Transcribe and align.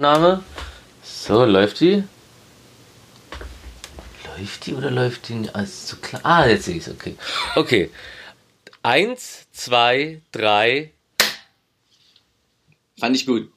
Name. 0.00 0.42
So, 1.04 1.44
läuft 1.44 1.80
die? 1.80 2.02
Läuft 4.38 4.66
die 4.66 4.74
oder 4.74 4.90
läuft 4.90 5.28
die 5.28 5.34
nicht? 5.34 5.54
Ah, 5.54 5.60
ist 5.60 5.88
zu 5.88 5.96
klar. 5.96 6.22
Ah, 6.24 6.46
jetzt 6.46 6.64
sehe 6.64 6.76
ich 6.76 6.86
es, 6.86 6.92
okay. 6.92 7.16
Okay. 7.54 7.90
Eins, 8.82 9.46
zwei, 9.52 10.22
drei. 10.32 10.92
Fand 12.98 13.14
ich 13.14 13.26
gut. 13.26 13.52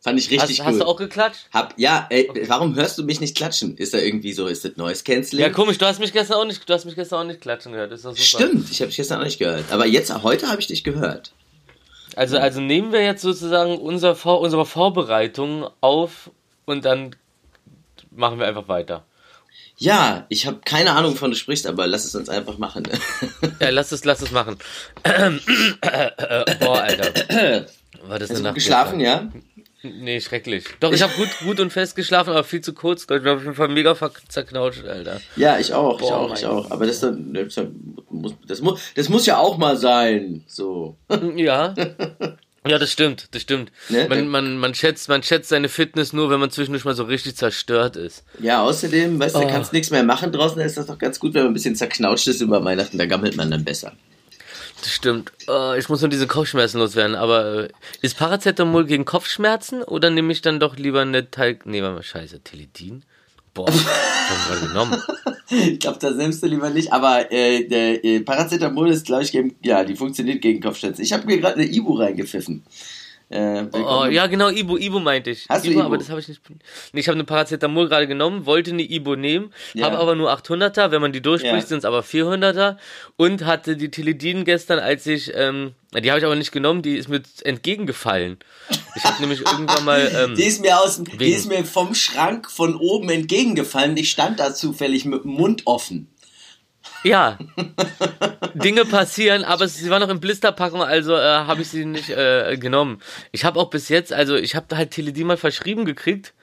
Fand 0.00 0.18
ich 0.18 0.30
richtig 0.30 0.58
Hast, 0.58 0.58
gut. 0.58 0.66
hast 0.66 0.80
du 0.80 0.84
auch 0.86 0.96
geklatscht? 0.96 1.46
Hab, 1.52 1.78
ja, 1.78 2.06
ey, 2.10 2.28
warum 2.48 2.74
hörst 2.74 2.98
du 2.98 3.04
mich 3.04 3.20
nicht 3.20 3.36
klatschen? 3.36 3.76
Ist 3.76 3.94
da 3.94 3.98
irgendwie 3.98 4.32
so, 4.32 4.48
ist 4.48 4.64
das 4.64 4.76
Noise 4.76 5.04
Canceling? 5.04 5.44
Ja, 5.44 5.50
komisch, 5.50 5.78
du 5.78 5.86
hast 5.86 6.00
mich 6.00 6.12
gestern 6.12 6.38
auch 6.38 6.46
nicht, 6.46 6.68
du 6.68 6.72
hast 6.72 6.84
mich 6.84 6.96
gestern 6.96 7.20
auch 7.20 7.24
nicht 7.24 7.40
klatschen 7.40 7.72
gehört. 7.72 7.92
Ist 7.92 8.02
super. 8.02 8.16
Stimmt, 8.16 8.70
ich 8.72 8.80
habe 8.80 8.88
dich 8.88 8.96
gestern 8.96 9.20
auch 9.20 9.24
nicht 9.24 9.38
gehört. 9.38 9.70
Aber 9.70 9.86
jetzt, 9.86 10.12
heute 10.22 10.48
habe 10.48 10.60
ich 10.60 10.66
dich 10.66 10.82
gehört. 10.82 11.32
Also, 12.16 12.38
also 12.38 12.60
nehmen 12.60 12.92
wir 12.92 13.02
jetzt 13.02 13.22
sozusagen 13.22 13.78
unser 13.78 14.14
Vor 14.14 14.40
unsere 14.40 14.66
Vorbereitung 14.66 15.66
auf 15.80 16.30
und 16.64 16.84
dann 16.84 17.16
machen 18.10 18.38
wir 18.38 18.46
einfach 18.46 18.68
weiter. 18.68 19.04
Ja, 19.76 20.26
ich 20.28 20.46
habe 20.46 20.60
keine 20.62 20.92
Ahnung, 20.92 21.12
wovon 21.12 21.30
du 21.30 21.36
sprichst, 21.36 21.66
aber 21.66 21.86
lass 21.86 22.04
es 22.04 22.14
uns 22.14 22.28
einfach 22.28 22.58
machen. 22.58 22.86
Ja, 23.60 23.70
lass 23.70 23.92
es, 23.92 24.04
lass 24.04 24.20
es 24.20 24.30
machen. 24.30 24.58
Boah, 26.60 26.82
Alter. 26.82 27.66
War 28.02 28.18
das 28.18 28.30
Hast 28.30 28.38
du 28.38 28.42
Nacht 28.42 28.54
geschlafen, 28.54 29.00
ja? 29.00 29.30
Nee, 29.82 30.20
schrecklich. 30.20 30.64
Doch, 30.80 30.92
ich 30.92 31.00
habe 31.02 31.12
gut, 31.14 31.28
gut 31.42 31.58
und 31.60 31.72
fest 31.72 31.96
geschlafen, 31.96 32.30
aber 32.30 32.44
viel 32.44 32.60
zu 32.60 32.74
kurz. 32.74 33.02
Ich 33.02 33.06
bin 33.06 33.26
auf 33.28 33.42
jeden 33.42 33.54
Fall 33.54 33.68
mega 33.68 33.96
zerknautscht, 34.28 34.84
Alter. 34.84 35.20
Ja, 35.36 35.58
ich 35.58 35.72
auch, 35.72 36.00
ich 36.00 36.06
Boah, 36.08 36.16
auch, 36.18 36.34
ich 36.36 36.44
auch. 36.44 36.70
Aber 36.70 36.86
das, 36.86 37.00
dann- 37.00 37.32
das, 37.32 37.56
muss, 38.10 38.34
das, 38.46 38.60
muss, 38.60 38.80
das 38.94 39.08
muss 39.08 39.24
ja 39.26 39.38
auch 39.38 39.56
mal 39.56 39.76
sein. 39.76 40.44
So. 40.46 40.96
Ja. 41.36 41.74
Ja, 42.68 42.78
das 42.78 42.92
stimmt, 42.92 43.28
das 43.30 43.40
stimmt. 43.40 43.72
Ne? 43.88 44.06
Man, 44.10 44.28
man, 44.28 44.58
man, 44.58 44.74
schätzt, 44.74 45.08
man 45.08 45.22
schätzt 45.22 45.48
seine 45.48 45.70
Fitness 45.70 46.12
nur, 46.12 46.28
wenn 46.28 46.40
man 46.40 46.50
zwischendurch 46.50 46.84
mal 46.84 46.94
so 46.94 47.04
richtig 47.04 47.34
zerstört 47.36 47.96
ist. 47.96 48.22
Ja, 48.38 48.62
außerdem, 48.62 49.18
weißt 49.18 49.34
du, 49.34 49.38
Oh. 49.40 49.46
kannst 49.48 49.72
nichts 49.72 49.90
mehr 49.90 50.02
machen 50.02 50.30
draußen, 50.30 50.58
da 50.58 50.64
ist 50.66 50.76
das 50.76 50.84
doch 50.84 50.98
ganz 50.98 51.18
gut, 51.18 51.32
wenn 51.32 51.44
man 51.44 51.52
ein 51.52 51.54
bisschen 51.54 51.74
zerknautscht 51.74 52.28
ist 52.28 52.42
über 52.42 52.62
Weihnachten, 52.62 52.98
da 52.98 53.06
gammelt 53.06 53.34
man 53.34 53.50
dann 53.50 53.64
besser. 53.64 53.94
Das 54.80 54.90
stimmt. 54.90 55.32
Äh, 55.48 55.78
ich 55.78 55.88
muss 55.88 56.00
nur 56.00 56.10
diese 56.10 56.26
Kopfschmerzen 56.26 56.78
loswerden, 56.78 57.16
aber 57.16 57.64
äh, 57.64 57.68
ist 58.00 58.16
Paracetamol 58.16 58.86
gegen 58.86 59.04
Kopfschmerzen 59.04 59.82
oder 59.82 60.10
nehme 60.10 60.32
ich 60.32 60.42
dann 60.42 60.60
doch 60.60 60.76
lieber 60.76 61.02
eine 61.02 61.30
Teig... 61.30 61.66
Nee, 61.66 61.82
warte 61.82 61.96
mal, 61.96 62.02
scheiße, 62.02 62.40
Teledin? 62.40 63.04
Boah, 63.52 63.68
was 63.68 63.84
hab 63.84 64.36
ich 64.36 64.46
gerade 64.46 64.66
genommen? 64.66 65.02
Ich 65.52 65.80
glaube, 65.80 65.98
das 65.98 66.14
nimmst 66.14 66.44
du 66.44 66.46
lieber 66.46 66.70
nicht, 66.70 66.92
aber 66.92 67.32
äh, 67.32 67.66
der 67.66 68.04
äh, 68.04 68.20
Paracetamol 68.20 68.88
ist, 68.88 69.06
glaube 69.06 69.24
ich, 69.24 69.32
gegen, 69.32 69.56
ja, 69.64 69.82
die 69.82 69.96
funktioniert 69.96 70.42
gegen 70.42 70.60
Kopfschmerzen. 70.60 71.02
Ich 71.02 71.12
habe 71.12 71.26
mir 71.26 71.40
gerade 71.40 71.56
eine 71.56 71.64
Ibu 71.64 71.94
reingepfiffen. 71.94 72.62
Äh, 73.32 73.66
Oh, 73.72 74.06
ja, 74.06 74.26
genau, 74.26 74.48
Ibo, 74.50 74.76
Ibo 74.76 74.98
meinte 74.98 75.30
ich. 75.30 75.46
Hast 75.48 75.64
du 75.64 75.70
Ibo, 75.70 75.78
Ibo? 75.78 75.86
aber 75.86 75.98
das 75.98 76.10
habe 76.10 76.18
ich 76.18 76.26
nicht. 76.26 76.40
Nee, 76.92 76.98
ich 77.00 77.06
habe 77.06 77.14
eine 77.14 77.22
Paracetamol 77.24 77.88
gerade 77.88 78.08
genommen, 78.08 78.44
wollte 78.44 78.72
eine 78.72 78.82
Ibo 78.82 79.14
nehmen, 79.14 79.52
Ja. 79.72 79.86
habe 79.86 79.98
aber 79.98 80.16
nur 80.16 80.32
800er, 80.32 80.90
wenn 80.90 81.00
man 81.00 81.12
die 81.12 81.20
durchspricht, 81.22 81.54
Ja. 81.54 81.66
sind 81.66 81.78
es 81.78 81.84
aber 81.84 82.02
400er 82.02 82.76
und 83.16 83.44
hatte 83.46 83.76
die 83.76 83.90
Teledin 83.92 84.44
gestern, 84.44 84.80
als 84.80 85.06
ich, 85.06 85.30
ähm, 85.36 85.74
die 85.94 86.10
habe 86.10 86.18
ich 86.18 86.24
aber 86.26 86.34
nicht 86.34 86.50
genommen, 86.50 86.82
die 86.82 86.96
ist 86.96 87.08
mir 87.08 87.22
entgegengefallen. 87.44 88.38
Ich 88.96 89.04
habe 89.04 89.20
nämlich 89.20 89.46
irgendwann 89.46 89.84
mal, 89.84 90.10
ähm, 90.30 90.34
Die 90.34 90.42
ist 90.44 90.60
mir 90.60 90.80
aus, 90.80 90.96
dem- 90.96 91.04
die 91.04 91.20
Wegen- 91.20 91.36
ist 91.36 91.46
mir 91.46 91.64
vom 91.64 91.94
Schrank 91.94 92.50
von 92.50 92.74
oben 92.74 93.10
entgegengefallen. 93.10 93.96
Ich 93.96 94.10
stand 94.10 94.40
da 94.40 94.52
zufällig 94.54 95.04
mit 95.04 95.22
dem 95.22 95.30
Mund 95.32 95.62
offen. 95.66 96.08
Ja. 97.02 97.38
Dinge 98.54 98.84
passieren, 98.84 99.44
aber 99.44 99.68
sie 99.68 99.88
war 99.90 99.98
noch 100.00 100.08
in 100.08 100.20
Blisterpackung, 100.20 100.82
also 100.82 101.14
äh, 101.14 101.20
habe 101.20 101.62
ich 101.62 101.68
sie 101.68 101.84
nicht 101.84 102.10
äh, 102.10 102.56
genommen. 102.58 103.00
Ich 103.32 103.44
habe 103.44 103.58
auch 103.58 103.70
bis 103.70 103.88
jetzt, 103.88 104.12
also 104.12 104.36
ich 104.36 104.54
habe 104.54 104.76
halt 104.76 104.90
Teledin 104.90 105.26
mal 105.26 105.36
verschrieben 105.36 105.84
gekriegt, 105.84 106.34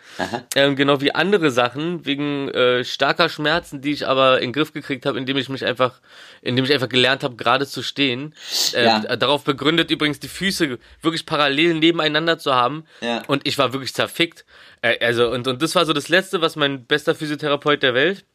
ähm, 0.55 0.75
genau 0.75 1.01
wie 1.01 1.13
andere 1.13 1.51
Sachen, 1.51 2.05
wegen 2.05 2.49
äh, 2.49 2.83
starker 2.83 3.29
Schmerzen, 3.29 3.81
die 3.81 3.91
ich 3.91 4.07
aber 4.07 4.37
in 4.37 4.47
den 4.47 4.53
Griff 4.53 4.71
gekriegt 4.73 5.05
habe, 5.05 5.17
indem 5.17 5.37
ich 5.37 5.49
mich 5.49 5.65
einfach, 5.65 5.99
indem 6.41 6.65
ich 6.65 6.73
einfach 6.73 6.89
gelernt 6.89 7.23
habe, 7.23 7.35
gerade 7.35 7.67
zu 7.67 7.83
stehen. 7.83 8.33
Äh, 8.73 8.85
Ja. 8.85 8.99
Darauf 9.17 9.43
begründet 9.43 9.91
übrigens 9.91 10.19
die 10.19 10.29
Füße 10.29 10.79
wirklich 11.01 11.25
parallel 11.25 11.75
nebeneinander 11.75 12.39
zu 12.39 12.55
haben. 12.55 12.85
Ja. 13.01 13.21
Und 13.27 13.45
ich 13.45 13.57
war 13.57 13.73
wirklich 13.73 13.93
zerfickt. 13.93 14.45
Äh, 14.81 15.03
also, 15.05 15.29
und, 15.29 15.47
und 15.47 15.61
das 15.61 15.75
war 15.75 15.85
so 15.85 15.93
das 15.93 16.07
Letzte, 16.09 16.41
was 16.41 16.55
mein 16.55 16.85
bester 16.85 17.13
Physiotherapeut 17.13 17.83
der 17.83 17.93
Welt, 17.93 18.25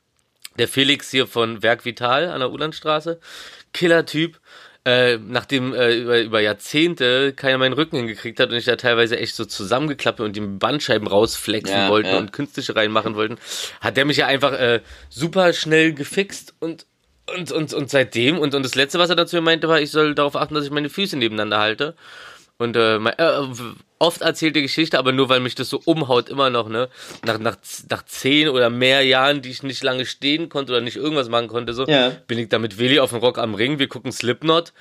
der 0.58 0.68
Felix 0.68 1.10
hier 1.10 1.26
von 1.26 1.62
Werk 1.62 1.84
Vital 1.84 2.28
an 2.28 2.40
der 2.40 2.50
Ulandstraße. 2.50 3.20
Killer-Typ. 3.72 4.38
Äh, 4.84 5.18
nachdem 5.18 5.74
äh, 5.74 5.94
über, 5.94 6.20
über 6.20 6.40
Jahrzehnte 6.40 7.32
keiner 7.34 7.56
meinen 7.56 7.72
Rücken 7.72 7.98
hingekriegt 7.98 8.40
hat 8.40 8.50
und 8.50 8.56
ich 8.56 8.64
da 8.64 8.74
teilweise 8.74 9.16
echt 9.16 9.36
so 9.36 9.44
zusammengeklappt 9.44 10.18
und 10.18 10.34
die 10.34 10.40
Bandscheiben 10.40 11.06
rausflexen 11.06 11.76
Ja, 11.76 11.88
wollten 11.88 12.08
ja. 12.08 12.18
und 12.18 12.32
künstliche 12.32 12.74
reinmachen 12.74 13.14
wollten, 13.14 13.36
hat 13.80 13.96
der 13.96 14.06
mich 14.06 14.16
ja 14.16 14.26
einfach 14.26 14.52
äh, 14.54 14.80
super 15.08 15.52
schnell 15.52 15.92
gefixt 15.92 16.54
und 16.58 16.86
und, 17.36 17.52
und, 17.52 17.72
und 17.72 17.88
seitdem, 17.88 18.38
und, 18.38 18.56
und 18.56 18.64
das 18.64 18.74
letzte, 18.74 18.98
was 18.98 19.08
er 19.08 19.14
dazu 19.14 19.40
meinte, 19.40 19.68
war, 19.68 19.80
ich 19.80 19.92
soll 19.92 20.16
darauf 20.16 20.34
achten, 20.34 20.54
dass 20.54 20.64
ich 20.64 20.72
meine 20.72 20.90
Füße 20.90 21.16
nebeneinander 21.16 21.60
halte. 21.60 21.94
Und 22.58 22.76
äh, 22.76 22.98
mein, 22.98 23.14
äh, 23.18 23.46
oft 24.02 24.20
erzählte 24.20 24.60
Geschichte, 24.60 24.98
aber 24.98 25.12
nur 25.12 25.28
weil 25.28 25.40
mich 25.40 25.54
das 25.54 25.70
so 25.70 25.80
umhaut, 25.84 26.28
immer 26.28 26.50
noch, 26.50 26.68
ne? 26.68 26.88
Nach, 27.24 27.38
nach, 27.38 27.56
nach 27.88 28.04
zehn 28.04 28.48
oder 28.48 28.68
mehr 28.68 29.02
Jahren, 29.02 29.40
die 29.42 29.50
ich 29.50 29.62
nicht 29.62 29.82
lange 29.82 30.04
stehen 30.06 30.48
konnte 30.48 30.72
oder 30.72 30.80
nicht 30.82 30.96
irgendwas 30.96 31.28
machen 31.28 31.48
konnte, 31.48 31.72
so, 31.72 31.86
Ja. 31.86 32.10
bin 32.26 32.38
ich 32.38 32.48
da 32.48 32.58
mit 32.58 32.78
Willi 32.78 32.98
auf 32.98 33.10
dem 33.10 33.20
Rock 33.20 33.38
am 33.38 33.54
Ring, 33.54 33.78
wir 33.78 33.88
gucken 33.88 34.10
Slipknot 34.12 34.72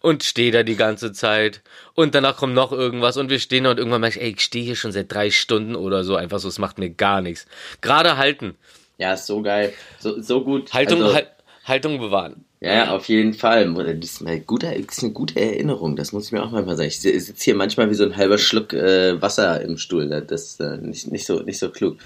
und 0.00 0.22
stehe 0.24 0.50
da 0.52 0.62
die 0.64 0.76
ganze 0.76 1.12
Zeit. 1.12 1.62
Und 1.94 2.14
danach 2.14 2.36
kommt 2.36 2.54
noch 2.54 2.72
irgendwas 2.72 3.16
und 3.16 3.30
wir 3.30 3.38
stehen 3.40 3.64
da 3.64 3.70
und 3.70 3.78
irgendwann 3.78 4.00
merke 4.00 4.18
ich, 4.18 4.24
ey, 4.24 4.32
ich 4.36 4.40
stehe 4.42 4.64
hier 4.64 4.76
schon 4.76 4.92
seit 4.92 5.10
drei 5.12 5.30
Stunden 5.30 5.74
oder 5.74 6.04
so, 6.04 6.16
einfach 6.16 6.38
so, 6.38 6.48
es 6.48 6.58
macht 6.58 6.78
mir 6.78 6.90
gar 6.90 7.20
nichts. 7.20 7.46
Gerade 7.80 8.16
halten. 8.16 8.56
Ja, 8.98 9.14
ist 9.14 9.26
so 9.26 9.42
geil. 9.42 9.72
So, 9.98 10.20
so 10.20 10.44
gut. 10.44 10.72
Haltung, 10.74 11.02
Also, 11.02 11.14
Hal- 11.14 11.30
Haltung 11.64 11.98
bewahren. 11.98 12.44
Ja, 12.64 12.94
auf 12.94 13.08
jeden 13.08 13.34
Fall. 13.34 13.74
Das 13.74 14.10
ist, 14.10 14.20
mal 14.20 14.38
guter, 14.38 14.70
das 14.70 14.98
ist 14.98 15.02
eine 15.02 15.12
gute 15.12 15.40
Erinnerung, 15.40 15.96
das 15.96 16.12
muss 16.12 16.26
ich 16.26 16.32
mir 16.32 16.44
auch 16.44 16.52
manchmal 16.52 16.76
sagen. 16.76 16.88
Ich 16.88 17.00
sitze 17.00 17.34
hier 17.36 17.56
manchmal 17.56 17.90
wie 17.90 17.94
so 17.94 18.04
ein 18.04 18.16
halber 18.16 18.38
Schluck 18.38 18.72
äh, 18.72 19.20
Wasser 19.20 19.60
im 19.62 19.78
Stuhl. 19.78 20.08
Das 20.08 20.42
ist 20.42 20.60
äh, 20.60 20.76
nicht, 20.76 21.10
nicht, 21.10 21.26
so, 21.26 21.40
nicht 21.40 21.58
so 21.58 21.70
klug. 21.70 21.96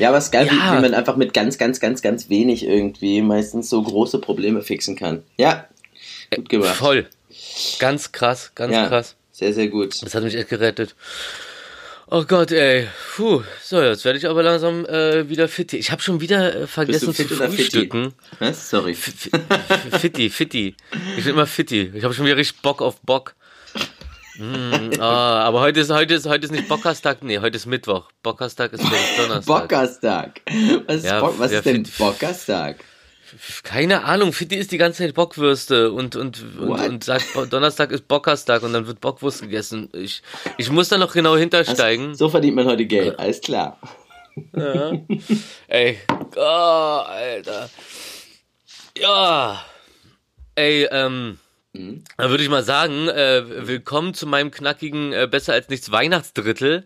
Ja, 0.00 0.08
aber 0.08 0.18
es 0.18 0.24
ist 0.24 0.32
geil, 0.32 0.46
Ja. 0.46 0.52
wie, 0.52 0.78
wie 0.78 0.82
man 0.82 0.94
einfach 0.94 1.16
mit 1.16 1.32
ganz, 1.32 1.58
ganz, 1.58 1.78
ganz, 1.78 2.02
ganz 2.02 2.28
wenig 2.28 2.66
irgendwie 2.66 3.22
meistens 3.22 3.70
so 3.70 3.80
große 3.80 4.18
Probleme 4.18 4.62
fixen 4.62 4.96
kann. 4.96 5.22
Ja, 5.36 5.66
gut 6.34 6.48
gemacht. 6.48 6.74
Voll. 6.74 7.06
Ganz 7.78 8.10
krass, 8.10 8.50
ganz 8.56 8.74
ja, 8.74 8.88
krass. 8.88 9.14
sehr, 9.30 9.52
sehr 9.52 9.68
gut. 9.68 10.02
Das 10.02 10.14
hat 10.14 10.24
mich 10.24 10.34
echt 10.34 10.48
gerettet. 10.48 10.96
Oh 12.12 12.24
Gott, 12.24 12.50
ey. 12.50 12.88
Puh. 13.14 13.42
So, 13.62 13.80
jetzt 13.80 14.04
werde 14.04 14.18
ich 14.18 14.26
aber 14.28 14.42
langsam 14.42 14.84
äh, 14.86 15.28
wieder 15.28 15.46
fit. 15.46 15.72
Ich 15.74 15.92
habe 15.92 16.02
schon 16.02 16.20
wieder 16.20 16.62
äh, 16.62 16.66
vergessen 16.66 17.14
zu 17.14 17.24
frühstücken. 17.28 18.14
Was? 18.40 18.68
Sorry. 18.68 18.92
F- 18.92 19.28
Fitti, 20.00 20.28
Fitti. 20.28 20.74
Ich 21.16 21.24
bin 21.24 21.34
immer 21.34 21.46
Fitti. 21.46 21.92
Ich 21.94 22.02
habe 22.02 22.12
schon 22.12 22.26
wieder 22.26 22.36
richtig 22.36 22.62
Bock 22.62 22.82
auf 22.82 23.00
Bock. 23.02 23.36
Mm, 24.38 24.98
ah, 25.00 25.42
aber 25.44 25.60
heute 25.60 25.80
ist, 25.80 25.90
heute, 25.90 26.14
ist, 26.14 26.26
heute 26.26 26.46
ist 26.46 26.50
nicht 26.50 26.66
Bockerstag, 26.66 27.22
nee, 27.22 27.38
heute 27.38 27.56
ist 27.56 27.66
Mittwoch. 27.66 28.08
Bockerstag 28.22 28.72
ist 28.72 28.82
Donnerstag. 29.18 29.46
Bockerstag. 29.46 30.40
Was 30.86 30.96
ist, 30.96 31.04
Ja, 31.04 31.20
Bock, 31.20 31.34
was 31.38 31.52
ja, 31.52 31.58
ist 31.58 31.66
denn 31.66 31.86
Bockerstag? 31.98 32.76
Keine 33.62 34.04
Ahnung, 34.04 34.32
Fitti 34.32 34.56
isst 34.56 34.72
die 34.72 34.78
ganze 34.78 35.02
Zeit 35.04 35.14
Bockwürste 35.14 35.92
und, 35.92 36.16
und, 36.16 36.44
und, 36.58 36.68
und 36.70 37.04
sagt, 37.04 37.26
Donnerstag 37.50 37.92
ist 37.92 38.08
Bockerstag 38.08 38.62
und 38.62 38.72
dann 38.72 38.86
wird 38.86 39.00
Bockwurst 39.00 39.42
gegessen. 39.42 39.88
Ich, 39.92 40.22
ich 40.58 40.70
muss 40.70 40.88
da 40.88 40.98
noch 40.98 41.12
genau 41.12 41.36
hintersteigen. 41.36 42.14
So 42.14 42.28
verdient 42.28 42.56
man 42.56 42.66
heute 42.66 42.86
Geld, 42.86 43.18
alles 43.18 43.40
klar. 43.40 43.78
Ja. 44.56 44.92
Ey, 45.68 45.98
oh, 46.36 46.40
Alter. 46.40 47.68
Ja. 48.96 49.64
Ey, 50.54 50.88
ähm, 50.90 51.38
Mhm. 51.72 52.02
dann 52.16 52.30
würde 52.30 52.42
ich 52.42 52.48
mal 52.48 52.64
sagen, 52.64 53.08
äh, 53.08 53.44
willkommen 53.68 54.12
zu 54.12 54.26
meinem 54.26 54.50
knackigen 54.50 55.12
äh, 55.12 55.28
Besser 55.30 55.52
als 55.52 55.68
nichts 55.68 55.92
Weihnachtsdrittel. 55.92 56.84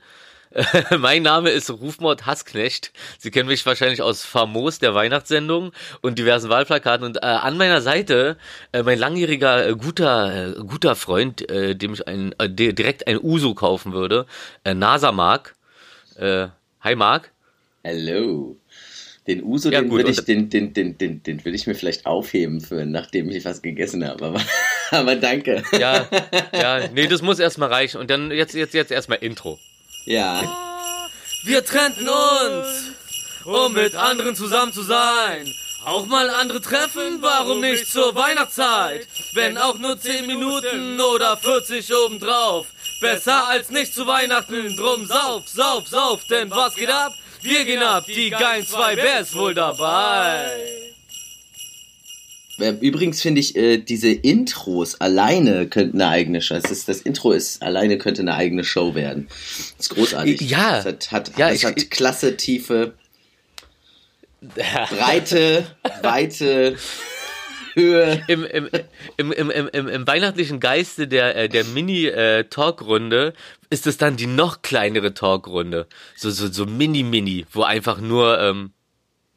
Mein 0.99 1.23
Name 1.23 1.51
ist 1.51 1.69
Rufmord 1.71 2.27
Hassknecht. 2.27 2.93
Sie 3.19 3.31
kennen 3.31 3.49
mich 3.49 3.65
wahrscheinlich 3.67 4.03
aus 4.03 4.25
Famos, 4.25 4.79
der 4.79 4.95
Weihnachtssendung 4.95 5.73
und 6.01 6.19
diversen 6.19 6.49
Wahlplakaten. 6.49 7.05
Und 7.05 7.17
äh, 7.17 7.21
an 7.27 7.57
meiner 7.57 7.81
Seite 7.81 8.37
äh, 8.73 8.83
mein 8.83 8.99
langjähriger 8.99 9.67
äh, 9.69 9.75
guter 9.75 10.51
äh, 10.59 10.61
guter 10.65 10.95
Freund, 10.95 11.49
äh, 11.51 11.75
dem 11.75 11.95
ich 11.95 12.07
ein, 12.07 12.35
äh, 12.39 12.49
di- 12.49 12.73
direkt 12.75 13.07
ein 13.09 13.19
Uso 13.21 13.55
kaufen 13.55 13.93
würde, 13.93 14.27
NASA 14.65 15.13
Mark. 15.13 15.55
Hi 16.17 16.95
Mark. 16.95 17.33
Hello. 17.83 18.57
Den 19.27 19.43
Uso, 19.43 19.71
Ja, 19.71 19.81
den 19.81 19.91
würde 19.91 20.11
ich, 20.11 20.21
den, 20.25 20.49
den, 20.51 20.73
den, 20.75 20.97
den, 20.97 21.23
den 21.25 21.45
würde 21.45 21.57
ich 21.57 21.67
mir 21.67 21.75
vielleicht 21.75 22.07
aufheben 22.07 22.61
für, 22.61 22.85
nachdem 22.85 23.31
ich 23.31 23.45
was 23.45 23.63
gegessen 23.63 24.07
habe. 24.07 24.25
Aber, 24.27 24.41
aber 24.93 25.17
danke. 25.17 25.65
Ja, 25.73 26.07
ja, 26.53 26.87
nee, 26.95 27.09
das 27.09 27.23
muss 27.23 27.41
erstmal 27.41 27.71
reichen. 27.71 27.99
Und 28.01 28.11
dann 28.11 28.31
jetzt, 28.31 28.55
jetzt, 28.55 28.75
jetzt 28.75 28.93
erstmal 28.93 29.19
Intro. 29.19 29.59
Ja. 30.05 31.09
Wir 31.45 31.65
trennten 31.65 32.09
uns, 32.09 32.91
um 33.45 33.73
mit 33.73 33.95
anderen 33.95 34.35
zusammen 34.35 34.73
zu 34.73 34.83
sein. 34.83 35.53
Auch 35.85 36.07
mal 36.07 36.31
andere 36.31 36.63
treffen, 36.63 37.19
warum 37.21 37.61
nicht 37.61 37.91
zur 37.91 38.15
Weihnachtszeit? 38.15 39.07
Wenn 39.35 39.59
auch 39.59 39.79
nur 39.79 39.99
10 39.99 40.27
Minuten 40.27 41.01
oder 41.01 41.37
40 41.37 41.95
obendrauf. 41.95 42.67
besser 43.01 43.49
als 43.49 43.71
nicht 43.71 43.95
zu 43.95 44.07
Weihnachten. 44.07 44.77
Drum 44.77 45.05
sauf, 45.05 45.47
sauf, 45.47 45.87
sauf, 45.89 46.25
denn 46.25 46.51
was 46.51 46.75
geht 46.75 46.91
ab? 46.91 47.13
Wir 47.43 47.65
gehen 47.67 47.83
ab, 47.83 48.05
die 48.07 48.31
geilen 48.31 48.67
zwei, 48.67 48.97
wer 48.97 49.21
ist 49.21 49.35
wohl 49.35 49.53
dabei? 49.53 50.94
Übrigens 52.59 53.21
finde 53.21 53.41
ich, 53.41 53.57
äh, 53.57 53.79
diese 53.79 54.11
Intros 54.11 55.01
alleine 55.01 55.67
könnten 55.67 56.01
eine 56.01 56.11
eigene 56.11 56.41
Show. 56.41 56.55
Das, 56.55 56.71
ist, 56.71 56.89
das 56.89 57.01
Intro 57.01 57.33
ist 57.33 57.63
alleine 57.63 57.99
könnte 57.99 58.23
eine 58.23 58.35
eigene 58.35 58.65
Show 58.65 58.95
werden. 58.95 59.27
Das 59.29 59.87
ist 59.87 59.89
großartig. 59.91 60.41
Ja. 60.43 60.77
Das 60.77 60.87
hat, 60.87 61.13
hat, 61.13 61.39
ja, 61.39 61.49
das 61.49 61.59
ich, 61.59 61.65
hat 61.65 61.91
Klasse, 61.91 62.37
Tiefe, 62.37 62.95
Breite, 64.41 65.67
Weite, 66.03 66.77
Höhe. 67.75 68.23
Im, 68.29 68.45
im, 68.45 68.69
im, 69.17 69.33
im, 69.33 69.51
im, 69.51 69.89
im, 69.89 70.07
weihnachtlichen 70.07 70.61
Geiste 70.61 71.09
der, 71.09 71.35
äh, 71.37 71.49
der 71.49 71.65
Mini-Talkrunde 71.65 73.35
ist 73.71 73.87
es 73.87 73.97
dann 73.97 74.17
die 74.17 74.27
noch 74.27 74.63
kleinere 74.63 75.15
Talkrunde. 75.15 75.87
So, 76.15 76.31
so, 76.31 76.47
so 76.47 76.67
Mini-Mini, 76.67 77.47
wo 77.51 77.63
einfach 77.63 78.01
nur, 78.01 78.41
ähm, 78.41 78.73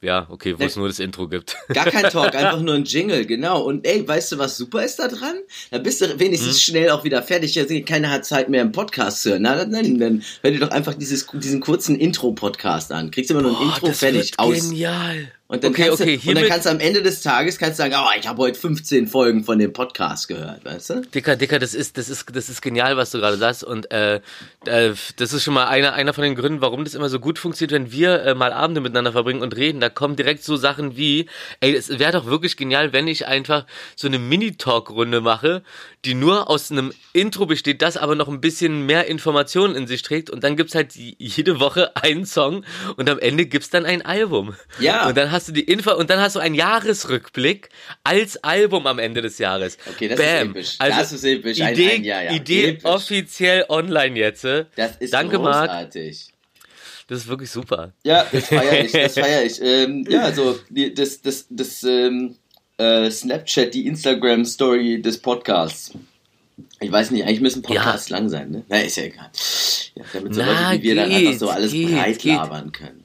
ja, 0.01 0.27
okay, 0.29 0.53
wo 0.53 0.59
ne, 0.59 0.65
es 0.65 0.75
nur 0.75 0.87
das 0.87 0.99
Intro 0.99 1.27
gibt. 1.27 1.57
Gar 1.69 1.85
kein 1.85 2.03
Talk, 2.03 2.35
einfach 2.35 2.61
nur 2.61 2.75
ein 2.75 2.83
Jingle, 2.83 3.25
genau. 3.25 3.63
Und 3.63 3.85
ey, 3.85 4.07
weißt 4.07 4.31
du, 4.31 4.37
was 4.37 4.57
super 4.57 4.83
ist 4.83 4.99
da 4.99 5.07
dran? 5.07 5.35
Da 5.71 5.79
bist 5.79 6.01
du 6.01 6.19
wenigstens 6.19 6.55
hm. 6.57 6.59
schnell 6.59 6.89
auch 6.91 7.03
wieder 7.03 7.23
fertig. 7.23 7.55
Ja, 7.55 7.65
keiner 7.81 8.11
hat 8.11 8.25
Zeit 8.25 8.49
mehr 8.49 8.61
im 8.61 8.71
Podcast 8.71 9.23
zu 9.23 9.31
hören. 9.31 9.41
Na, 9.41 9.55
dann, 9.65 9.97
dann 9.99 10.23
hör 10.41 10.51
dir 10.51 10.59
doch 10.59 10.71
einfach 10.71 10.93
dieses, 10.93 11.25
diesen 11.33 11.61
kurzen 11.61 11.95
Intro-Podcast 11.95 12.91
an. 12.91 13.09
Kriegst 13.09 13.31
immer 13.31 13.41
nur 13.41 13.51
ein 13.51 13.57
Boah, 13.57 13.75
Intro 13.75 13.91
fertig 13.91 14.33
aus. 14.37 14.69
Genial. 14.69 15.31
Und 15.49 15.63
dann, 15.63 15.71
okay, 15.71 15.85
kannst, 15.87 16.01
okay, 16.01 16.19
du, 16.21 16.29
und 16.29 16.35
dann 16.35 16.47
kannst 16.47 16.65
du 16.65 16.71
am 16.71 16.81
Ende 16.81 17.01
des 17.01 17.21
Tages 17.21 17.57
kannst 17.57 17.79
du 17.79 17.83
sagen, 17.83 17.95
oh, 17.97 18.09
ich 18.19 18.27
habe 18.27 18.41
heute 18.41 18.59
15 18.59 19.07
Folgen 19.07 19.45
von 19.45 19.57
dem 19.57 19.71
Podcast 19.71 20.27
gehört, 20.27 20.65
weißt 20.65 20.89
du? 20.89 21.01
Dicker, 21.01 21.37
Dicker, 21.37 21.57
das 21.57 21.73
ist, 21.73 21.97
das 21.97 22.09
ist, 22.09 22.25
das 22.35 22.49
ist 22.49 22.61
genial, 22.61 22.97
was 22.97 23.11
du 23.11 23.19
gerade 23.19 23.37
sagst. 23.37 23.63
Und 23.63 23.89
äh, 23.89 24.19
äh, 24.65 24.93
das 25.15 25.31
ist 25.31 25.45
schon 25.45 25.53
mal 25.53 25.67
einer, 25.67 25.93
einer 25.93 26.13
von 26.13 26.25
den 26.25 26.35
Gründen, 26.35 26.59
warum 26.59 26.83
das 26.83 26.95
immer 26.95 27.07
so 27.07 27.21
gut 27.21 27.39
funktioniert, 27.39 27.71
wenn 27.71 27.93
wir 27.93 28.23
äh, 28.23 28.35
mal 28.35 28.51
Abende 28.51 28.81
miteinander 28.81 29.13
verbringen 29.13 29.41
und 29.41 29.55
reden. 29.55 29.79
Da 29.79 29.87
kommen 29.87 30.17
direkt 30.17 30.43
so 30.43 30.57
Sachen 30.57 30.97
wie, 30.97 31.27
ey, 31.61 31.73
es 31.73 31.97
wäre 31.97 32.11
doch 32.11 32.25
wirklich 32.25 32.57
genial, 32.57 32.91
wenn 32.91 33.07
ich 33.07 33.25
einfach 33.25 33.65
so 33.95 34.07
eine 34.07 34.19
Mini-Talk-Runde 34.19 35.21
mache, 35.21 35.63
die 36.03 36.13
nur 36.13 36.49
aus 36.49 36.71
einem 36.71 36.91
Intro 37.13 37.45
besteht, 37.45 37.81
das 37.81 37.95
aber 37.95 38.15
noch 38.15 38.27
ein 38.27 38.41
bisschen 38.41 38.85
mehr 38.85 39.07
Informationen 39.07 39.75
in 39.75 39.87
sich 39.87 40.01
trägt. 40.01 40.29
Und 40.29 40.43
dann 40.43 40.57
gibt's 40.57 40.75
halt 40.75 40.93
jede 40.95 41.61
Woche 41.61 41.95
einen 41.95 42.25
Song 42.25 42.65
und 42.97 43.09
am 43.09 43.19
Ende 43.19 43.45
gibt's 43.45 43.69
dann 43.69 43.85
ein 43.85 44.01
Album. 44.01 44.55
Ja. 44.79 45.07
Und 45.07 45.15
dann 45.15 45.31
hast 45.37 45.47
du 45.47 45.51
die 45.51 45.61
Info 45.61 45.93
und 45.95 46.09
dann 46.09 46.19
hast 46.19 46.35
du 46.35 46.39
einen 46.39 46.55
Jahresrückblick 46.55 47.69
als 48.03 48.43
Album 48.43 48.87
am 48.87 48.97
Ende 48.97 49.21
des 49.21 49.37
Jahres. 49.37 49.77
Okay, 49.87 50.07
das 50.07 50.17
Bam. 50.17 50.49
ist 50.49 50.49
episch. 50.49 50.75
Also 50.79 50.99
das 50.99 51.13
ist 51.13 51.23
episch. 51.23 51.59
Idee, 51.59 51.89
ein, 51.89 51.95
ein 51.97 52.03
Jahr, 52.03 52.23
ja. 52.23 52.31
Idee 52.31 52.65
episch. 52.69 52.85
offiziell 52.85 53.65
online 53.69 54.17
jetzt. 54.17 54.43
Das 54.43 54.97
ist 54.99 55.13
Danke, 55.13 55.37
großartig. 55.37 56.25
Marc. 56.27 56.37
Das 57.07 57.19
ist 57.19 57.27
wirklich 57.27 57.51
super. 57.51 57.93
Ja, 58.03 58.25
das 58.31 58.47
feiere 58.47 58.83
ich. 58.83 58.91
Das 58.91 59.13
feiere 59.19 59.43
ich. 59.45 59.61
ähm, 59.61 60.05
ja, 60.09 60.23
also 60.23 60.59
das, 60.69 61.21
das, 61.21 61.45
das 61.49 61.83
ähm, 61.83 62.35
äh, 62.77 63.09
Snapchat, 63.11 63.73
die 63.73 63.85
Instagram-Story 63.85 65.01
des 65.01 65.19
Podcasts. 65.19 65.93
Ich 66.79 66.91
weiß 66.91 67.11
nicht, 67.11 67.23
eigentlich 67.23 67.41
müssen 67.41 67.61
Podcasts 67.61 68.09
ja. 68.09 68.17
lang 68.17 68.29
sein, 68.29 68.49
ne? 68.49 68.63
Na, 68.67 68.79
ist 68.79 68.97
ja 68.97 69.03
egal. 69.03 69.29
Ja, 69.95 70.03
damit 70.13 70.33
so 70.33 70.41
Na, 70.41 70.71
Leute 70.71 70.81
wie 70.81 70.87
wir 70.87 70.95
geht, 70.95 71.03
dann 71.03 71.11
einfach 71.11 71.39
so 71.39 71.49
alles 71.49 71.71
geht, 71.71 71.91
breit 71.91 72.19
geht. 72.19 72.35
labern 72.35 72.71
können. 72.71 73.03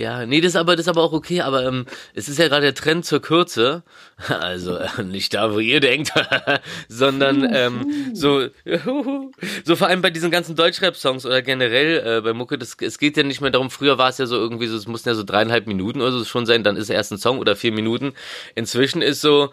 Ja, 0.00 0.26
nee, 0.26 0.40
das 0.40 0.50
ist 0.50 0.56
aber, 0.56 0.76
das 0.76 0.86
ist 0.86 0.88
aber 0.88 1.02
auch 1.02 1.12
okay, 1.12 1.40
aber 1.40 1.64
ähm, 1.64 1.86
es 2.14 2.28
ist 2.28 2.38
ja 2.38 2.48
gerade 2.48 2.62
der 2.62 2.74
Trend 2.74 3.04
zur 3.04 3.20
Kürze. 3.20 3.82
Also 4.28 4.76
äh, 4.76 5.02
nicht 5.02 5.34
da, 5.34 5.52
wo 5.52 5.58
ihr 5.58 5.80
denkt, 5.80 6.12
sondern 6.88 7.48
ähm, 7.52 8.12
so, 8.14 8.46
so 9.64 9.76
vor 9.76 9.88
allem 9.88 10.00
bei 10.00 10.10
diesen 10.10 10.30
ganzen 10.30 10.54
Deutschrap-Songs 10.54 11.26
oder 11.26 11.42
generell 11.42 12.18
äh, 12.18 12.20
bei 12.20 12.32
Mucke, 12.32 12.56
das, 12.56 12.76
es 12.80 12.98
geht 12.98 13.16
ja 13.16 13.24
nicht 13.24 13.40
mehr 13.40 13.50
darum, 13.50 13.68
früher 13.68 13.98
war 13.98 14.10
es 14.10 14.18
ja 14.18 14.26
so 14.26 14.36
irgendwie 14.36 14.68
so, 14.68 14.76
es 14.76 14.86
mussten 14.86 15.08
ja 15.08 15.16
so 15.16 15.24
dreieinhalb 15.24 15.66
Minuten 15.66 16.00
oder 16.00 16.12
so 16.12 16.24
schon 16.24 16.46
sein, 16.46 16.62
dann 16.62 16.76
ist 16.76 16.88
erst 16.88 17.10
ein 17.10 17.18
Song 17.18 17.40
oder 17.40 17.56
vier 17.56 17.72
Minuten. 17.72 18.12
Inzwischen 18.54 19.02
ist 19.02 19.20
so, 19.20 19.50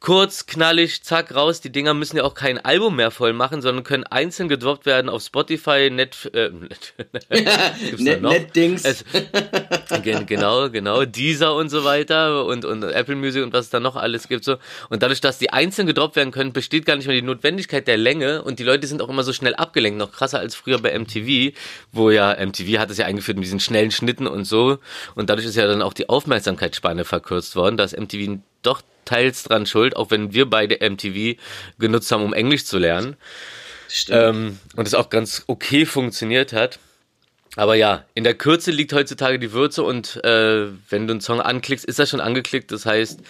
kurz, 0.00 0.46
knallig, 0.46 1.02
zack, 1.02 1.34
raus. 1.34 1.60
Die 1.60 1.70
Dinger 1.70 1.94
müssen 1.94 2.16
ja 2.16 2.24
auch 2.24 2.34
kein 2.34 2.58
Album 2.58 2.96
mehr 2.96 3.10
voll 3.10 3.32
machen, 3.32 3.62
sondern 3.62 3.84
können 3.84 4.04
einzeln 4.04 4.48
gedroppt 4.48 4.86
werden 4.86 5.08
auf 5.08 5.22
Spotify, 5.22 5.90
Net, 5.90 6.30
äh, 6.34 6.50
Net, 7.98 8.22
Net, 8.22 8.56
Dings. 8.56 8.84
Es, 8.84 9.04
genau, 10.02 10.70
genau, 10.70 11.04
Deezer 11.04 11.54
und 11.54 11.68
so 11.68 11.84
weiter 11.84 12.44
und, 12.46 12.64
und 12.64 12.82
Apple 12.82 13.16
Music 13.16 13.42
und 13.42 13.52
was 13.52 13.66
es 13.66 13.70
da 13.70 13.80
noch 13.80 13.96
alles 13.96 14.28
gibt 14.28 14.44
so. 14.44 14.56
Und 14.88 15.02
dadurch, 15.02 15.20
dass 15.20 15.38
die 15.38 15.50
einzeln 15.50 15.86
gedroppt 15.86 16.16
werden 16.16 16.30
können, 16.30 16.52
besteht 16.52 16.86
gar 16.86 16.96
nicht 16.96 17.06
mehr 17.06 17.16
die 17.16 17.22
Notwendigkeit 17.22 17.86
der 17.86 17.96
Länge 17.96 18.42
und 18.42 18.58
die 18.58 18.64
Leute 18.64 18.86
sind 18.86 19.02
auch 19.02 19.08
immer 19.08 19.22
so 19.22 19.32
schnell 19.32 19.54
abgelenkt, 19.54 19.98
noch 19.98 20.12
krasser 20.12 20.38
als 20.38 20.54
früher 20.54 20.78
bei 20.78 20.98
MTV, 20.98 21.56
wo 21.92 22.10
ja, 22.10 22.36
MTV 22.38 22.78
hat 22.78 22.90
es 22.90 22.98
ja 22.98 23.06
eingeführt 23.06 23.36
mit 23.36 23.44
diesen 23.44 23.60
schnellen 23.60 23.90
Schnitten 23.90 24.26
und 24.26 24.44
so 24.44 24.78
und 25.14 25.30
dadurch 25.30 25.46
ist 25.46 25.56
ja 25.56 25.66
dann 25.66 25.82
auch 25.82 25.92
die 25.92 26.08
Aufmerksamkeitsspanne 26.08 27.04
verkürzt 27.04 27.56
worden, 27.56 27.76
dass 27.76 27.96
MTV 27.96 28.40
doch 28.62 28.82
teils 29.04 29.42
dran 29.42 29.66
schuld, 29.66 29.96
auch 29.96 30.10
wenn 30.10 30.32
wir 30.32 30.48
beide 30.48 30.78
MTV 30.88 31.40
genutzt 31.78 32.10
haben, 32.12 32.22
um 32.22 32.32
Englisch 32.32 32.64
zu 32.64 32.78
lernen. 32.78 33.16
Ähm, 34.08 34.58
und 34.76 34.86
es 34.86 34.94
auch 34.94 35.10
ganz 35.10 35.44
okay 35.48 35.84
funktioniert 35.84 36.52
hat. 36.52 36.78
Aber 37.56 37.74
ja, 37.74 38.04
in 38.14 38.22
der 38.22 38.34
Kürze 38.34 38.70
liegt 38.70 38.92
heutzutage 38.92 39.40
die 39.40 39.52
Würze 39.52 39.82
und 39.82 40.22
äh, 40.24 40.68
wenn 40.88 41.08
du 41.08 41.14
einen 41.14 41.20
Song 41.20 41.40
anklickst, 41.40 41.84
ist 41.84 41.98
er 41.98 42.06
schon 42.06 42.20
angeklickt. 42.20 42.70
Das 42.70 42.86
heißt, 42.86 43.20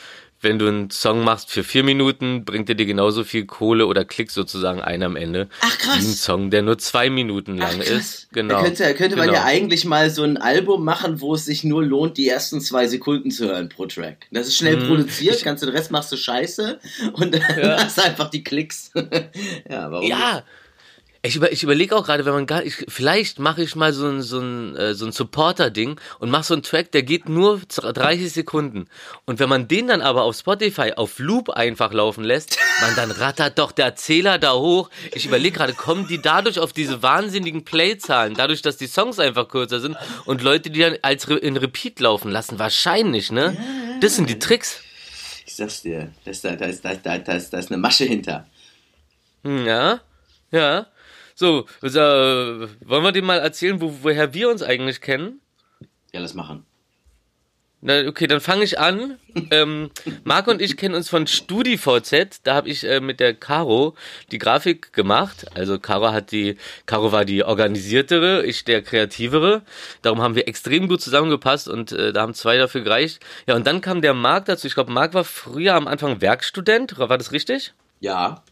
wenn 0.42 0.58
du 0.58 0.68
einen 0.68 0.90
Song 0.90 1.22
machst 1.22 1.50
für 1.50 1.62
vier 1.62 1.84
Minuten, 1.84 2.44
bringt 2.44 2.68
er 2.68 2.74
dir 2.74 2.86
genauso 2.86 3.24
viel 3.24 3.44
Kohle 3.44 3.86
oder 3.86 4.04
Klicks 4.04 4.32
sozusagen 4.32 4.80
ein 4.80 5.02
am 5.02 5.16
Ende. 5.16 5.48
Ach 5.60 5.78
krass. 5.78 5.98
Wie 5.98 6.06
ein 6.06 6.12
Song, 6.12 6.50
der 6.50 6.62
nur 6.62 6.78
zwei 6.78 7.10
Minuten 7.10 7.58
lang 7.58 7.80
Ach, 7.80 7.84
ist. 7.84 8.28
Genau. 8.32 8.54
Da 8.54 8.62
könnte, 8.62 8.84
könnte 8.94 9.16
genau. 9.16 9.26
man 9.26 9.34
ja 9.34 9.44
eigentlich 9.44 9.84
mal 9.84 10.08
so 10.08 10.22
ein 10.22 10.38
Album 10.38 10.84
machen, 10.84 11.20
wo 11.20 11.34
es 11.34 11.44
sich 11.44 11.62
nur 11.64 11.84
lohnt, 11.84 12.16
die 12.16 12.28
ersten 12.28 12.60
zwei 12.60 12.86
Sekunden 12.86 13.30
zu 13.30 13.48
hören 13.48 13.68
pro 13.68 13.86
Track. 13.86 14.26
Das 14.30 14.46
ist 14.46 14.56
schnell 14.56 14.80
hm. 14.80 14.88
produziert, 14.88 15.36
ich, 15.36 15.44
kannst 15.44 15.62
du 15.62 15.66
den 15.66 15.76
Rest 15.76 15.90
machst 15.90 16.10
du 16.10 16.16
scheiße 16.16 16.80
und 17.12 17.34
dann 17.34 17.42
ja. 17.60 17.76
hast 17.84 17.98
du 17.98 18.02
einfach 18.02 18.30
die 18.30 18.42
Klicks. 18.42 18.92
ja, 19.68 19.90
warum? 19.90 20.06
Ja, 20.06 20.42
ich, 21.22 21.36
über, 21.36 21.52
ich 21.52 21.62
überlege 21.62 21.94
auch 21.94 22.06
gerade, 22.06 22.24
wenn 22.24 22.32
man 22.32 22.46
gar, 22.46 22.64
ich, 22.64 22.86
vielleicht 22.88 23.38
mache 23.38 23.62
ich 23.62 23.76
mal 23.76 23.92
so 23.92 24.08
ein, 24.08 24.22
so 24.22 24.40
ein, 24.40 24.74
äh, 24.76 24.94
so 24.94 25.04
ein 25.04 25.12
Supporter-Ding 25.12 26.00
und 26.18 26.30
mache 26.30 26.44
so 26.44 26.54
einen 26.54 26.62
Track, 26.62 26.92
der 26.92 27.02
geht 27.02 27.28
nur 27.28 27.60
30 27.68 28.32
Sekunden. 28.32 28.86
Und 29.26 29.38
wenn 29.38 29.50
man 29.50 29.68
den 29.68 29.88
dann 29.88 30.00
aber 30.00 30.22
auf 30.22 30.36
Spotify 30.36 30.92
auf 30.96 31.18
Loop 31.18 31.50
einfach 31.50 31.92
laufen 31.92 32.24
lässt, 32.24 32.56
man 32.80 32.96
dann 32.96 33.10
rattert 33.10 33.58
doch 33.58 33.72
der 33.72 33.96
Zähler 33.96 34.38
da 34.38 34.54
hoch. 34.54 34.88
Ich 35.12 35.26
überlege 35.26 35.58
gerade, 35.58 35.74
kommen 35.74 36.08
die 36.08 36.22
dadurch 36.22 36.58
auf 36.58 36.72
diese 36.72 37.02
wahnsinnigen 37.02 37.64
Playzahlen, 37.64 38.32
dadurch, 38.32 38.62
dass 38.62 38.78
die 38.78 38.86
Songs 38.86 39.18
einfach 39.18 39.48
kürzer 39.48 39.80
sind 39.80 39.96
und 40.24 40.40
Leute, 40.40 40.70
die 40.70 40.80
dann 40.80 40.96
als 41.02 41.28
Re 41.28 41.36
in 41.36 41.58
Repeat 41.58 42.00
laufen 42.00 42.30
lassen? 42.30 42.58
Wahrscheinlich, 42.58 43.30
ne? 43.30 43.58
Das 44.00 44.16
sind 44.16 44.30
die 44.30 44.38
Tricks. 44.38 44.80
Ich 45.44 45.56
sag's 45.56 45.82
dir, 45.82 46.12
da 46.24 46.30
ist, 46.30 46.44
da, 46.44 46.56
da, 46.56 46.64
ist, 46.64 46.82
da, 46.82 46.94
da, 46.94 47.18
da 47.18 47.34
ist 47.34 47.54
eine 47.54 47.76
Masche 47.76 48.04
hinter. 48.04 48.46
Hm, 49.44 49.66
ja, 49.66 50.00
ja. 50.50 50.86
So, 51.40 51.64
äh, 51.80 51.88
wollen 51.88 53.02
wir 53.02 53.12
dir 53.12 53.22
mal 53.22 53.38
erzählen, 53.38 53.80
wo, 53.80 53.94
woher 54.02 54.34
wir 54.34 54.50
uns 54.50 54.62
eigentlich 54.62 55.00
kennen? 55.00 55.40
Ja, 56.12 56.20
lass 56.20 56.34
machen. 56.34 56.66
Na, 57.80 58.06
okay, 58.06 58.26
dann 58.26 58.42
fange 58.42 58.62
ich 58.62 58.78
an. 58.78 59.16
ähm, 59.50 59.90
Marc 60.22 60.48
und 60.48 60.60
ich 60.60 60.76
kennen 60.76 60.94
uns 60.94 61.08
von 61.08 61.26
StudiVZ. 61.26 62.40
Da 62.42 62.56
habe 62.56 62.68
ich 62.68 62.84
äh, 62.84 63.00
mit 63.00 63.20
der 63.20 63.32
Caro 63.32 63.94
die 64.30 64.36
Grafik 64.36 64.92
gemacht. 64.92 65.46
Also 65.54 65.78
Caro 65.78 66.12
hat 66.12 66.30
die, 66.30 66.58
Caro 66.84 67.10
war 67.10 67.24
die 67.24 67.42
organisiertere, 67.42 68.44
ich 68.44 68.64
der 68.64 68.82
kreativere. 68.82 69.62
Darum 70.02 70.20
haben 70.20 70.34
wir 70.34 70.46
extrem 70.46 70.88
gut 70.88 71.00
zusammengepasst 71.00 71.68
und 71.68 71.90
äh, 71.92 72.12
da 72.12 72.20
haben 72.20 72.34
zwei 72.34 72.58
dafür 72.58 72.82
gereicht. 72.82 73.20
Ja, 73.46 73.56
und 73.56 73.66
dann 73.66 73.80
kam 73.80 74.02
der 74.02 74.12
Marc 74.12 74.44
dazu. 74.44 74.66
Ich 74.66 74.74
glaube, 74.74 74.92
Marc 74.92 75.14
war 75.14 75.24
früher 75.24 75.74
am 75.74 75.88
Anfang 75.88 76.20
Werkstudent. 76.20 76.98
War 76.98 77.16
das 77.16 77.32
richtig? 77.32 77.72
Ja. 78.00 78.42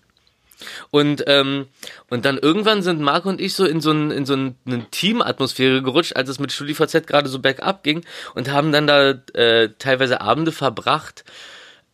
Und, 0.90 1.24
ähm, 1.26 1.66
und 2.10 2.24
dann 2.24 2.38
irgendwann 2.38 2.82
sind 2.82 3.00
Marco 3.00 3.28
und 3.28 3.40
ich 3.40 3.54
so 3.54 3.64
in 3.64 3.80
so, 3.80 3.92
ein, 3.92 4.10
in 4.10 4.26
so 4.26 4.34
eine 4.34 4.90
Teamatmosphäre 4.90 5.82
gerutscht, 5.82 6.16
als 6.16 6.28
es 6.28 6.38
mit 6.38 6.52
StudiVZ 6.52 7.06
gerade 7.06 7.28
so 7.28 7.38
bergab 7.38 7.82
ging 7.82 8.04
und 8.34 8.50
haben 8.50 8.72
dann 8.72 8.86
da 8.86 9.10
äh, 9.34 9.70
teilweise 9.78 10.20
Abende 10.20 10.52
verbracht 10.52 11.24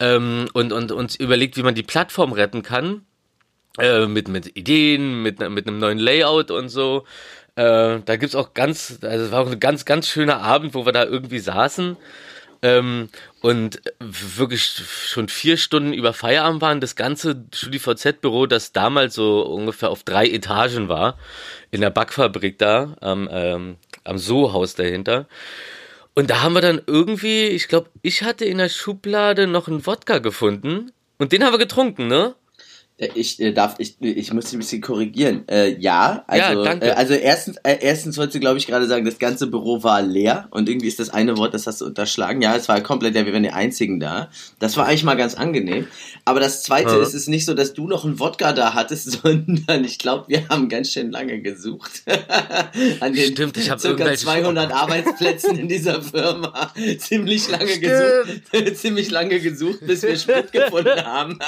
ähm, 0.01 0.49
und, 0.53 0.73
und 0.73 0.93
uns 0.93 1.17
überlegt, 1.17 1.57
wie 1.57 1.63
man 1.63 1.75
die 1.75 1.83
Plattform 1.83 2.33
retten 2.33 2.63
kann. 2.63 3.03
Äh, 3.79 4.07
mit, 4.07 4.29
mit 4.29 4.57
Ideen, 4.57 5.23
mit, 5.23 5.41
mit 5.41 5.67
einem 5.67 5.81
neuen 5.81 5.99
Layout 5.99 6.53
und 6.53 6.69
so. 6.69 7.05
Äh, 7.57 8.01
da 8.05 8.17
gibt's 8.17 8.37
auch 8.37 8.55
ganz, 8.55 8.99
also 9.03 9.25
es 9.25 9.33
war 9.33 9.43
auch 9.43 9.51
ein 9.51 9.59
ganz, 9.59 9.85
ganz 9.85 10.07
schöner 10.07 10.41
Abend, 10.41 10.75
wo 10.75 10.87
wir 10.87 10.93
da 10.93 11.05
irgendwie 11.05 11.41
saßen 11.41 11.97
ähm, 12.65 13.11
und 13.43 13.83
wirklich 14.01 14.65
schon 14.65 15.29
vier 15.29 15.59
Stunden 15.59 15.93
über 15.93 16.15
Feierabend 16.15 16.63
waren. 16.63 16.81
Das 16.81 16.97
ganze 16.97 17.45
StudiVZ-Büro, 17.55 18.47
das 18.47 18.73
damals 18.73 19.15
so 19.15 19.43
ungefähr 19.43 19.91
auf 19.91 20.03
drei 20.03 20.27
Etagen 20.27 20.89
war, 20.89 21.19
in 21.71 21.83
der 21.83 21.91
Backfabrik 21.91 22.59
da, 22.59 22.97
am, 23.03 23.29
ähm, 23.31 23.77
am 24.03 24.17
Sohaus 24.17 24.75
dahinter. 24.75 25.29
Und 26.15 26.31
da 26.31 26.41
haben 26.43 26.55
wir 26.55 26.63
dann 26.63 26.81
irgendwie, 26.87 27.49
ich 27.49 27.69
glaube, 27.69 27.91
ich 28.01 28.23
hatte 28.23 28.47
in 28.47 28.59
der 28.59 28.71
Schublade 28.71 29.47
noch 29.47 29.69
einen 29.69 29.85
Wodka 29.87 30.19
gefunden 30.19 30.91
und 31.19 31.33
den 31.33 31.45
haben 31.45 31.53
wir 31.53 31.59
getrunken, 31.59 32.07
ne? 32.07 32.35
Äh, 32.97 33.09
ich 33.15 33.41
äh, 33.41 33.53
darf, 33.53 33.77
ich, 33.79 33.97
ich 34.01 34.33
muss 34.33 34.45
dich 34.45 34.55
ein 34.55 34.61
bisschen 34.61 34.81
korrigieren. 34.81 35.49
Äh, 35.49 35.77
ja, 35.81 36.25
also, 36.29 36.61
ja, 36.61 36.65
danke. 36.65 36.87
Äh, 36.87 36.93
also 36.93 37.15
erstens, 37.15 37.57
äh, 37.65 37.79
erstens 37.81 38.17
wolltest 38.17 38.37
du, 38.37 38.41
glaube 38.41 38.59
ich, 38.59 38.67
gerade 38.67 38.87
sagen, 38.87 39.05
das 39.05 39.19
ganze 39.19 39.49
Büro 39.49 39.83
war 39.83 40.01
leer 40.03 40.47
und 40.51 40.69
irgendwie 40.69 40.87
ist 40.87 41.01
das 41.01 41.11
eine 41.11 41.37
Wort, 41.37 41.55
das 41.55 41.67
hast 41.67 41.81
du 41.81 41.87
unterschlagen. 41.87 42.41
Ja, 42.41 42.55
es 42.55 42.69
war 42.69 42.81
komplett 42.83 43.15
leer, 43.15 43.27
wir 43.27 43.33
waren 43.33 43.43
die 43.43 43.51
einzigen 43.51 43.99
da. 43.99 44.31
Das 44.61 44.77
war 44.77 44.87
eigentlich 44.87 45.03
mal 45.03 45.17
ganz 45.17 45.35
angenehm. 45.35 45.89
Aber 46.25 46.39
das 46.39 46.63
zweite 46.63 46.91
ja. 46.91 47.03
ist 47.03 47.15
es 47.15 47.27
nicht 47.27 47.47
so, 47.47 47.55
dass 47.55 47.75
du 47.75 47.89
noch 47.89 48.05
einen 48.05 48.21
Wodka 48.21 48.53
da 48.53 48.75
hattest, 48.75 49.11
sondern 49.23 49.85
ich 49.85 49.99
glaube, 49.99 50.29
wir 50.29 50.49
haben 50.49 50.69
ganz 50.69 50.93
schön 50.93 51.11
lange 51.11 51.41
gesucht. 51.41 52.05
An 53.01 53.13
den 53.13 53.33
Stimmt, 53.33 53.57
ich 53.57 53.71
habe 53.71 53.81
circa 53.81 54.15
200 54.15 54.73
Arbeitsplätzen 54.73 55.59
in 55.59 55.69
dieser 55.69 56.01
Firma. 56.01 56.73
Ziemlich 56.99 57.49
lange 57.49 57.69
Stimmt. 57.69 57.83
gesucht, 58.53 58.77
ziemlich 58.77 59.11
lange 59.11 59.41
gesucht, 59.41 59.81
bis 59.87 60.03
wir 60.03 60.17
Sprit 60.17 60.53
gefunden 60.53 61.05
haben. 61.05 61.39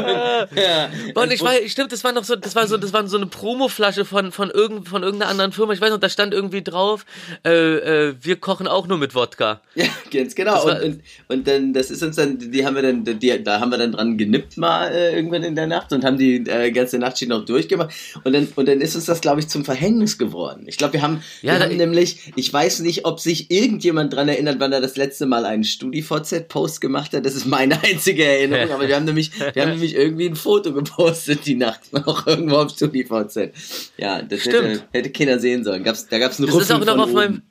Ja. 0.00 0.90
Und 1.14 1.32
ich 1.32 1.42
weiß, 1.42 1.70
stimmt, 1.70 1.92
das 1.92 2.04
war 2.04 2.12
noch 2.12 2.24
so, 2.24 2.36
das 2.36 2.54
war 2.54 2.66
so, 2.66 2.76
das 2.76 2.92
war 2.92 3.06
so 3.06 3.16
eine 3.16 3.26
Promoflasche 3.26 4.04
von 4.04 4.32
von 4.32 4.50
irgend, 4.50 4.88
von 4.88 5.02
irgendeiner 5.02 5.30
anderen 5.30 5.52
Firma. 5.52 5.72
Ich 5.72 5.80
weiß 5.80 5.90
noch, 5.90 5.98
da 5.98 6.08
stand 6.08 6.34
irgendwie 6.34 6.62
drauf, 6.62 7.04
äh, 7.46 8.08
äh, 8.10 8.14
wir 8.20 8.36
kochen 8.36 8.68
auch 8.68 8.86
nur 8.86 8.98
mit 8.98 9.14
Wodka. 9.14 9.60
Ja, 9.74 9.86
ganz 10.12 10.34
genau. 10.34 10.64
Und, 10.64 10.82
und, 10.82 11.00
und, 11.28 11.48
dann, 11.48 11.72
das 11.72 11.90
ist 11.90 12.02
uns 12.02 12.16
dann, 12.16 12.38
die 12.38 12.64
haben 12.64 12.74
wir 12.74 12.82
dann, 12.82 13.04
die, 13.04 13.42
da 13.42 13.60
haben 13.60 13.70
wir 13.70 13.78
dann 13.78 13.92
dran 13.92 14.18
genippt 14.18 14.56
mal 14.56 14.88
äh, 14.88 15.14
irgendwann 15.14 15.42
in 15.42 15.54
der 15.54 15.66
Nacht 15.66 15.92
und 15.92 16.04
haben 16.04 16.18
die 16.18 16.36
äh, 16.46 16.70
ganze 16.70 16.98
Nachtschicht 16.98 17.30
noch 17.30 17.44
durchgemacht. 17.44 17.94
Und 18.24 18.32
dann, 18.32 18.48
und 18.56 18.68
dann 18.68 18.80
ist 18.80 18.94
uns 18.94 19.06
das, 19.06 19.20
glaube 19.20 19.40
ich, 19.40 19.48
zum 19.48 19.64
Verhängnis 19.64 20.18
geworden. 20.18 20.64
Ich 20.66 20.76
glaube, 20.76 20.94
wir 20.94 21.02
haben, 21.02 21.22
ja, 21.42 21.54
wir 21.54 21.60
haben 21.60 21.76
nämlich, 21.76 22.32
ich 22.36 22.52
weiß 22.52 22.80
nicht, 22.80 23.04
ob 23.04 23.20
sich 23.20 23.50
irgendjemand 23.50 24.12
dran 24.12 24.28
erinnert, 24.28 24.56
wann 24.58 24.72
er 24.72 24.80
das 24.80 24.96
letzte 24.96 25.26
Mal 25.26 25.44
einen 25.44 25.64
StudiVZ-Post 25.64 26.80
gemacht 26.80 27.12
hat. 27.12 27.24
Das 27.24 27.34
ist 27.34 27.46
meine 27.46 27.82
einzige 27.82 28.24
Erinnerung. 28.24 28.70
Aber 28.72 28.88
wir 28.88 28.96
haben 28.96 29.04
nämlich, 29.04 29.32
wir 29.38 29.62
haben 29.62 29.70
nämlich 29.72 29.89
irgendwie 29.94 30.26
ein 30.26 30.36
Foto 30.36 30.72
gepostet 30.72 31.46
die 31.46 31.54
Nacht 31.54 31.92
noch 31.92 32.26
irgendwo 32.26 32.56
auf 32.56 32.70
StudiVZ. 32.70 33.50
Ja, 33.96 34.22
das 34.22 34.44
hätte, 34.44 34.82
hätte 34.92 35.10
keiner 35.10 35.38
sehen 35.38 35.64
sollen. 35.64 35.84
Gab's, 35.84 36.06
da 36.08 36.18
gab 36.18 36.32
es 36.32 36.38
einen 36.38 36.48
Das 36.48 36.56
ist 36.56 36.72
auch 36.72 36.84
noch 36.84 36.98
auf 36.98 37.12
meinem 37.12 37.42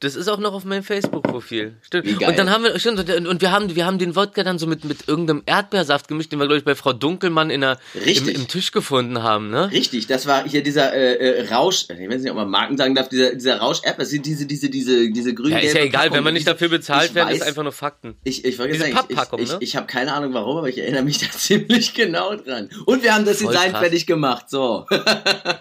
das 0.00 0.16
ist 0.16 0.28
auch 0.28 0.38
noch 0.38 0.54
auf 0.54 0.64
meinem 0.64 0.82
Facebook-Profil. 0.82 1.76
Stimmt. 1.82 2.06
Wie 2.06 2.14
geil. 2.14 2.30
Und 2.30 2.38
dann 2.38 2.48
haben 2.48 2.64
wir, 2.64 2.78
stimmt, 2.78 2.98
und 3.10 3.40
wir 3.42 3.52
haben, 3.52 3.76
wir 3.76 3.84
haben 3.84 3.98
den 3.98 4.16
Wodka 4.16 4.42
dann 4.42 4.58
so 4.58 4.66
mit, 4.66 4.82
mit 4.84 5.06
irgendeinem 5.06 5.42
Erdbeersaft 5.44 6.08
gemischt, 6.08 6.32
den 6.32 6.38
wir, 6.38 6.46
glaube 6.46 6.58
ich, 6.58 6.64
bei 6.64 6.74
Frau 6.74 6.94
Dunkelmann 6.94 7.50
in 7.50 7.60
der. 7.60 7.78
Im, 8.06 8.28
im 8.28 8.48
Tisch 8.48 8.72
gefunden 8.72 9.22
haben, 9.22 9.50
ne? 9.50 9.70
Richtig, 9.70 10.06
das 10.06 10.26
war 10.26 10.48
hier 10.48 10.62
dieser 10.62 10.94
äh, 10.94 11.42
äh, 11.42 11.54
Rausch, 11.54 11.84
ich 11.90 12.08
weiß 12.08 12.22
nicht, 12.22 12.30
ob 12.30 12.36
man 12.36 12.48
Marken 12.48 12.78
sagen 12.78 12.94
darf, 12.94 13.10
dieser, 13.10 13.34
dieser 13.34 13.58
Rausch 13.58 13.80
Erdbeer, 13.84 14.06
diese, 14.06 14.46
diese, 14.46 14.70
diese, 14.70 15.10
diese 15.10 15.34
grünen 15.34 15.52
Ja, 15.52 15.58
ist 15.58 15.74
ja 15.74 15.82
egal, 15.82 16.10
wenn 16.12 16.24
man 16.24 16.32
nicht 16.32 16.46
dafür 16.46 16.70
bezahlt 16.70 17.14
wird, 17.14 17.30
ist 17.30 17.42
einfach 17.42 17.62
nur 17.62 17.72
Fakten. 17.72 18.16
Ich, 18.24 18.46
ich 18.46 18.58
wollte 18.58 18.78
sagen, 18.78 18.98
ich, 19.08 19.16
ich, 19.16 19.32
ich, 19.38 19.48
ne? 19.50 19.58
ich 19.60 19.76
habe 19.76 19.86
keine 19.86 20.14
Ahnung 20.14 20.32
warum, 20.32 20.56
aber 20.56 20.70
ich 20.70 20.78
erinnere 20.78 21.02
mich 21.02 21.18
da 21.20 21.30
ziemlich 21.30 21.92
genau 21.92 22.36
dran. 22.36 22.70
Und 22.86 23.02
wir 23.02 23.14
haben 23.14 23.26
das 23.26 23.42
Voll 23.42 23.52
Design 23.52 23.72
krass. 23.72 23.80
fertig 23.82 24.06
gemacht, 24.06 24.48
so. 24.48 24.86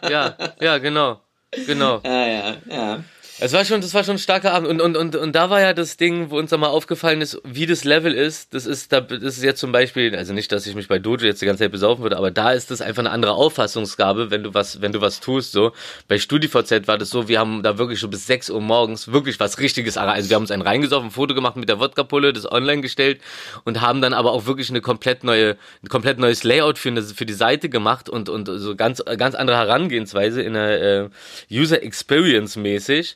ja, 0.10 0.38
ja, 0.62 0.78
genau. 0.78 1.20
Genau. 1.66 2.02
Ja, 2.06 2.28
ja, 2.28 2.58
ja. 2.70 3.04
Es 3.42 3.54
war 3.54 3.64
schon, 3.64 3.80
das 3.80 3.94
war 3.94 4.04
schon 4.04 4.16
ein 4.16 4.20
starker 4.20 4.54
Abend. 4.54 4.68
Und, 4.68 4.82
und, 4.82 4.98
und, 4.98 5.16
und 5.16 5.34
da 5.34 5.50
war 5.50 5.62
ja 5.62 5.72
das 5.72 5.96
Ding, 5.96 6.30
wo 6.30 6.38
uns 6.38 6.52
mal 6.52 6.68
aufgefallen 6.68 7.22
ist, 7.22 7.40
wie 7.46 7.66
das 7.66 7.86
Level 7.86 8.14
ist. 8.14 8.54
Das 8.54 8.66
ist, 8.66 8.92
da, 8.92 9.00
das 9.00 9.38
ist 9.38 9.44
jetzt 9.44 9.62
zum 9.62 9.72
Beispiel, 9.72 10.14
also 10.14 10.34
nicht, 10.34 10.52
dass 10.52 10.68
ich 10.68 10.76
mich 10.76 10.90
bei 10.90 11.00
Dojo 11.00 11.26
jetzt 11.26 11.42
die 11.42 11.46
ganze 11.46 11.64
Zeit 11.64 11.72
besaufen 11.72 12.04
würde, 12.04 12.18
aber 12.18 12.32
da 12.32 12.52
ist 12.52 12.70
das 12.70 12.82
einfach 12.82 13.00
eine 13.00 13.12
andere 13.12 13.32
Auffassungsgabe, 13.32 14.30
wenn 14.30 14.44
du 14.44 14.54
was, 14.54 14.82
wenn 14.82 14.92
du 14.92 15.00
was 15.00 15.22
tust, 15.22 15.54
so. 15.54 15.72
Bei 16.10 16.20
StudiVZ 16.20 16.90
war 16.90 16.98
das 16.98 17.12
so, 17.12 17.30
wir 17.30 17.40
haben 17.40 17.64
da 17.64 17.78
wirklich 17.78 18.02
schon 18.02 18.10
bis 18.10 18.28
6 18.28 18.50
Uhr 18.50 18.60
morgens 18.60 19.10
wirklich 19.10 19.40
was 19.40 19.58
richtiges, 19.60 19.96
also 19.96 20.30
wir 20.30 20.36
haben 20.36 20.44
uns 20.44 20.52
einen 20.52 20.64
reingesoffen, 20.64 21.08
ein 21.08 21.12
Foto 21.12 21.34
gemacht 21.34 21.56
mit 21.56 21.70
der 21.70 21.80
Wodka-Pulle, 21.80 22.34
das 22.34 22.52
online 22.52 22.82
gestellt 22.82 23.22
und 23.64 23.80
haben 23.80 24.02
dann 24.02 24.12
aber 24.12 24.34
auch 24.34 24.48
wirklich 24.48 24.70
eine 24.70 24.82
komplett 24.82 25.24
neue, 25.24 25.56
ein 25.82 25.88
komplett 25.88 26.20
neues 26.20 26.44
Layout 26.44 26.78
für, 26.78 26.90
eine, 26.90 27.04
für 27.04 27.26
die 27.26 27.34
Seite 27.34 27.70
gemacht 27.70 28.10
und, 28.10 28.28
und 28.28 28.48
so 28.48 28.76
ganz, 28.76 29.02
ganz 29.18 29.34
andere 29.36 29.56
Herangehensweise 29.56 30.42
in 30.42 30.56
der 30.56 31.06
äh, 31.06 31.10
User 31.50 31.82
Experience 31.82 32.58
mäßig. 32.58 33.16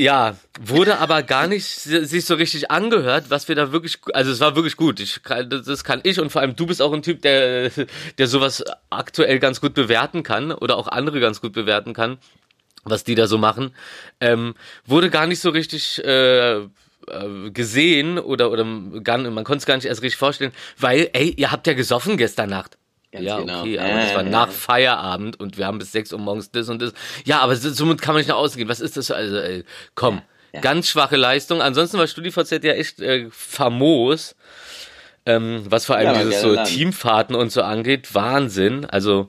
Ja, 0.00 0.36
wurde 0.58 0.98
aber 0.98 1.22
gar 1.22 1.46
nicht 1.46 1.66
sich 1.66 2.24
so 2.24 2.34
richtig 2.34 2.70
angehört, 2.70 3.26
was 3.28 3.48
wir 3.48 3.54
da 3.54 3.70
wirklich, 3.70 3.98
also 4.14 4.30
es 4.30 4.40
war 4.40 4.56
wirklich 4.56 4.76
gut. 4.76 4.98
Ich, 4.98 5.20
das 5.22 5.84
kann 5.84 6.00
ich 6.04 6.18
und 6.18 6.30
vor 6.30 6.40
allem 6.40 6.56
du 6.56 6.66
bist 6.66 6.80
auch 6.80 6.94
ein 6.94 7.02
Typ, 7.02 7.20
der, 7.20 7.70
der 8.16 8.26
sowas 8.26 8.64
aktuell 8.88 9.38
ganz 9.40 9.60
gut 9.60 9.74
bewerten 9.74 10.22
kann 10.22 10.52
oder 10.52 10.78
auch 10.78 10.88
andere 10.88 11.20
ganz 11.20 11.42
gut 11.42 11.52
bewerten 11.52 11.92
kann, 11.92 12.16
was 12.84 13.04
die 13.04 13.14
da 13.14 13.26
so 13.26 13.36
machen. 13.36 13.74
Ähm, 14.20 14.54
wurde 14.86 15.10
gar 15.10 15.26
nicht 15.26 15.40
so 15.40 15.50
richtig 15.50 16.02
äh, 16.02 16.60
äh 16.60 16.68
gesehen 17.52 18.18
oder 18.18 18.50
oder 18.50 18.64
gar, 19.02 19.18
man 19.18 19.44
konnte 19.44 19.58
es 19.58 19.66
gar 19.66 19.76
nicht 19.76 19.84
erst 19.84 20.00
richtig 20.02 20.18
vorstellen, 20.18 20.52
weil 20.78 21.10
ey, 21.12 21.34
ihr 21.36 21.50
habt 21.50 21.66
ja 21.66 21.74
gesoffen 21.74 22.16
gestern 22.16 22.48
Nacht. 22.48 22.78
Ganz 23.12 23.24
ja, 23.24 23.38
genau. 23.40 23.60
okay, 23.62 23.78
aber 23.78 23.88
äh, 23.88 24.02
das 24.02 24.14
war 24.14 24.22
nach 24.22 24.46
ja. 24.46 24.52
Feierabend 24.52 25.40
und 25.40 25.58
wir 25.58 25.66
haben 25.66 25.78
bis 25.78 25.90
6 25.92 26.12
Uhr 26.12 26.20
morgens 26.20 26.50
das 26.52 26.68
und 26.68 26.80
das. 26.80 26.92
Ja, 27.24 27.40
aber 27.40 27.56
somit 27.56 28.00
kann 28.00 28.14
man 28.14 28.20
nicht 28.20 28.28
nach 28.28 28.36
außen 28.36 28.56
gehen. 28.56 28.68
Was 28.68 28.80
ist 28.80 28.96
das? 28.96 29.10
Also, 29.10 29.36
ey, 29.36 29.64
komm, 29.96 30.22
ja, 30.52 30.60
ganz 30.60 30.88
schwache 30.88 31.16
Leistung. 31.16 31.60
Ansonsten 31.60 31.98
war 31.98 32.06
StudiVZ 32.06 32.62
ja 32.62 32.72
echt 32.72 33.00
äh, 33.00 33.28
famos. 33.30 34.36
Ähm, 35.26 35.64
was 35.68 35.84
vor 35.84 35.96
allem 35.96 36.14
dieses 36.14 36.40
so 36.40 36.56
Teamfahrten 36.64 37.36
und 37.36 37.52
so 37.52 37.62
angeht, 37.62 38.14
Wahnsinn. 38.14 38.86
Also 38.86 39.28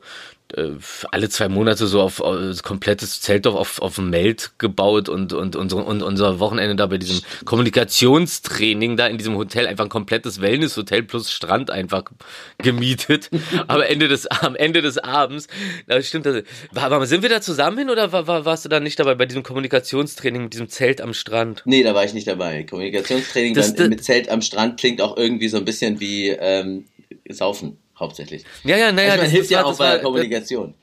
alle 1.12 1.30
zwei 1.30 1.48
Monate 1.50 1.88
so 1.88 2.02
auf, 2.02 2.20
auf 2.20 2.64
komplettes 2.64 3.22
Zeltdorf 3.22 3.56
auf, 3.56 3.82
auf 3.82 3.96
dem 3.96 4.10
Meld 4.10 4.52
gebaut 4.58 5.10
und, 5.10 5.34
und, 5.34 5.56
und, 5.56 5.74
und 5.74 6.02
unser 6.02 6.40
Wochenende 6.40 6.76
da 6.76 6.88
bei 6.88 6.98
diesem 6.98 7.22
Kommunikationstraining 7.46 8.98
da 8.98 9.08
in 9.08 9.18
diesem 9.18 9.36
Hotel 9.38 9.68
einfach 9.68 9.86
ein 9.86 9.90
komplettes 9.90 10.42
Wellnesshotel 10.42 11.04
plus 11.04 11.32
Strand 11.32 11.72
einfach 11.72 12.04
gemietet. 12.58 13.30
Aber 13.68 13.90
Ende 13.90 14.08
des, 14.08 14.28
am 14.28 14.56
Ende 14.56 14.82
des 14.82 14.98
Abends, 14.98 15.48
da 15.88 16.02
stimmt 16.02 16.26
das. 16.26 16.44
War, 16.72 17.06
sind 17.06 17.22
wir 17.22 17.30
da 17.30 17.42
zusammen 17.42 17.78
hin 17.78 17.90
oder 17.90 18.12
war, 18.12 18.28
war, 18.28 18.46
warst 18.46 18.66
du 18.66 18.70
da 18.70 18.80
nicht 18.80 19.00
dabei 19.00 19.16
bei 19.16 19.26
diesem 19.26 19.44
Kommunikationstraining 19.44 20.44
mit 20.44 20.54
diesem 20.54 20.70
Zelt 20.70 21.02
am 21.02 21.14
Strand? 21.14 21.62
Nee, 21.66 21.84
da 21.84 21.94
war 21.96 22.04
ich 22.04 22.14
nicht 22.14 22.28
dabei. 22.28 22.64
Kommunikationstraining 22.64 23.54
das, 23.54 23.74
dann, 23.74 23.90
mit 23.90 24.04
Zelt 24.04 24.30
am 24.30 24.42
Strand 24.42 24.80
klingt 24.80 25.02
auch 25.02 25.18
irgendwie 25.18 25.48
so 25.48 25.58
ein 25.58 25.66
bisschen 25.66 26.00
wie 26.00 26.30
ähm, 26.30 26.86
Saufen 27.30 27.78
hauptsächlich. 28.02 28.44
Ja, 28.64 28.76
ja, 28.76 28.92
naja. 28.92 29.12
Also 29.12 29.24
man 29.24 29.32
hilft 29.32 29.50
ja 29.50 29.64
auch 29.64 29.78
bei 29.78 29.92
der 29.92 30.00
Kommunikation. 30.00 30.74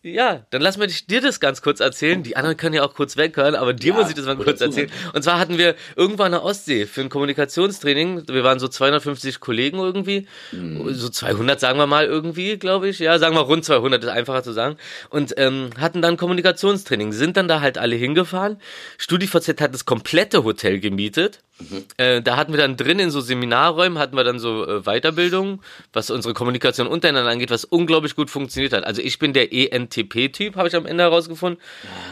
Ja, 0.00 0.46
dann 0.50 0.62
lass 0.62 0.76
mir 0.76 0.86
dir 0.86 1.20
das 1.20 1.40
ganz 1.40 1.60
kurz 1.60 1.80
erzählen. 1.80 2.22
Die 2.22 2.36
anderen 2.36 2.56
können 2.56 2.74
ja 2.74 2.84
auch 2.84 2.94
kurz 2.94 3.16
weghören, 3.16 3.56
aber 3.56 3.74
dir 3.74 3.94
ja, 3.94 3.98
muss 3.98 4.08
ich 4.08 4.14
das 4.14 4.26
mal 4.26 4.36
kurz 4.36 4.60
erzählen. 4.60 4.90
Und 5.12 5.22
zwar 5.22 5.40
hatten 5.40 5.58
wir 5.58 5.74
irgendwann 5.96 6.32
eine 6.32 6.44
Ostsee 6.44 6.86
für 6.86 7.00
ein 7.00 7.08
Kommunikationstraining. 7.08 8.28
Wir 8.28 8.44
waren 8.44 8.60
so 8.60 8.68
250 8.68 9.40
Kollegen 9.40 9.78
irgendwie. 9.78 10.28
Mhm. 10.52 10.94
So 10.94 11.08
200 11.08 11.58
sagen 11.58 11.80
wir 11.80 11.88
mal 11.88 12.06
irgendwie, 12.06 12.58
glaube 12.58 12.88
ich. 12.88 13.00
Ja, 13.00 13.18
sagen 13.18 13.34
wir 13.34 13.40
rund 13.40 13.64
200, 13.64 14.04
ist 14.04 14.10
einfacher 14.10 14.44
zu 14.44 14.52
sagen. 14.52 14.76
Und 15.10 15.34
ähm, 15.36 15.70
hatten 15.80 16.00
dann 16.00 16.16
Kommunikationstraining. 16.16 17.12
Sind 17.12 17.36
dann 17.36 17.48
da 17.48 17.60
halt 17.60 17.76
alle 17.76 17.96
hingefahren. 17.96 18.60
StudiVZ 18.98 19.60
hat 19.60 19.74
das 19.74 19.84
komplette 19.84 20.44
Hotel 20.44 20.78
gemietet. 20.78 21.40
Mhm. 21.58 21.84
Äh, 21.96 22.22
da 22.22 22.36
hatten 22.36 22.52
wir 22.52 22.58
dann 22.58 22.76
drin 22.76 22.98
in 22.98 23.10
so 23.10 23.20
Seminarräumen, 23.20 23.98
hatten 23.98 24.16
wir 24.16 24.24
dann 24.24 24.38
so 24.38 24.66
äh, 24.66 24.82
Weiterbildung, 24.82 25.60
was 25.92 26.10
unsere 26.10 26.34
Kommunikation 26.34 26.86
untereinander 26.86 27.30
angeht, 27.30 27.50
was 27.50 27.64
unglaublich 27.64 28.14
gut 28.14 28.30
funktioniert 28.30 28.72
hat. 28.72 28.84
Also 28.84 29.02
ich 29.02 29.18
bin 29.18 29.32
der 29.32 29.52
ENTP-Typ, 29.52 30.56
habe 30.56 30.68
ich 30.68 30.76
am 30.76 30.86
Ende 30.86 31.02
herausgefunden. 31.02 31.60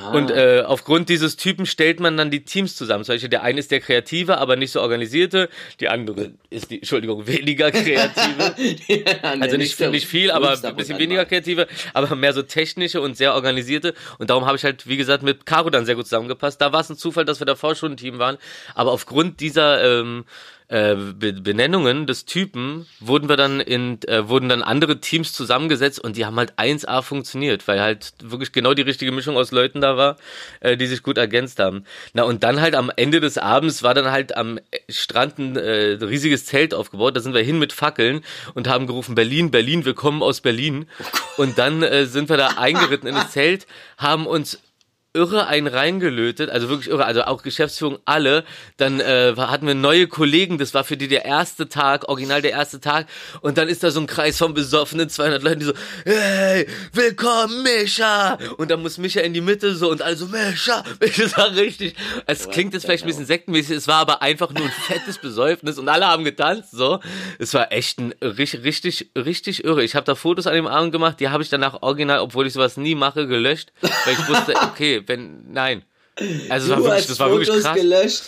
Ja. 0.02 0.10
Und 0.10 0.30
äh, 0.30 0.64
aufgrund 0.66 1.08
dieses 1.08 1.36
Typen 1.36 1.64
stellt 1.66 2.00
man 2.00 2.16
dann 2.16 2.30
die 2.30 2.44
Teams 2.44 2.74
zusammen. 2.74 3.04
Zum 3.04 3.14
Beispiel 3.14 3.28
der 3.28 3.42
eine 3.42 3.60
ist 3.60 3.70
der 3.70 3.80
Kreative, 3.80 4.38
aber 4.38 4.56
nicht 4.56 4.72
so 4.72 4.80
organisierte, 4.80 5.48
die 5.78 5.88
andere 5.88 6.32
ist 6.50 6.70
die, 6.70 6.78
Entschuldigung, 6.78 7.26
weniger 7.26 7.70
kreative. 7.70 8.54
ja, 8.88 9.30
also 9.40 9.56
nicht, 9.56 9.78
nicht, 9.78 9.90
nicht 9.92 10.06
viel, 10.06 10.32
aber 10.32 10.58
ein 10.60 10.76
bisschen 10.76 10.98
weniger 10.98 11.24
kreative, 11.24 11.68
aber 11.94 12.16
mehr 12.16 12.32
so 12.32 12.42
technische 12.42 13.00
und 13.00 13.16
sehr 13.16 13.34
organisierte. 13.34 13.94
Und 14.18 14.30
darum 14.30 14.46
habe 14.46 14.56
ich 14.56 14.64
halt, 14.64 14.88
wie 14.88 14.96
gesagt, 14.96 15.22
mit 15.22 15.46
Caro 15.46 15.70
dann 15.70 15.86
sehr 15.86 15.94
gut 15.94 16.06
zusammengepasst. 16.06 16.60
Da 16.60 16.72
war 16.72 16.80
es 16.80 16.90
ein 16.90 16.96
Zufall, 16.96 17.24
dass 17.24 17.40
wir 17.40 17.46
davor 17.46 17.74
schon 17.76 17.92
ein 17.92 17.96
Team 17.96 18.18
waren. 18.18 18.38
Aber 18.74 18.90
aufgrund 18.92 19.35
dieser 19.40 20.00
ähm, 20.00 20.24
äh, 20.68 20.96
Benennungen 20.96 22.08
des 22.08 22.24
Typen 22.24 22.86
wurden 22.98 23.28
wir 23.28 23.36
dann 23.36 23.60
in 23.60 24.02
äh, 24.08 24.28
wurden 24.28 24.48
dann 24.48 24.62
andere 24.62 25.00
Teams 25.00 25.32
zusammengesetzt 25.32 26.02
und 26.02 26.16
die 26.16 26.26
haben 26.26 26.36
halt 26.36 26.58
1A 26.58 27.02
funktioniert, 27.02 27.68
weil 27.68 27.80
halt 27.80 28.14
wirklich 28.20 28.50
genau 28.50 28.74
die 28.74 28.82
richtige 28.82 29.12
Mischung 29.12 29.36
aus 29.36 29.52
Leuten 29.52 29.80
da 29.80 29.96
war, 29.96 30.16
äh, 30.58 30.76
die 30.76 30.86
sich 30.86 31.04
gut 31.04 31.18
ergänzt 31.18 31.60
haben. 31.60 31.84
Na 32.14 32.24
und 32.24 32.42
dann 32.42 32.60
halt 32.60 32.74
am 32.74 32.90
Ende 32.96 33.20
des 33.20 33.38
Abends 33.38 33.84
war 33.84 33.94
dann 33.94 34.10
halt 34.10 34.36
am 34.36 34.58
Strand 34.88 35.38
ein 35.38 35.56
äh, 35.56 35.98
riesiges 36.02 36.46
Zelt 36.46 36.74
aufgebaut, 36.74 37.16
da 37.16 37.20
sind 37.20 37.34
wir 37.34 37.42
hin 37.42 37.60
mit 37.60 37.72
Fackeln 37.72 38.22
und 38.54 38.66
haben 38.66 38.88
gerufen 38.88 39.14
Berlin, 39.14 39.52
Berlin, 39.52 39.84
wir 39.84 39.94
kommen 39.94 40.20
aus 40.20 40.40
Berlin. 40.40 40.86
Und 41.36 41.58
dann 41.58 41.84
äh, 41.84 42.06
sind 42.06 42.28
wir 42.28 42.36
da 42.38 42.54
eingeritten 42.56 43.08
in 43.08 43.14
das 43.14 43.30
Zelt, 43.30 43.68
haben 43.98 44.26
uns 44.26 44.58
irre 45.16 45.46
einen 45.46 45.66
reingelötet, 45.66 46.50
also 46.50 46.68
wirklich 46.68 46.88
irre, 46.88 47.04
also 47.04 47.22
auch 47.22 47.42
Geschäftsführung 47.42 47.98
alle. 48.04 48.44
Dann 48.76 49.00
äh, 49.00 49.34
hatten 49.36 49.66
wir 49.66 49.74
neue 49.74 50.06
Kollegen, 50.06 50.58
das 50.58 50.74
war 50.74 50.84
für 50.84 50.96
die 50.96 51.08
der 51.08 51.24
erste 51.24 51.68
Tag, 51.68 52.08
original 52.08 52.42
der 52.42 52.52
erste 52.52 52.80
Tag. 52.80 53.06
Und 53.40 53.58
dann 53.58 53.68
ist 53.68 53.82
da 53.82 53.90
so 53.90 54.00
ein 54.00 54.06
Kreis 54.06 54.38
von 54.38 54.54
besoffenen 54.54 55.08
200 55.08 55.42
Leuten, 55.42 55.60
die 55.60 55.66
so, 55.66 55.72
hey, 56.04 56.66
willkommen 56.92 57.62
Mischa. 57.62 58.38
Und 58.58 58.70
dann 58.70 58.82
muss 58.82 58.98
Mischa 58.98 59.20
in 59.20 59.32
die 59.32 59.40
Mitte 59.40 59.74
so 59.74 59.90
und 59.90 60.02
also 60.02 60.26
Mischa, 60.26 60.84
Mischa 61.00 61.36
war 61.36 61.50
richtig. 61.56 61.96
Es 62.26 62.48
klingt 62.48 62.74
jetzt 62.74 62.84
vielleicht 62.84 63.04
ein 63.04 63.08
bisschen 63.08 63.26
sektenmäßig, 63.26 63.76
es 63.76 63.88
war 63.88 63.96
aber 63.96 64.22
einfach 64.22 64.52
nur 64.52 64.64
ein 64.64 64.72
fettes 64.86 65.18
Besäufnis 65.18 65.78
und 65.78 65.88
alle 65.88 66.06
haben 66.06 66.24
getanzt 66.24 66.70
so. 66.72 67.00
Es 67.38 67.54
war 67.54 67.72
echt 67.72 67.98
ein 67.98 68.12
richtig, 68.20 68.64
richtig, 68.64 69.10
richtig 69.16 69.64
irre. 69.64 69.82
Ich 69.82 69.94
habe 69.94 70.04
da 70.04 70.14
Fotos 70.14 70.46
an 70.46 70.54
dem 70.54 70.66
Abend 70.66 70.92
gemacht, 70.92 71.20
die 71.20 71.28
habe 71.28 71.42
ich 71.42 71.48
danach 71.48 71.82
original, 71.82 72.20
obwohl 72.20 72.46
ich 72.46 72.52
sowas 72.52 72.76
nie 72.76 72.94
mache, 72.94 73.26
gelöscht, 73.26 73.72
weil 73.80 74.14
ich 74.14 74.28
wusste, 74.28 74.54
okay, 74.62 75.00
wenn, 75.06 75.52
nein. 75.52 75.82
Also, 76.48 76.68
das 76.68 76.78
war 76.78 76.84
wirklich, 76.84 77.06
das 77.06 77.18
war 77.20 77.30
wirklich 77.30 77.62
krass. 77.62 77.76
Gelöscht. 77.76 78.24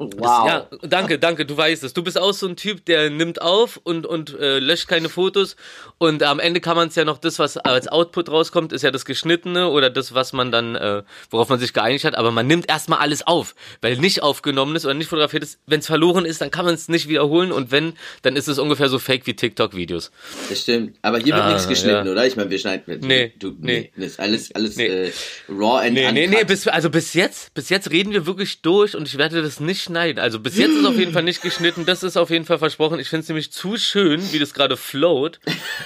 Wow. 0.00 0.46
ja, 0.46 0.66
danke, 0.80 1.18
danke, 1.18 1.44
du 1.44 1.54
weißt 1.54 1.84
es. 1.84 1.92
Du 1.92 2.02
bist 2.02 2.18
auch 2.18 2.32
so 2.32 2.48
ein 2.48 2.56
Typ, 2.56 2.86
der 2.86 3.10
nimmt 3.10 3.42
auf 3.42 3.78
und, 3.82 4.06
und 4.06 4.38
äh, 4.38 4.58
löscht 4.58 4.88
keine 4.88 5.10
Fotos. 5.10 5.56
Und 5.98 6.22
am 6.22 6.40
Ende 6.40 6.62
kann 6.62 6.74
man 6.74 6.88
es 6.88 6.94
ja 6.94 7.04
noch, 7.04 7.18
das, 7.18 7.38
was 7.38 7.58
als 7.58 7.86
Output 7.86 8.30
rauskommt, 8.30 8.72
ist 8.72 8.80
ja 8.80 8.90
das 8.90 9.04
Geschnittene 9.04 9.68
oder 9.68 9.90
das, 9.90 10.14
was 10.14 10.32
man 10.32 10.50
dann, 10.50 10.74
äh, 10.74 11.02
worauf 11.28 11.50
man 11.50 11.58
sich 11.58 11.74
geeinigt 11.74 12.06
hat. 12.06 12.14
Aber 12.14 12.30
man 12.30 12.46
nimmt 12.46 12.66
erstmal 12.70 13.00
alles 13.00 13.26
auf, 13.26 13.54
weil 13.82 13.98
nicht 13.98 14.22
aufgenommen 14.22 14.74
ist 14.74 14.86
oder 14.86 14.94
nicht 14.94 15.08
fotografiert 15.08 15.42
ist. 15.42 15.58
Wenn 15.66 15.80
es 15.80 15.86
verloren 15.86 16.24
ist, 16.24 16.40
dann 16.40 16.50
kann 16.50 16.64
man 16.64 16.72
es 16.72 16.88
nicht 16.88 17.06
wiederholen. 17.06 17.52
Und 17.52 17.70
wenn, 17.70 17.92
dann 18.22 18.36
ist 18.36 18.48
es 18.48 18.58
ungefähr 18.58 18.88
so 18.88 18.98
fake 18.98 19.26
wie 19.26 19.34
TikTok-Videos. 19.34 20.10
Das 20.48 20.62
stimmt. 20.62 20.96
Aber 21.02 21.18
hier 21.18 21.34
wird 21.34 21.44
ah, 21.44 21.52
nichts 21.52 21.68
geschnitten, 21.68 22.06
ja. 22.06 22.12
oder? 22.12 22.26
Ich 22.26 22.36
meine, 22.36 22.48
wir 22.48 22.58
schneiden 22.58 22.84
mit. 22.86 23.04
Nee, 23.04 23.34
du, 23.38 23.54
nee. 23.60 23.90
nee. 23.94 24.02
Das 24.02 24.12
ist 24.12 24.20
alles, 24.20 24.54
alles 24.54 24.76
nee. 24.76 24.86
äh, 24.86 25.12
raw 25.50 25.86
and 25.86 25.92
Nee, 25.92 26.10
nee, 26.12 26.26
nee, 26.26 26.44
bis, 26.44 26.66
also 26.66 26.88
bis 26.88 27.12
jetzt, 27.12 27.52
bis 27.52 27.68
jetzt 27.68 27.90
reden 27.90 28.12
wir 28.12 28.24
wirklich 28.24 28.62
durch 28.62 28.96
und 28.96 29.06
ich 29.06 29.18
werde 29.18 29.42
das 29.42 29.60
nicht 29.60 29.89
schneiden. 29.90 30.20
Also 30.20 30.38
bis 30.38 30.56
jetzt 30.56 30.74
ist 30.74 30.86
auf 30.86 30.96
jeden 30.96 31.12
Fall 31.12 31.24
nicht 31.24 31.42
geschnitten. 31.42 31.84
Das 31.84 32.02
ist 32.02 32.16
auf 32.16 32.30
jeden 32.30 32.44
Fall 32.44 32.58
versprochen. 32.58 32.98
Ich 33.00 33.08
finde 33.08 33.22
es 33.22 33.28
nämlich 33.28 33.52
zu 33.52 33.76
schön, 33.76 34.32
wie 34.32 34.38
das 34.38 34.54
gerade 34.54 34.76
float. 34.76 35.40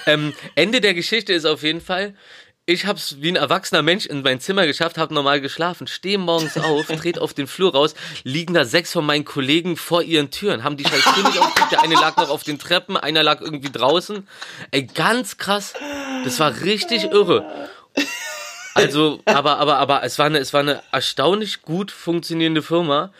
Ähm, 0.05 0.33
Ende 0.53 0.81
der 0.81 0.93
Geschichte 0.93 1.33
ist 1.33 1.45
auf 1.45 1.63
jeden 1.63 1.81
Fall, 1.81 2.13
ich 2.67 2.85
hab's 2.85 3.17
wie 3.19 3.29
ein 3.29 3.35
erwachsener 3.35 3.81
Mensch 3.81 4.05
in 4.05 4.21
mein 4.21 4.39
Zimmer 4.39 4.65
geschafft, 4.65 4.97
hab 4.97 5.11
normal 5.11 5.41
geschlafen, 5.41 5.87
stehe 5.87 6.17
morgens 6.17 6.57
auf, 6.57 6.87
trete 6.99 7.21
auf 7.21 7.33
den 7.33 7.47
Flur 7.47 7.73
raus, 7.73 7.95
liegen 8.23 8.53
da 8.53 8.65
sechs 8.65 8.91
von 8.91 9.05
meinen 9.05 9.25
Kollegen 9.25 9.77
vor 9.77 10.03
ihren 10.03 10.31
Türen, 10.31 10.63
haben 10.63 10.77
die 10.77 10.83
scheiß 10.83 11.03
Tür 11.03 11.23
nicht 11.23 11.39
aufgekriegt, 11.39 11.71
der 11.71 11.81
eine 11.81 11.95
lag 11.95 12.17
noch 12.17 12.29
auf 12.29 12.43
den 12.43 12.59
Treppen, 12.59 12.97
einer 12.97 13.23
lag 13.23 13.41
irgendwie 13.41 13.71
draußen. 13.71 14.27
Ey, 14.71 14.83
ganz 14.83 15.37
krass. 15.37 15.73
Das 16.23 16.39
war 16.39 16.61
richtig 16.61 17.05
irre. 17.05 17.69
Also, 18.73 19.21
aber, 19.25 19.57
aber, 19.57 19.77
aber 19.77 20.03
es 20.03 20.19
war 20.19 20.25
eine, 20.25 20.39
es 20.39 20.53
war 20.53 20.59
eine 20.59 20.81
erstaunlich 20.91 21.61
gut 21.61 21.91
funktionierende 21.91 22.61
Firma 22.61 23.11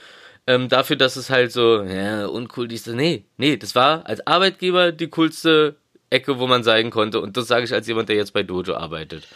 ähm, 0.47 0.69
dafür, 0.69 0.95
dass 0.95 1.15
es 1.15 1.29
halt 1.29 1.51
so, 1.51 1.83
ja, 1.83 2.27
uncool, 2.27 2.67
dies, 2.67 2.85
nee, 2.87 3.25
nee, 3.37 3.57
das 3.57 3.75
war 3.75 4.05
als 4.07 4.25
Arbeitgeber 4.27 4.91
die 4.91 5.09
coolste 5.09 5.75
Ecke, 6.09 6.39
wo 6.39 6.47
man 6.47 6.63
sein 6.63 6.91
konnte. 6.91 7.19
Und 7.19 7.37
das 7.37 7.47
sage 7.47 7.65
ich 7.65 7.73
als 7.73 7.87
jemand, 7.87 8.09
der 8.09 8.15
jetzt 8.15 8.33
bei 8.33 8.43
Dojo 8.43 8.75
arbeitet. 8.75 9.27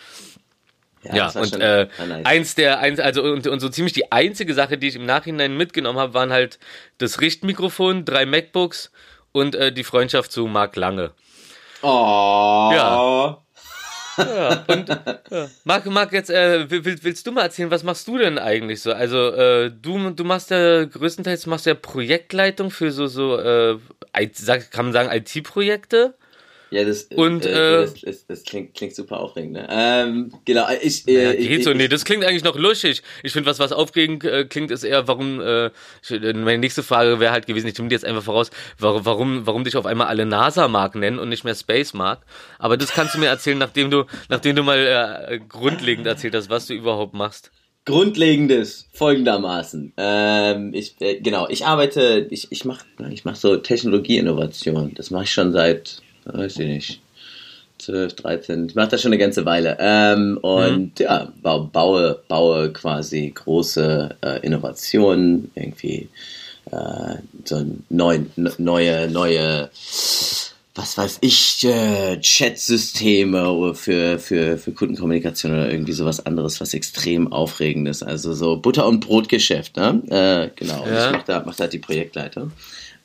Ja, 1.03 1.15
ja 1.15 1.29
und 1.29 1.53
äh, 1.59 1.87
nice. 1.97 2.25
eins 2.25 2.55
der, 2.55 2.79
eins, 2.79 2.99
also 2.99 3.23
und, 3.23 3.47
und 3.47 3.59
so 3.59 3.69
ziemlich 3.69 3.93
die 3.93 4.11
einzige 4.11 4.53
Sache, 4.53 4.77
die 4.77 4.87
ich 4.87 4.95
im 4.95 5.05
Nachhinein 5.05 5.55
mitgenommen 5.55 5.97
habe, 5.97 6.13
waren 6.13 6.31
halt 6.31 6.59
das 6.97 7.21
Richtmikrofon, 7.21 8.05
drei 8.05 8.25
MacBooks 8.25 8.91
und 9.31 9.55
äh, 9.55 9.71
die 9.71 9.83
Freundschaft 9.83 10.31
zu 10.31 10.45
Marc 10.47 10.75
Lange. 10.75 11.11
Oh. 11.81 12.69
Ja. 12.73 13.37
Ja, 14.19 14.63
und 14.67 14.89
ja. 15.31 15.49
Marc, 15.63 15.85
Marc, 15.85 16.11
jetzt 16.13 16.29
äh, 16.29 16.69
willst, 16.69 17.03
willst 17.03 17.25
du 17.25 17.31
mal 17.31 17.43
erzählen, 17.43 17.71
was 17.71 17.83
machst 17.83 18.07
du 18.07 18.17
denn 18.17 18.37
eigentlich 18.37 18.81
so? 18.81 18.91
Also 18.91 19.31
äh, 19.31 19.71
du, 19.71 20.11
du 20.11 20.23
machst 20.23 20.51
ja 20.51 20.85
größtenteils 20.85 21.45
machst 21.45 21.65
ja 21.65 21.73
Projektleitung 21.73 22.71
für 22.71 22.91
so 22.91 23.07
so 23.07 23.37
äh, 23.37 23.77
kann 24.71 24.85
man 24.85 24.93
sagen 24.93 25.09
IT-Projekte. 25.11 26.13
Ja, 26.71 26.83
das, 26.83 27.03
und, 27.15 27.45
äh, 27.45 27.49
äh, 27.49 27.81
das, 27.81 28.01
das, 28.01 28.25
das, 28.27 28.43
klingt, 28.43 28.75
klingt 28.75 28.93
super 28.93 29.19
aufregend. 29.19 29.53
Ne? 29.53 29.67
Ähm, 29.71 30.31
genau, 30.45 30.67
ich. 30.81 31.07
Äh, 31.07 31.23
ja, 31.23 31.33
geht 31.33 31.59
ich, 31.59 31.63
so, 31.63 31.73
nee, 31.73 31.87
das 31.87 32.05
klingt 32.05 32.23
eigentlich 32.23 32.43
noch 32.43 32.55
lustig. 32.55 33.01
Ich 33.23 33.33
finde, 33.33 33.49
was, 33.49 33.57
was 33.57 33.71
aufregend 33.71 34.23
äh, 34.23 34.45
klingt, 34.45 34.69
ist 34.69 34.83
eher, 34.83 35.07
warum, 35.07 35.41
äh, 35.41 35.71
meine 36.09 36.59
nächste 36.59 36.83
Frage 36.83 37.19
wäre 37.19 37.31
halt 37.31 37.47
gewesen, 37.47 37.67
ich 37.67 37.77
nehme 37.77 37.89
dir 37.89 37.95
jetzt 37.95 38.05
einfach 38.05 38.23
voraus, 38.23 38.51
warum, 38.77 39.05
warum, 39.05 39.47
warum 39.47 39.63
dich 39.63 39.77
auf 39.77 39.87
einmal 39.87 40.07
alle 40.07 40.25
NASA-Mark 40.25 40.95
nennen 40.95 41.17
und 41.17 41.29
nicht 41.29 41.43
mehr 41.43 41.55
Space-Mark. 41.55 42.21
Aber 42.59 42.77
das 42.77 42.91
kannst 42.91 43.15
du 43.15 43.19
mir 43.19 43.27
erzählen, 43.27 43.57
nachdem 43.57 43.89
du, 43.89 44.05
nachdem 44.29 44.55
du 44.55 44.63
mal 44.63 45.27
äh, 45.27 45.39
grundlegend 45.39 46.05
erzählt 46.05 46.35
hast, 46.35 46.49
was 46.49 46.67
du 46.67 46.75
überhaupt 46.75 47.15
machst. 47.15 47.51
Grundlegendes 47.85 48.87
folgendermaßen. 48.93 49.93
Ähm, 49.97 50.73
ich, 50.75 50.95
äh, 50.99 51.19
genau, 51.19 51.47
ich 51.49 51.65
arbeite, 51.65 52.27
ich, 52.29 52.51
ich 52.51 52.63
mache 52.63 52.85
ich 53.09 53.25
mach 53.25 53.35
so 53.35 53.55
Technologieinnovation. 53.57 54.93
Das 54.93 55.09
mache 55.09 55.23
ich 55.23 55.31
schon 55.31 55.51
seit 55.51 56.03
weiß 56.33 56.59
ich 56.59 56.67
nicht, 56.67 57.01
12, 57.79 58.15
13, 58.15 58.67
ich 58.67 58.75
mache 58.75 58.89
das 58.89 59.01
schon 59.01 59.11
eine 59.11 59.19
ganze 59.19 59.45
Weile. 59.45 59.77
Ähm, 59.79 60.37
und 60.41 60.99
mhm. 60.99 61.05
ja, 61.05 61.31
baue, 61.41 62.19
baue 62.27 62.73
quasi 62.73 63.31
große 63.33 64.15
äh, 64.21 64.45
Innovationen, 64.45 65.51
irgendwie 65.55 66.09
äh, 66.71 67.15
so 67.45 67.65
neue, 67.89 68.25
neue, 68.35 69.09
neue, 69.09 69.69
was 70.75 70.97
weiß 70.97 71.17
ich, 71.21 71.65
äh, 71.65 72.19
Chat-Systeme 72.19 73.73
für, 73.73 74.19
für, 74.19 74.57
für 74.57 74.71
Kundenkommunikation 74.71 75.53
oder 75.53 75.71
irgendwie 75.71 75.93
sowas 75.93 76.25
anderes, 76.25 76.61
was 76.61 76.73
extrem 76.73 77.31
aufregend 77.31 77.87
ist. 77.87 78.03
Also 78.03 78.33
so 78.33 78.57
Butter- 78.57 78.87
und 78.87 78.99
Brotgeschäft, 78.99 79.77
ne? 79.77 80.01
Äh, 80.09 80.49
genau. 80.55 80.85
Ja. 80.85 81.07
Ich 81.07 81.11
mache 81.13 81.25
da, 81.25 81.43
mach 81.45 81.55
da 81.55 81.67
die 81.67 81.79
Projektleiter. 81.79 82.51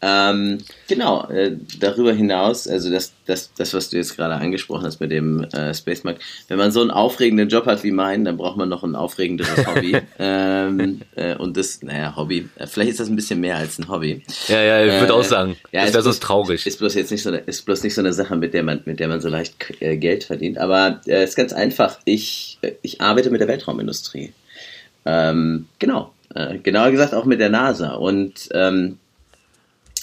Ähm, 0.02 0.58
genau, 0.86 1.26
äh, 1.30 1.56
darüber 1.80 2.12
hinaus, 2.12 2.68
also 2.68 2.90
das, 2.90 3.12
das, 3.24 3.50
das, 3.56 3.72
was 3.72 3.88
du 3.88 3.96
jetzt 3.96 4.16
gerade 4.16 4.34
angesprochen 4.34 4.84
hast 4.84 5.00
mit 5.00 5.10
dem 5.10 5.44
äh, 5.44 5.72
Space 5.72 6.04
Mark, 6.04 6.18
wenn 6.48 6.58
man 6.58 6.72
so 6.72 6.82
einen 6.82 6.90
aufregenden 6.90 7.48
Job 7.48 7.64
hat 7.64 7.84
wie 7.84 7.90
meinen, 7.90 8.26
dann 8.26 8.36
braucht 8.36 8.58
man 8.58 8.68
noch 8.68 8.82
ein 8.82 8.96
aufregenderes 8.96 9.66
Hobby. 9.66 9.96
ähm, 10.18 11.00
äh, 11.16 11.36
und 11.36 11.56
das, 11.56 11.82
naja, 11.82 12.14
Hobby, 12.16 12.48
äh, 12.56 12.66
vielleicht 12.66 12.90
ist 12.90 13.00
das 13.00 13.08
ein 13.08 13.16
bisschen 13.16 13.40
mehr 13.40 13.56
als 13.56 13.78
ein 13.78 13.88
Hobby. 13.88 14.22
Ja, 14.48 14.62
ja, 14.62 14.84
ich 14.84 15.00
würde 15.00 15.14
auch 15.14 15.20
äh, 15.20 15.24
sagen, 15.24 15.56
ja, 15.72 15.88
das 15.88 16.04
sonst 16.04 16.22
traurig. 16.22 16.66
Ist 16.66 16.78
bloß 16.80 16.94
jetzt 16.96 17.10
nicht 17.10 17.22
so 17.22 17.30
eine, 17.30 17.38
ist 17.38 17.64
bloß 17.64 17.82
nicht 17.82 17.94
so 17.94 18.02
eine 18.02 18.12
Sache, 18.12 18.36
mit 18.36 18.52
der 18.52 18.62
man, 18.62 18.82
mit 18.84 19.00
der 19.00 19.08
man 19.08 19.22
so 19.22 19.28
leicht 19.28 19.54
äh, 19.80 19.96
Geld 19.96 20.24
verdient. 20.24 20.58
Aber 20.58 21.00
es 21.06 21.30
ist 21.30 21.36
ganz 21.36 21.54
einfach, 21.54 21.98
ich, 22.04 22.58
ich 22.82 23.00
arbeite 23.00 23.30
mit 23.30 23.40
der 23.40 23.48
Weltraumindustrie. 23.48 24.34
Ähm, 25.06 25.66
genau, 25.78 26.12
genauer 26.62 26.90
gesagt 26.90 27.14
auch 27.14 27.24
mit 27.26 27.40
der 27.40 27.50
NASA. 27.50 27.94
Und 27.94 28.48
ähm, 28.52 28.98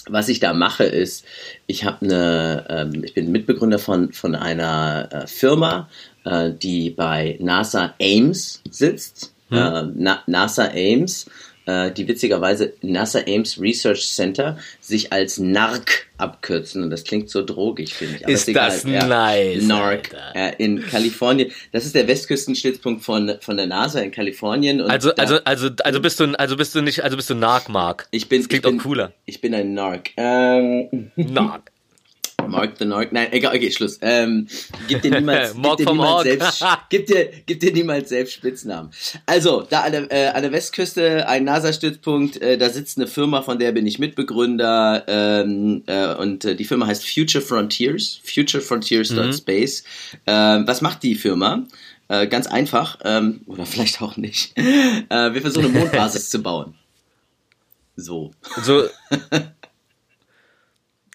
was 0.08 0.28
ich 0.28 0.40
da 0.40 0.52
mache 0.52 0.84
ist, 0.84 1.24
ich 1.66 1.84
habe 1.84 2.04
eine, 2.04 2.66
ähm, 2.68 3.04
ich 3.04 3.14
bin 3.14 3.32
Mitbegründer 3.32 3.78
von 3.78 4.12
von 4.12 4.34
einer 4.34 5.08
äh, 5.10 5.26
Firma, 5.26 5.88
äh, 6.24 6.50
die 6.52 6.90
bei 6.90 7.36
NASA 7.40 7.94
Ames 8.00 8.62
sitzt. 8.70 9.32
Hm. 9.48 9.58
Äh, 9.58 9.82
Na, 9.94 10.22
NASA 10.26 10.70
Ames 10.70 11.26
die 11.66 12.08
witzigerweise 12.08 12.74
NASA 12.82 13.20
Ames 13.26 13.60
Research 13.60 14.06
Center 14.08 14.58
sich 14.80 15.12
als 15.12 15.38
NARC 15.38 16.06
abkürzen 16.18 16.82
und 16.82 16.90
das 16.90 17.04
klingt 17.04 17.30
so 17.30 17.44
drogig, 17.44 17.94
finde 17.94 18.16
ich. 18.16 18.24
Aber 18.24 18.32
ist 18.32 18.54
das 18.54 18.84
ja, 18.84 19.06
nice. 19.06 19.62
NARC 19.64 20.14
äh, 20.34 20.52
in 20.58 20.82
Kalifornien. 20.82 21.50
Das 21.72 21.84
ist 21.84 21.94
der 21.94 22.06
Westküstenstützpunkt 22.06 23.02
von 23.04 23.34
von 23.40 23.56
der 23.56 23.66
NASA 23.66 24.00
in 24.00 24.10
Kalifornien. 24.10 24.80
also 24.82 25.14
also 25.14 25.38
also 25.44 25.70
also 25.82 26.00
bist 26.00 26.20
du 26.20 26.26
also 26.38 26.56
bist 26.56 26.74
du 26.74 26.82
nicht 26.82 27.02
also 27.02 27.16
bist 27.16 27.30
du 27.30 27.34
NARC 27.34 27.68
Mark. 27.68 28.08
Ich 28.10 28.28
bin 28.28 28.40
das 28.40 28.48
klingt 28.48 28.64
ich 28.64 28.70
bin, 28.70 28.78
auch 28.78 28.82
cooler. 28.82 29.12
Ich 29.26 29.40
bin 29.40 29.54
ein 29.54 29.74
NARC. 29.74 30.10
Ähm, 30.16 31.10
NARC. 31.16 31.71
Mark 32.48 32.78
the 32.78 32.84
Narc. 32.84 33.12
Nein, 33.12 33.28
egal, 33.32 33.54
okay, 33.56 33.70
Schluss. 33.70 33.98
Ähm, 34.00 34.46
gib 34.88 35.02
dir 35.02 35.10
niemals, 35.10 35.54
gib 35.62 35.76
dir 35.76 35.86
niemals 35.86 36.22
selbst, 36.22 36.64
gib 36.88 37.06
dir, 37.06 37.30
gib 37.46 37.60
dir 37.60 37.72
niemals 37.72 38.08
selbst 38.08 38.34
Spitznamen. 38.34 38.90
Also, 39.26 39.66
da 39.68 39.82
an 39.82 39.92
der, 39.92 40.12
äh, 40.12 40.28
an 40.28 40.42
der 40.42 40.52
Westküste 40.52 41.28
ein 41.28 41.44
NASA-Stützpunkt, 41.44 42.40
äh, 42.40 42.58
da 42.58 42.70
sitzt 42.70 42.98
eine 42.98 43.06
Firma, 43.06 43.42
von 43.42 43.58
der 43.58 43.72
bin 43.72 43.86
ich 43.86 43.98
Mitbegründer, 43.98 45.04
ähm, 45.06 45.82
äh, 45.86 46.14
und 46.14 46.44
äh, 46.44 46.54
die 46.54 46.64
Firma 46.64 46.86
heißt 46.86 47.08
Future 47.08 47.42
Frontiers, 47.42 48.20
futurefrontiers.space. 48.24 49.82
Mhm. 49.82 50.18
Ähm, 50.26 50.66
was 50.66 50.80
macht 50.80 51.02
die 51.02 51.14
Firma? 51.14 51.64
Äh, 52.08 52.26
ganz 52.26 52.46
einfach, 52.46 52.98
ähm, 53.04 53.40
oder 53.46 53.66
vielleicht 53.66 54.02
auch 54.02 54.16
nicht. 54.16 54.54
Äh, 55.08 55.34
wir 55.34 55.42
versuchen 55.42 55.66
eine 55.66 55.78
Mondbasis 55.78 56.30
zu 56.30 56.42
bauen. 56.42 56.74
So. 57.96 58.32
So. 58.62 58.84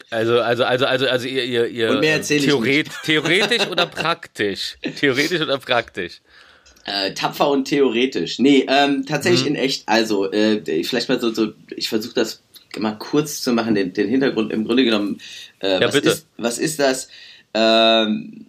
Also, 0.09 0.41
also, 0.41 0.63
also, 0.63 0.85
also, 0.85 1.05
also 1.07 1.27
ihr, 1.27 1.43
ihr, 1.43 1.67
ihr 1.67 1.89
Und 1.89 1.99
mehr 1.99 2.13
erzähle 2.13 2.45
Theoret 2.45 2.87
theoretisch 3.03 3.67
oder 3.67 3.85
praktisch? 3.85 4.77
Theoretisch 4.99 5.41
oder 5.41 5.57
praktisch? 5.57 6.21
Äh, 6.85 7.13
tapfer 7.13 7.49
und 7.49 7.65
theoretisch. 7.65 8.39
Nee, 8.39 8.65
ähm, 8.69 9.05
tatsächlich 9.05 9.41
mhm. 9.41 9.47
in 9.47 9.55
echt. 9.55 9.83
Also, 9.87 10.31
äh, 10.31 10.83
vielleicht 10.85 11.09
mal 11.09 11.19
so, 11.19 11.33
so 11.33 11.51
ich 11.75 11.89
versuche 11.89 12.13
das 12.13 12.41
mal 12.77 12.97
kurz 12.97 13.41
zu 13.41 13.51
machen, 13.51 13.75
den, 13.75 13.91
den 13.91 14.07
Hintergrund 14.07 14.53
im 14.53 14.65
Grunde 14.65 14.85
genommen. 14.85 15.19
Äh, 15.59 15.81
ja, 15.81 15.87
was 15.87 15.93
bitte. 15.93 16.09
Ist, 16.09 16.27
was 16.37 16.57
ist 16.59 16.79
das? 16.79 17.09
Ähm, 17.53 18.45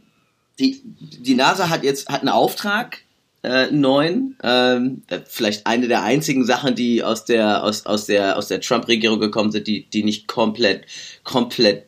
die, 0.61 0.81
die 0.85 1.35
NASA 1.35 1.69
hat 1.69 1.83
jetzt 1.83 2.09
hat 2.09 2.21
einen 2.21 2.29
Auftrag 2.29 2.99
äh, 3.43 3.71
neuen. 3.71 4.37
Ähm, 4.43 5.03
äh, 5.09 5.21
vielleicht 5.27 5.67
eine 5.67 5.89
der 5.89 6.03
einzigen 6.03 6.45
Sachen, 6.45 6.75
die 6.75 7.03
aus 7.03 7.25
der 7.25 7.63
aus 7.63 7.87
aus 7.87 8.07
der 8.07 8.37
aus 8.37 8.49
der 8.49 8.61
Trump-Regierung 8.61 9.21
gekommen 9.21 9.53
sind, 9.53 9.67
die 9.67 9.89
die 9.89 10.05
nicht 10.05 10.27
komplett 10.27 10.87
komplett 11.25 11.87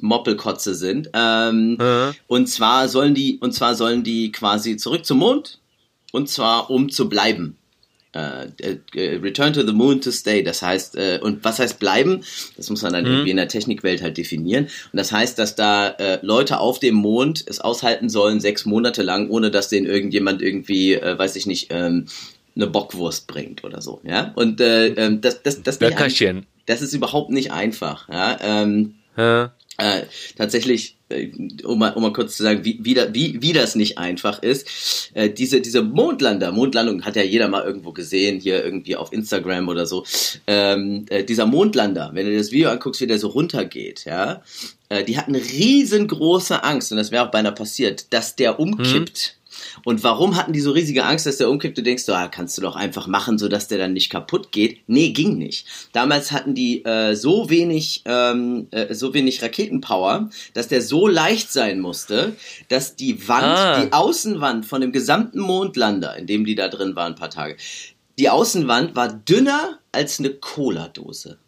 Moppelkotze 0.00 0.74
sind. 0.74 1.10
Ähm, 1.12 1.76
mhm. 1.80 2.14
Und 2.26 2.46
zwar 2.48 2.88
sollen 2.88 3.14
die 3.14 3.38
und 3.38 3.52
zwar 3.52 3.74
sollen 3.74 4.04
die 4.04 4.32
quasi 4.32 4.76
zurück 4.76 5.04
zum 5.04 5.18
Mond 5.18 5.58
und 6.12 6.28
zwar 6.28 6.70
um 6.70 6.90
zu 6.90 7.08
bleiben. 7.08 7.56
Uh, 8.16 8.46
return 8.94 9.52
to 9.52 9.62
the 9.66 9.72
moon 9.72 10.00
to 10.00 10.10
stay. 10.10 10.42
Das 10.42 10.62
heißt, 10.62 10.96
uh, 10.96 11.24
und 11.24 11.44
was 11.44 11.58
heißt 11.58 11.78
bleiben? 11.78 12.22
Das 12.56 12.70
muss 12.70 12.80
man 12.82 12.94
dann 12.94 13.04
mhm. 13.04 13.10
irgendwie 13.10 13.30
in 13.32 13.36
der 13.36 13.48
Technikwelt 13.48 14.00
halt 14.00 14.16
definieren. 14.16 14.64
Und 14.64 14.96
das 14.96 15.12
heißt, 15.12 15.38
dass 15.38 15.54
da 15.54 15.90
uh, 15.90 16.18
Leute 16.22 16.58
auf 16.60 16.78
dem 16.78 16.94
Mond 16.94 17.44
es 17.46 17.60
aushalten 17.60 18.08
sollen, 18.08 18.40
sechs 18.40 18.64
Monate 18.64 19.02
lang, 19.02 19.28
ohne 19.28 19.50
dass 19.50 19.68
denen 19.68 19.86
irgendjemand 19.86 20.40
irgendwie, 20.40 20.96
weiß 20.96 21.36
ich 21.36 21.46
nicht, 21.46 21.66
ähm, 21.70 22.06
eine 22.54 22.66
Bockwurst 22.66 23.26
bringt 23.26 23.64
oder 23.64 23.82
so. 23.82 24.00
Ja. 24.02 24.32
Und 24.34 24.60
ähm, 24.62 25.20
das, 25.20 25.42
das, 25.42 25.62
das, 25.62 25.78
das, 25.78 25.94
das 26.64 26.82
ist 26.82 26.94
überhaupt 26.94 27.30
nicht 27.30 27.52
einfach. 27.52 28.08
Ja. 28.08 28.38
Ähm, 28.40 28.94
ja. 29.16 29.52
Äh, 29.78 30.02
tatsächlich, 30.36 30.96
äh, 31.10 31.28
um, 31.64 31.78
mal, 31.78 31.92
um 31.92 32.02
mal 32.02 32.12
kurz 32.12 32.36
zu 32.36 32.42
sagen, 32.42 32.64
wie, 32.64 32.78
wie, 32.80 32.96
wie, 33.12 33.42
wie 33.42 33.52
das 33.52 33.74
nicht 33.74 33.98
einfach 33.98 34.42
ist, 34.42 35.10
äh, 35.12 35.28
diese, 35.28 35.60
diese 35.60 35.82
Mondlander, 35.82 36.50
Mondlandung 36.50 37.04
hat 37.04 37.16
ja 37.16 37.22
jeder 37.22 37.48
mal 37.48 37.62
irgendwo 37.62 37.92
gesehen, 37.92 38.40
hier 38.40 38.64
irgendwie 38.64 38.96
auf 38.96 39.12
Instagram 39.12 39.68
oder 39.68 39.84
so, 39.84 40.04
ähm, 40.46 41.04
äh, 41.10 41.24
dieser 41.24 41.44
Mondlander, 41.44 42.10
wenn 42.14 42.26
du 42.26 42.36
das 42.36 42.52
Video 42.52 42.70
anguckst, 42.70 43.02
wie 43.02 43.06
der 43.06 43.18
so 43.18 43.28
runtergeht, 43.28 44.06
ja, 44.06 44.42
äh, 44.88 45.04
die 45.04 45.18
hatten 45.18 45.34
riesengroße 45.34 46.64
Angst, 46.64 46.90
und 46.92 46.96
das 46.96 47.10
wäre 47.10 47.26
auch 47.26 47.30
beinahe 47.30 47.52
passiert, 47.52 48.12
dass 48.14 48.34
der 48.34 48.58
umkippt. 48.58 49.34
Mhm 49.34 49.35
und 49.84 50.02
warum 50.02 50.36
hatten 50.36 50.52
die 50.52 50.60
so 50.60 50.72
riesige 50.72 51.04
Angst, 51.04 51.26
dass 51.26 51.38
der 51.38 51.50
umkippt? 51.50 51.78
Du 51.78 51.82
denkst, 51.82 52.04
so, 52.04 52.14
ah, 52.14 52.28
kannst 52.28 52.56
du 52.56 52.62
doch 52.62 52.76
einfach 52.76 53.06
machen, 53.06 53.38
sodass 53.38 53.68
der 53.68 53.78
dann 53.78 53.92
nicht 53.92 54.10
kaputt 54.10 54.52
geht. 54.52 54.80
Nee, 54.86 55.10
ging 55.10 55.38
nicht. 55.38 55.66
Damals 55.92 56.32
hatten 56.32 56.54
die 56.54 56.84
äh, 56.84 57.14
so 57.14 57.50
wenig, 57.50 58.02
ähm, 58.04 58.68
äh, 58.70 58.94
so 58.94 59.14
wenig 59.14 59.42
Raketenpower, 59.42 60.30
dass 60.54 60.68
der 60.68 60.82
so 60.82 61.08
leicht 61.08 61.52
sein 61.52 61.80
musste, 61.80 62.36
dass 62.68 62.96
die 62.96 63.28
Wand, 63.28 63.44
ah. 63.44 63.80
die 63.80 63.92
Außenwand 63.92 64.66
von 64.66 64.80
dem 64.80 64.92
gesamten 64.92 65.40
Mondlander, 65.40 66.16
in 66.16 66.26
dem 66.26 66.44
die 66.44 66.54
da 66.54 66.68
drin 66.68 66.96
waren, 66.96 67.12
ein 67.12 67.18
paar 67.18 67.30
Tage, 67.30 67.56
die 68.18 68.30
Außenwand 68.30 68.96
war 68.96 69.12
dünner 69.12 69.78
als 69.92 70.18
eine 70.18 70.30
Cola-Dose. 70.30 71.38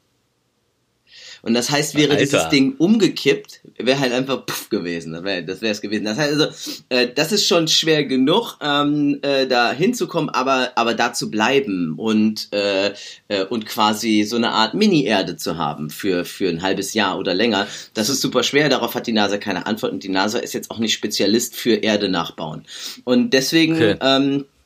Und 1.43 1.55
das 1.55 1.71
heißt, 1.71 1.95
wäre 1.95 2.11
Alter. 2.11 2.23
dieses 2.23 2.49
Ding 2.49 2.75
umgekippt, 2.79 3.61
wäre 3.79 3.99
halt 3.99 4.13
einfach 4.13 4.45
puff 4.47 4.69
gewesen. 4.69 5.13
Das 5.13 5.25
wäre 5.25 5.45
das 5.45 5.63
es 5.63 5.81
gewesen. 5.81 6.05
Das 6.05 6.19
heißt 6.19 6.33
also, 6.33 6.47
äh, 6.89 7.09
das 7.15 7.33
ist 7.33 7.47
schon 7.47 7.69
schwer 7.69 8.05
genug, 8.05 8.59
ähm, 8.61 9.19
äh, 9.23 9.47
da 9.47 9.73
hinzukommen, 9.73 10.31
aber, 10.31 10.73
aber 10.75 10.95
da 10.95 11.13
zu 11.13 11.31
bleiben 11.31 11.95
und, 11.97 12.49
äh, 12.53 12.93
äh, 13.29 13.45
und 13.49 13.67
quasi 13.67 14.25
so 14.25 14.37
eine 14.37 14.51
Art 14.51 14.75
Mini-Erde 14.75 15.37
zu 15.37 15.57
haben 15.57 15.91
für, 15.91 16.25
für 16.25 16.49
ein 16.49 16.63
halbes 16.63 16.95
Jahr 16.95 17.19
oder 17.19 17.35
länger. 17.35 17.67
Das 17.95 18.09
ist 18.09 18.21
super 18.21 18.43
schwer. 18.43 18.69
Darauf 18.69 18.95
hat 18.95 19.07
die 19.07 19.13
NASA 19.13 19.39
keine 19.39 19.67
Antwort 19.67 19.93
und 19.93 20.03
die 20.05 20.09
NASA 20.09 20.39
ist 20.39 20.55
jetzt 20.55 20.71
auch 20.71 20.79
nicht 20.79 20.95
Spezialist 20.95 21.57
für 21.57 21.75
Erde 21.75 22.09
nachbauen. 22.09 22.65
Und 23.05 23.31
deswegen, 23.31 23.75
okay. 23.75 23.97
ähm, 24.01 24.41
äh, 24.41 24.58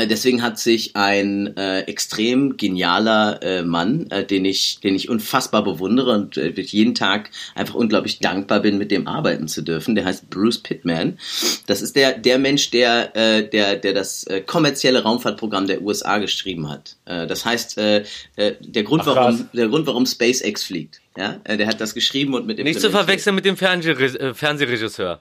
deswegen 0.00 0.42
hat 0.42 0.58
sich 0.58 0.96
ein 0.96 1.56
äh, 1.56 1.80
extrem 1.80 2.56
genialer 2.56 3.42
äh, 3.42 3.62
Mann, 3.62 4.10
äh, 4.10 4.24
den 4.24 4.44
ich, 4.44 4.80
den 4.80 4.94
ich 4.94 5.08
unfassbar 5.08 5.62
bewundere 5.62 6.12
und 6.12 6.36
äh, 6.36 6.50
jeden 6.60 6.94
Tag 6.94 7.30
einfach 7.54 7.74
unglaublich 7.74 8.18
dankbar 8.18 8.60
bin, 8.60 8.78
mit 8.78 8.90
dem 8.90 9.06
arbeiten 9.06 9.48
zu 9.48 9.62
dürfen. 9.62 9.94
Der 9.94 10.04
heißt 10.04 10.30
Bruce 10.30 10.58
Pittman. 10.58 11.18
Das 11.66 11.82
ist 11.82 11.94
der 11.96 12.18
der 12.18 12.38
Mensch, 12.38 12.70
der 12.70 13.14
äh, 13.14 13.48
der 13.48 13.76
der 13.76 13.92
das 13.92 14.24
äh, 14.24 14.40
kommerzielle 14.40 15.02
Raumfahrtprogramm 15.02 15.66
der 15.66 15.82
USA 15.82 16.18
geschrieben 16.18 16.70
hat. 16.70 16.96
Äh, 17.04 17.26
das 17.26 17.44
heißt, 17.44 17.78
äh, 17.78 18.04
äh, 18.36 18.54
der 18.60 18.84
Grund, 18.84 19.02
Ach, 19.02 19.14
warum 19.14 19.48
der 19.52 19.68
Grund, 19.68 19.86
warum 19.86 20.06
SpaceX 20.06 20.64
fliegt. 20.64 21.00
Ja, 21.16 21.40
äh, 21.44 21.56
der 21.58 21.66
hat 21.66 21.80
das 21.80 21.94
geschrieben 21.94 22.34
und 22.34 22.46
mit 22.46 22.58
dem 22.58 22.64
nicht 22.64 22.80
zu 22.80 22.90
verwechseln 22.90 23.34
mit 23.34 23.44
dem 23.44 23.56
Fernseh 23.56 23.90
äh, 23.90 24.32
Fernsehregisseur. 24.32 25.20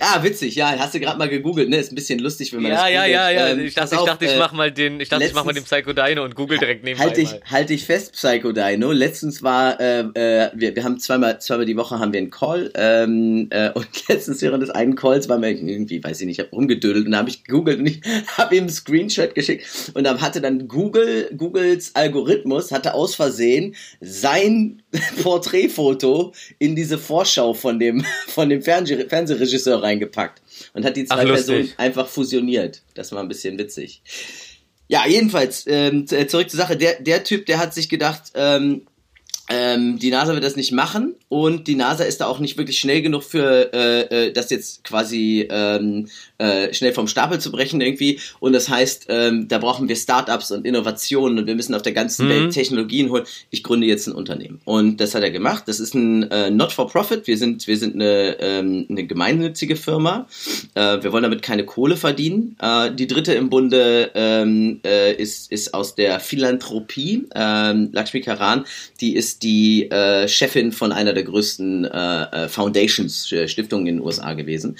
Ah, 0.00 0.22
witzig, 0.22 0.54
ja, 0.56 0.76
hast 0.78 0.94
du 0.94 1.00
gerade 1.00 1.18
mal 1.18 1.28
gegoogelt, 1.28 1.68
ne? 1.68 1.76
Ist 1.76 1.92
ein 1.92 1.94
bisschen 1.94 2.18
lustig, 2.18 2.52
wenn 2.52 2.62
man 2.62 2.72
ja, 2.72 2.82
das 2.82 2.90
Ja, 2.90 3.06
ja, 3.06 3.30
ja, 3.30 3.48
ähm, 3.48 3.60
ich 3.60 3.74
dachte, 3.74 3.94
ich, 3.94 4.00
dachte, 4.02 4.24
ich 4.24 4.32
äh, 4.32 4.38
mach 4.38 4.52
mal 4.52 4.72
den, 4.72 5.00
ich 5.00 5.08
dachte, 5.08 5.24
letztens, 5.24 5.30
ich 5.30 5.34
mach 5.34 5.44
mal 5.44 5.52
den 5.52 5.64
Psycho 5.64 5.92
Dino 5.92 6.24
und 6.24 6.34
google 6.34 6.58
direkt 6.58 6.84
nebenbei. 6.84 7.04
Halt 7.04 7.16
dich, 7.16 7.30
halt 7.50 7.68
dich 7.70 7.84
fest, 7.84 8.12
Psycho 8.12 8.52
Dino. 8.52 8.90
Letztens 8.90 9.42
war, 9.42 9.80
äh, 9.80 10.00
äh, 10.00 10.50
wir, 10.54 10.74
wir 10.74 10.84
haben 10.84 10.98
zweimal, 10.98 11.40
zweimal 11.40 11.66
die 11.66 11.76
Woche 11.76 11.98
haben 11.98 12.12
wir 12.12 12.18
einen 12.18 12.30
Call, 12.30 12.70
ähm, 12.74 13.48
äh, 13.50 13.70
und 13.70 13.86
letztens 14.08 14.42
während 14.42 14.62
des 14.62 14.70
einen 14.70 14.96
Calls 14.96 15.28
war 15.28 15.38
mir 15.38 15.50
irgendwie, 15.50 16.02
weiß 16.02 16.20
ich 16.20 16.26
nicht, 16.26 16.38
ich 16.38 16.44
hab 16.44 16.52
rumgedödelt 16.52 17.06
und 17.06 17.12
da 17.12 17.18
habe 17.18 17.28
ich 17.28 17.44
gegoogelt 17.44 17.78
und 17.78 17.86
ich 17.86 18.00
habe 18.36 18.56
ihm 18.56 18.64
einen 18.64 18.70
Screenshot 18.70 19.34
geschickt 19.34 19.66
und 19.94 20.04
dann 20.04 20.20
hatte 20.20 20.40
dann 20.40 20.66
Google, 20.68 21.30
Googles 21.36 21.94
Algorithmus 21.94 22.72
hatte 22.72 22.94
aus 22.94 23.14
Versehen 23.14 23.74
sein 24.00 24.82
Porträtfoto 25.22 26.32
in 26.58 26.76
diese 26.76 26.98
Vorschau 26.98 27.54
von 27.54 27.78
dem, 27.78 28.04
von 28.26 28.48
dem 28.48 28.62
Fernseh 28.62 29.06
Fernsehregisseur 29.08 29.75
reingepackt 29.82 30.42
und 30.74 30.84
hat 30.84 30.96
die 30.96 31.04
zwei 31.04 31.22
Ach, 31.22 31.24
Personen 31.24 31.72
einfach 31.76 32.08
fusioniert. 32.08 32.82
Das 32.94 33.12
war 33.12 33.22
ein 33.22 33.28
bisschen 33.28 33.58
witzig. 33.58 34.02
Ja, 34.88 35.06
jedenfalls, 35.06 35.64
ähm, 35.66 36.06
zurück 36.06 36.48
zur 36.48 36.58
Sache. 36.58 36.76
Der, 36.76 37.00
der 37.00 37.24
Typ, 37.24 37.46
der 37.46 37.58
hat 37.58 37.74
sich 37.74 37.88
gedacht, 37.88 38.32
ähm, 38.34 38.86
ähm, 39.48 39.98
die 39.98 40.10
NASA 40.10 40.32
wird 40.34 40.44
das 40.44 40.56
nicht 40.56 40.72
machen 40.72 41.14
und 41.28 41.68
die 41.68 41.76
NASA 41.76 42.04
ist 42.04 42.20
da 42.20 42.26
auch 42.26 42.40
nicht 42.40 42.56
wirklich 42.56 42.78
schnell 42.78 43.02
genug 43.02 43.22
für 43.22 43.72
äh, 43.72 44.26
äh, 44.26 44.32
das 44.32 44.50
jetzt 44.50 44.84
quasi 44.84 45.46
ähm, 45.50 46.08
äh, 46.38 46.72
schnell 46.74 46.92
vom 46.92 47.08
Stapel 47.08 47.40
zu 47.40 47.50
brechen 47.52 47.80
irgendwie. 47.80 48.20
Und 48.40 48.52
das 48.52 48.68
heißt, 48.68 49.06
ähm, 49.08 49.48
da 49.48 49.58
brauchen 49.58 49.88
wir 49.88 49.96
Startups 49.96 50.50
und 50.50 50.66
Innovationen 50.66 51.38
und 51.38 51.46
wir 51.46 51.54
müssen 51.54 51.74
auf 51.74 51.82
der 51.82 51.92
ganzen 51.92 52.26
mhm. 52.26 52.30
Welt 52.30 52.52
Technologien 52.52 53.10
holen. 53.10 53.24
Ich 53.50 53.62
gründe 53.62 53.86
jetzt 53.86 54.06
ein 54.06 54.14
Unternehmen. 54.14 54.60
Und 54.64 55.00
das 55.00 55.14
hat 55.14 55.22
er 55.22 55.30
gemacht. 55.30 55.64
Das 55.66 55.80
ist 55.80 55.94
ein 55.94 56.30
äh, 56.30 56.50
Not-for-Profit. 56.50 57.26
Wir 57.26 57.38
sind, 57.38 57.66
wir 57.66 57.76
sind 57.76 57.94
eine, 57.94 58.36
ähm, 58.40 58.86
eine 58.88 59.06
gemeinnützige 59.06 59.76
Firma. 59.76 60.26
Äh, 60.74 61.02
wir 61.02 61.12
wollen 61.12 61.22
damit 61.22 61.42
keine 61.42 61.64
Kohle 61.64 61.96
verdienen. 61.96 62.56
Äh, 62.60 62.92
die 62.92 63.06
dritte 63.06 63.34
im 63.34 63.50
Bunde 63.50 64.10
ähm, 64.14 64.80
äh, 64.84 65.14
ist, 65.14 65.50
ist 65.52 65.74
aus 65.74 65.94
der 65.94 66.20
Philanthropie. 66.20 67.26
Ähm, 67.34 67.90
Lakshmi 67.92 68.20
Karan, 68.20 68.64
die 69.00 69.14
ist 69.14 69.35
ist 69.36 69.42
die 69.42 69.90
äh, 69.90 70.28
Chefin 70.28 70.72
von 70.72 70.92
einer 70.92 71.12
der 71.12 71.24
größten 71.24 71.84
äh, 71.84 72.22
äh 72.22 72.48
Foundations, 72.48 73.30
äh, 73.32 73.48
Stiftungen 73.48 73.86
in 73.86 73.96
den 73.96 74.04
USA 74.04 74.32
gewesen. 74.34 74.76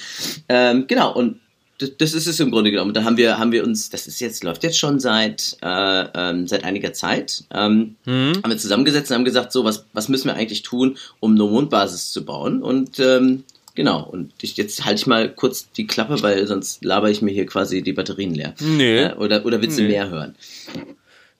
Ähm, 0.49 0.87
genau, 0.87 1.14
und 1.14 1.40
das, 1.79 1.97
das 1.99 2.14
ist 2.14 2.27
es 2.27 2.40
im 2.40 2.51
Grunde 2.51 2.71
genommen. 2.71 2.95
Da 2.95 3.05
haben 3.05 3.19
wir, 3.19 3.38
haben 3.38 3.53
wir 3.53 3.62
uns, 3.62 3.90
das 3.90 4.07
ist 4.07 4.21
jetzt, 4.21 4.42
läuft 4.45 4.62
jetzt 4.62 4.79
schon 4.79 4.99
seit, 4.99 5.59
äh, 5.62 6.05
ähm, 6.14 6.47
seit 6.47 6.64
einiger 6.64 6.95
Zeit, 6.95 7.45
ähm, 7.53 7.97
mhm. 8.07 8.40
haben 8.42 8.51
wir 8.51 8.57
zusammengesetzt 8.57 9.11
und 9.11 9.16
haben 9.16 9.25
gesagt, 9.25 9.53
so, 9.53 9.64
was, 9.64 9.85
was 9.92 10.09
müssen 10.09 10.29
wir 10.29 10.35
eigentlich 10.35 10.62
tun, 10.62 10.97
um 11.21 11.33
eine 11.33 11.45
Mondbasis 11.45 12.12
zu 12.12 12.25
bauen? 12.25 12.62
Und 12.62 12.99
ähm, 12.99 13.45
Genau, 13.75 14.03
und 14.05 14.33
ich, 14.40 14.57
jetzt 14.57 14.87
halte 14.87 15.03
ich 15.03 15.07
mal 15.07 15.31
kurz 15.31 15.71
die 15.71 15.87
Klappe, 15.87 16.23
weil 16.23 16.47
sonst 16.47 16.83
laber 16.83 17.11
ich 17.11 17.21
mir 17.21 17.33
hier 17.33 17.45
quasi 17.45 17.83
die 17.83 17.92
Batterien 17.92 18.35
leer. 18.35 18.55
Nee. 18.59 19.01
Äh, 19.01 19.14
oder, 19.16 19.45
oder 19.45 19.61
willst 19.61 19.79
du 19.79 19.83
nee. 19.83 19.88
mehr 19.88 20.09
hören? 20.09 20.35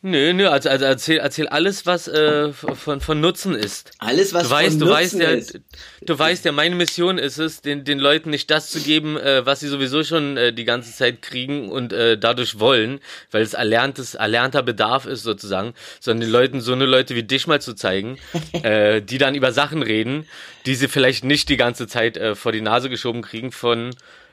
Nö, 0.09 0.33
nö, 0.33 0.49
also, 0.49 0.69
also 0.69 0.85
erzähl, 0.85 1.19
erzähl 1.19 1.49
alles, 1.49 1.85
was 1.85 2.07
äh, 2.07 2.53
von, 2.53 3.01
von 3.01 3.21
Nutzen 3.21 3.57
ist. 3.57 3.90
Alles, 3.99 4.33
was 4.33 4.45
du 4.45 4.51
weißt, 4.51 4.79
von 4.79 4.79
du 4.79 4.87
Nutzen 4.87 5.21
weißt 5.21 5.55
ja. 5.55 5.61
Du 6.03 6.16
weißt 6.16 6.45
ja, 6.45 6.53
meine 6.53 6.77
Mission 6.77 7.19
ist 7.19 7.38
es, 7.38 7.61
den, 7.61 7.83
den 7.83 7.99
Leuten 7.99 8.31
nicht 8.31 8.49
das 8.49 8.71
zu 8.71 8.79
geben, 8.79 9.16
äh, 9.16 9.45
was 9.45 9.59
sie 9.59 9.66
sowieso 9.66 10.05
schon 10.05 10.37
äh, 10.37 10.53
die 10.53 10.62
ganze 10.62 10.92
Zeit 10.92 11.23
kriegen 11.23 11.73
und 11.73 11.92
äh, 11.92 12.16
dadurch 12.16 12.61
wollen, 12.61 13.01
weil 13.33 13.42
es 13.42 13.55
erlerntes, 13.55 14.14
erlernter 14.14 14.62
Bedarf 14.62 15.07
ist 15.07 15.25
sozusagen, 15.25 15.75
sondern 15.99 16.21
den 16.21 16.31
Leuten 16.31 16.61
so 16.61 16.73
eine 16.73 16.87
Leute 16.87 17.16
wie 17.16 17.25
dich 17.25 17.49
mal 17.49 17.61
zu 17.61 17.75
zeigen, 17.75 18.16
äh, 18.62 19.03
die 19.03 19.19
dann 19.19 19.35
über 19.35 19.51
Sachen 19.51 19.83
reden, 19.83 20.29
die 20.66 20.77
sie 20.77 20.87
vielleicht 20.87 21.25
nicht 21.25 21.49
die 21.49 21.57
ganze 21.57 21.88
Zeit 21.88 22.16
äh, 22.16 22.37
vor 22.37 22.53
die 22.53 22.61
Nase 22.61 22.90
geschoben 22.90 23.23
kriegen 23.23 23.51
von, 23.51 23.90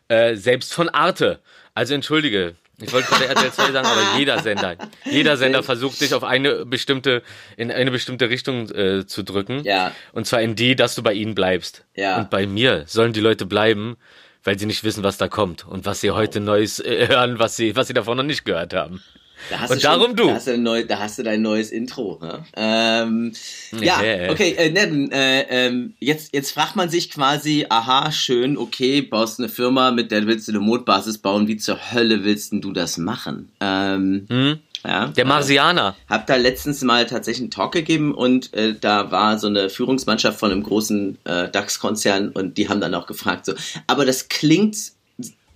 äh, 0.07 0.35
selbst 0.35 0.71
von 0.71 0.89
Arte. 0.89 1.39
Also 1.73 1.95
entschuldige, 1.95 2.53
ich 2.81 2.91
wollte 2.91 3.07
gerade 3.07 3.27
RTL 3.27 3.51
2 3.51 3.71
sagen, 3.71 3.87
aber 3.87 4.01
jeder 4.17 4.39
Sender, 4.39 4.75
jeder 5.05 5.37
Sender 5.37 5.63
versucht 5.63 6.01
dich 6.01 6.13
auf 6.13 6.23
eine 6.23 6.65
bestimmte, 6.65 7.21
in 7.55 7.71
eine 7.71 7.91
bestimmte 7.91 8.29
Richtung 8.29 8.69
äh, 8.71 9.05
zu 9.05 9.23
drücken. 9.23 9.63
Ja. 9.63 9.91
Und 10.11 10.25
zwar 10.25 10.41
in 10.41 10.55
die, 10.55 10.75
dass 10.75 10.95
du 10.95 11.03
bei 11.03 11.13
ihnen 11.13 11.35
bleibst. 11.35 11.85
Ja. 11.95 12.17
Und 12.17 12.29
bei 12.29 12.47
mir 12.47 12.85
sollen 12.87 13.13
die 13.13 13.19
Leute 13.19 13.45
bleiben, 13.45 13.97
weil 14.43 14.57
sie 14.57 14.65
nicht 14.65 14.83
wissen, 14.83 15.03
was 15.03 15.17
da 15.17 15.27
kommt 15.27 15.65
und 15.67 15.85
was 15.85 16.01
sie 16.01 16.11
heute 16.11 16.39
Neues 16.39 16.79
äh, 16.79 17.07
hören, 17.07 17.39
was 17.39 17.55
sie, 17.55 17.75
was 17.75 17.87
sie 17.87 17.93
davon 17.93 18.17
noch 18.17 18.23
nicht 18.23 18.43
gehört 18.43 18.73
haben. 18.73 19.03
Da 19.49 19.59
hast 19.59 19.71
und 19.71 19.77
du 19.77 19.83
darum 19.83 20.07
schon, 20.07 20.15
du. 20.15 20.27
Da 20.27 20.33
hast 20.35 20.47
du, 20.47 20.57
neu, 20.57 20.85
da 20.85 20.99
hast 20.99 21.19
du 21.19 21.23
dein 21.23 21.41
neues 21.41 21.71
Intro. 21.71 22.19
Ne? 22.21 22.45
Ähm, 22.55 23.33
ja, 23.79 23.97
okay, 24.29 24.55
äh, 24.57 24.69
ne, 24.69 25.09
äh, 25.11 25.67
äh, 25.67 25.89
jetzt, 25.99 26.33
jetzt 26.33 26.51
fragt 26.51 26.75
man 26.75 26.89
sich 26.89 27.09
quasi, 27.09 27.65
aha, 27.69 28.11
schön, 28.11 28.57
okay, 28.57 29.01
baust 29.01 29.39
eine 29.39 29.49
Firma, 29.49 29.91
mit 29.91 30.11
der 30.11 30.25
willst 30.27 30.47
du 30.47 30.51
eine 30.51 30.59
Mondbasis 30.59 31.17
bauen, 31.17 31.47
wie 31.47 31.57
zur 31.57 31.77
Hölle 31.91 32.23
willst 32.23 32.53
du 32.53 32.71
das 32.71 32.97
machen? 32.97 33.49
Ähm, 33.59 34.25
hm? 34.29 34.59
Ja, 34.85 35.07
der 35.07 35.25
Marsianer. 35.25 35.95
Äh, 36.09 36.13
hab 36.13 36.27
da 36.27 36.35
letztens 36.35 36.81
mal 36.81 37.05
tatsächlich 37.05 37.43
einen 37.43 37.51
Talk 37.51 37.71
gegeben 37.71 38.13
und 38.13 38.53
äh, 38.53 38.75
da 38.79 39.11
war 39.11 39.39
so 39.39 39.47
eine 39.47 39.69
Führungsmannschaft 39.69 40.39
von 40.39 40.51
einem 40.51 40.63
großen 40.63 41.17
äh, 41.23 41.49
DAX-Konzern 41.49 42.29
und 42.29 42.57
die 42.57 42.67
haben 42.67 42.81
dann 42.81 42.93
auch 42.93 43.07
gefragt 43.07 43.45
so, 43.45 43.53
aber 43.87 44.05
das 44.05 44.27
klingt 44.27 44.91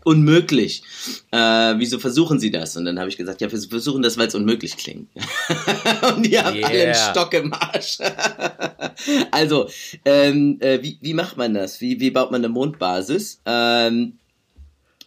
unmöglich. 0.07 0.83
Äh, 1.31 1.75
wieso 1.77 1.99
versuchen 1.99 2.39
Sie 2.39 2.49
das? 2.49 2.77
Und 2.77 2.85
dann 2.85 2.97
habe 2.97 3.09
ich 3.09 3.17
gesagt, 3.17 3.41
ja, 3.41 3.51
wir 3.51 3.59
versuchen 3.59 4.01
das, 4.01 4.17
weil 4.17 4.27
es 4.27 4.35
unmöglich 4.35 4.77
klingt. 4.77 5.09
und 6.15 6.25
die 6.25 6.39
haben 6.39 6.55
yeah. 6.55 6.67
alle 6.67 6.83
einen 6.83 6.95
Stock 6.95 7.33
im 7.33 7.53
Arsch. 7.53 7.97
also, 9.31 9.69
ähm, 10.05 10.57
äh, 10.61 10.81
wie, 10.81 10.97
wie 11.01 11.13
macht 11.13 11.35
man 11.35 11.53
das? 11.53 11.81
Wie, 11.81 11.99
wie 11.99 12.09
baut 12.09 12.31
man 12.31 12.39
eine 12.39 12.49
Mondbasis? 12.49 13.41
Ähm, 13.45 14.13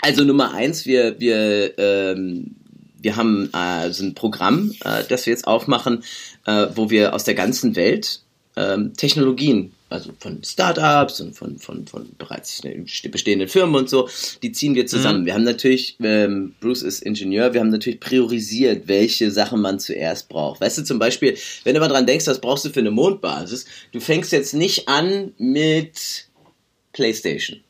also 0.03 0.25
Nummer 0.25 0.53
eins, 0.53 0.85
wir, 0.85 1.19
wir, 1.19 1.79
ähm, 1.79 2.57
wir 3.01 3.17
haben 3.17 3.51
äh, 3.55 3.91
so 3.93 4.05
ein 4.05 4.15
Programm, 4.15 4.75
äh, 4.85 5.03
das 5.09 5.25
wir 5.25 5.33
jetzt 5.33 5.47
aufmachen, 5.47 6.05
äh, 6.45 6.67
wo 6.75 6.91
wir 6.91 7.15
aus 7.15 7.25
der 7.25 7.35
ganzen 7.35 7.75
Welt 7.75 8.21
ähm, 8.57 8.93
Technologien 8.95 9.73
also 9.91 10.13
von 10.19 10.43
Startups 10.43 11.21
und 11.21 11.35
von, 11.37 11.59
von, 11.59 11.87
von 11.87 12.09
bereits 12.17 12.63
bestehenden 13.11 13.49
Firmen 13.49 13.75
und 13.75 13.91
so, 13.91 14.09
die 14.43 14.53
ziehen 14.53 14.75
wir 14.75 14.87
zusammen. 14.87 15.23
Mhm. 15.23 15.27
Wir 15.27 15.35
haben 15.35 15.45
natürlich, 15.45 15.97
ähm, 16.01 16.55
Bruce 16.61 16.83
ist 16.83 17.03
Ingenieur, 17.03 17.53
wir 17.53 17.61
haben 17.61 17.71
natürlich 17.71 18.01
priorisiert, 18.01 18.87
welche 18.87 19.31
Sachen 19.31 19.61
man 19.61 19.81
zuerst 19.81 20.29
braucht. 20.29 20.61
Weißt 20.61 20.79
du, 20.79 20.85
zum 20.85 20.99
Beispiel, 20.99 21.37
wenn 21.65 21.75
du 21.75 21.81
mal 21.81 21.89
dran 21.89 22.07
denkst, 22.07 22.27
was 22.27 22.41
brauchst 22.41 22.65
du 22.65 22.71
für 22.71 22.81
eine 22.81 22.91
Mondbasis, 22.91 23.67
du 23.93 24.01
fängst 24.01 24.33
jetzt 24.33 24.55
nicht 24.55 24.89
an 24.89 25.33
mit 25.39 26.29
PlayStation. 26.93 27.61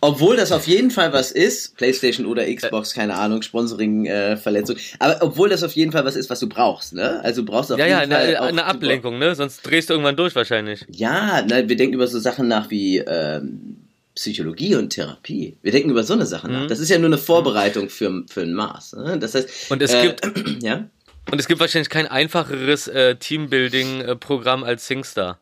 Obwohl 0.00 0.36
das 0.36 0.52
auf 0.52 0.66
jeden 0.66 0.90
Fall 0.90 1.12
was 1.12 1.32
ist, 1.32 1.76
PlayStation 1.76 2.26
oder 2.26 2.44
Xbox, 2.52 2.94
keine 2.94 3.14
Ahnung, 3.14 3.42
Sponsoring-Verletzung, 3.42 4.76
äh, 4.76 4.80
aber 4.98 5.18
obwohl 5.20 5.48
das 5.48 5.62
auf 5.62 5.72
jeden 5.72 5.92
Fall 5.92 6.04
was 6.04 6.16
ist, 6.16 6.30
was 6.30 6.40
du 6.40 6.48
brauchst, 6.48 6.94
ne? 6.94 7.20
Also 7.22 7.42
du 7.42 7.50
brauchst 7.50 7.72
auf 7.72 7.78
ja, 7.78 7.86
jeden 7.86 8.10
ja, 8.10 8.16
Fall. 8.18 8.32
Ja, 8.32 8.40
eine, 8.40 8.48
eine 8.48 8.64
Ablenkung, 8.64 9.18
ne? 9.18 9.34
Sonst 9.34 9.62
drehst 9.62 9.90
du 9.90 9.94
irgendwann 9.94 10.16
durch 10.16 10.34
wahrscheinlich. 10.34 10.84
Ja, 10.90 11.44
na, 11.48 11.68
wir 11.68 11.76
denken 11.76 11.94
über 11.94 12.06
so 12.06 12.18
Sachen 12.18 12.48
nach 12.48 12.70
wie 12.70 12.98
ähm, 12.98 13.88
Psychologie 14.18 14.74
und 14.74 14.90
Therapie. 14.90 15.56
Wir 15.62 15.70
denken 15.70 15.90
über 15.90 16.02
so 16.02 16.14
eine 16.14 16.26
Sache 16.26 16.50
nach. 16.50 16.64
Mhm. 16.64 16.68
Das 16.68 16.80
ist 16.80 16.88
ja 16.88 16.98
nur 16.98 17.06
eine 17.06 17.18
Vorbereitung 17.18 17.88
für, 17.88 18.24
für 18.28 18.42
ein 18.42 18.52
Maß. 18.52 18.94
Ne? 18.94 19.18
Das 19.18 19.34
heißt. 19.34 19.70
Und 19.70 19.80
es 19.80 19.94
äh, 19.94 20.02
gibt. 20.02 20.28
ja? 20.62 20.88
Und 21.30 21.38
es 21.38 21.46
gibt 21.46 21.60
wahrscheinlich 21.60 21.88
kein 21.88 22.06
einfacheres 22.06 22.88
äh, 22.88 23.14
Teambuilding-Programm 23.16 24.64
als 24.64 24.86
SingStar. 24.86 25.38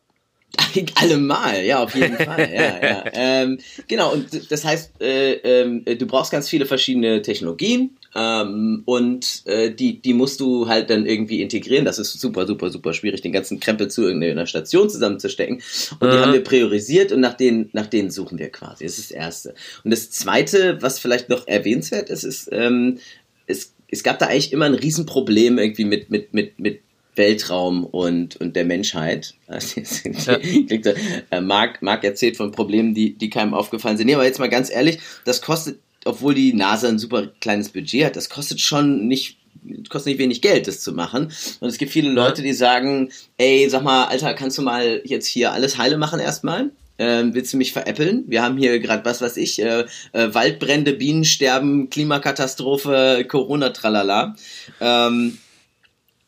Allemal, 0.95 1.65
ja, 1.65 1.83
auf 1.83 1.95
jeden 1.95 2.17
Fall. 2.17 2.51
ja, 2.53 2.87
ja. 2.87 3.05
Ähm, 3.13 3.59
genau, 3.89 4.13
und 4.13 4.51
das 4.51 4.65
heißt, 4.65 5.01
äh, 5.01 5.33
äh, 5.35 5.97
du 5.97 6.07
brauchst 6.07 6.31
ganz 6.31 6.49
viele 6.49 6.67
verschiedene 6.67 7.23
Technologien 7.23 7.97
ähm, 8.15 8.83
und 8.85 9.43
äh, 9.47 9.71
die, 9.71 10.01
die 10.01 10.15
musst 10.15 10.41
du 10.41 10.69
halt 10.69 10.91
dann 10.91 11.07
irgendwie 11.07 11.43
integrieren. 11.43 11.85
Das 11.85 11.99
ist 11.99 12.19
super, 12.21 12.47
super, 12.47 12.71
super 12.71 12.93
schwierig, 12.93 13.23
den 13.23 13.33
ganzen 13.33 13.61
Krempel 13.61 13.89
zu 13.89 14.03
irgendeiner 14.03 14.47
Station 14.47 14.89
zusammenzustecken. 14.91 15.63
Und 16.01 16.13
die 16.13 16.19
haben 16.19 16.33
wir 16.33 16.45
priorisiert 16.45 17.13
und 17.13 17.21
nach 17.21 17.35
denen, 17.35 17.71
nach 17.73 17.87
denen 17.87 18.11
suchen 18.11 18.39
wir 18.39 18.51
quasi. 18.51 18.85
Das 18.85 18.99
ist 18.99 19.11
das 19.11 19.17
Erste. 19.17 19.55
Und 19.85 19.91
das 19.91 20.11
Zweite, 20.11 20.79
was 20.81 20.99
vielleicht 20.99 21.29
noch 21.29 21.47
erwähnenswert 21.47 22.11
ist, 22.11 22.25
ist, 22.25 22.49
ähm, 22.53 22.99
es 23.47 23.73
es 23.89 24.03
gab 24.03 24.19
da 24.19 24.27
eigentlich 24.27 24.53
immer 24.53 24.65
ein 24.65 24.75
Riesenproblem 24.75 25.59
irgendwie 25.59 25.85
mit, 25.85 26.11
mit, 26.11 26.35
mit, 26.35 26.59
mit 26.59 26.81
Weltraum 27.17 27.85
und, 27.85 28.37
und 28.37 28.55
der 28.55 28.65
Menschheit. 28.65 29.35
ja. 29.49 30.39
Äh, 31.31 31.41
Marc, 31.41 31.83
Marc 31.83 32.05
erzählt 32.05 32.37
von 32.37 32.53
Problemen, 32.53 32.95
die, 32.95 33.15
die 33.15 33.31
keinem 33.31 33.55
aufgefallen 33.55 33.97
sind. 33.97 34.07
Nee, 34.07 34.15
aber 34.15 34.25
jetzt 34.25 34.39
mal 34.39 34.49
ganz 34.49 34.71
ehrlich, 34.71 34.99
das 35.25 35.43
kostet, 35.43 35.79
obwohl 36.05 36.35
die 36.35 36.53
NASA 36.53 36.89
ein 36.89 36.99
super 36.99 37.27
kleines 37.41 37.71
Budget 37.71 38.05
hat, 38.05 38.17
das 38.17 38.29
kostet 38.29 38.61
schon 38.61 39.09
nicht 39.09 39.39
kostet 39.89 40.13
nicht 40.13 40.19
wenig 40.19 40.43
Geld, 40.43 40.69
das 40.69 40.81
zu 40.81 40.93
machen. 40.93 41.33
Und 41.61 41.69
es 41.69 41.79
gibt 41.79 41.91
viele 41.91 42.11
Leute, 42.11 42.43
die 42.43 42.53
sagen, 42.53 43.11
ey, 43.37 43.69
sag 43.69 43.83
mal, 43.83 44.05
Alter, 44.05 44.35
kannst 44.35 44.59
du 44.59 44.63
mal 44.63 45.03
jetzt 45.05 45.27
hier 45.27 45.53
alles 45.53 45.79
heile 45.79 45.99
machen 45.99 46.21
erstmal? 46.21 46.71
Ähm, 46.99 47.35
willst 47.35 47.53
du 47.53 47.59
mich 47.59 47.73
veräppeln? 47.73 48.25
Wir 48.27 48.43
haben 48.43 48.57
hier 48.57 48.79
gerade 48.79 49.05
was 49.05 49.21
weiß 49.21 49.37
ich, 49.37 49.61
äh, 49.61 49.85
äh, 50.13 50.35
Waldbrände, 50.35 50.95
Bienensterben, 50.95 51.91
Klimakatastrophe, 51.91 53.25
Corona, 53.29 53.71
tralala. 53.71 54.35
Ähm, 54.81 55.39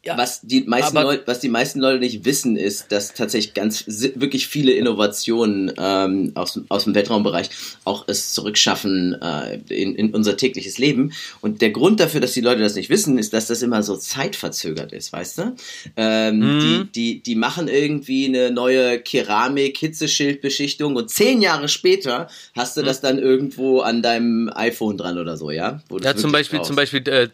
ja, 0.09 0.17
was, 0.17 0.41
die 0.43 0.63
meisten 0.63 0.97
Leute, 0.97 1.23
was 1.27 1.41
die 1.41 1.51
meisten 1.51 1.81
Leute 1.81 1.99
nicht 1.99 2.25
wissen, 2.25 2.57
ist, 2.57 2.91
dass 2.91 3.13
tatsächlich 3.13 3.53
ganz 3.53 3.85
wirklich 3.87 4.49
viele 4.49 4.73
Innovationen 4.73 5.73
ähm, 5.77 6.33
aus, 6.35 6.59
aus 6.69 6.85
dem 6.85 6.95
Weltraumbereich 6.95 7.51
auch 7.85 8.05
es 8.09 8.33
zurückschaffen 8.33 9.21
äh, 9.21 9.59
in, 9.69 9.95
in 9.95 10.15
unser 10.15 10.37
tägliches 10.37 10.79
Leben. 10.79 11.13
Und 11.43 11.61
der 11.61 11.71
Grund 11.71 12.01
dafür, 12.01 12.21
dass 12.21 12.33
die 12.33 12.41
Leute 12.41 12.63
das 12.63 12.75
nicht 12.75 12.89
wissen, 12.89 13.19
ist, 13.19 13.35
dass 13.35 13.49
das 13.49 13.61
immer 13.61 13.83
so 13.83 13.97
zeitverzögert 13.97 14.93
ist, 14.93 15.13
weißt 15.13 15.39
du? 15.39 15.57
Ähm, 15.97 16.39
mhm. 16.39 16.61
die, 16.61 16.93
die, 16.93 17.23
die 17.23 17.35
machen 17.35 17.69
irgendwie 17.69 18.27
eine 18.27 18.51
neue 18.51 19.01
Keramik-Hitzeschildbeschichtung 19.01 20.97
und 20.97 21.11
zehn 21.11 21.43
Jahre 21.43 21.69
später 21.69 22.29
hast 22.57 22.79
du 22.79 22.81
mhm. 22.81 22.87
das 22.87 23.03
dann 23.03 23.19
irgendwo 23.19 23.81
an 23.81 24.01
deinem 24.01 24.51
iPhone 24.55 24.97
dran 24.97 25.19
oder 25.19 25.37
so, 25.37 25.51
ja? 25.51 25.83
ja, 26.01 26.17
zum 26.17 26.33
Beispiel, 26.33 26.63
zum 26.63 26.77
Beispiel 26.77 27.07
äh, 27.09 27.29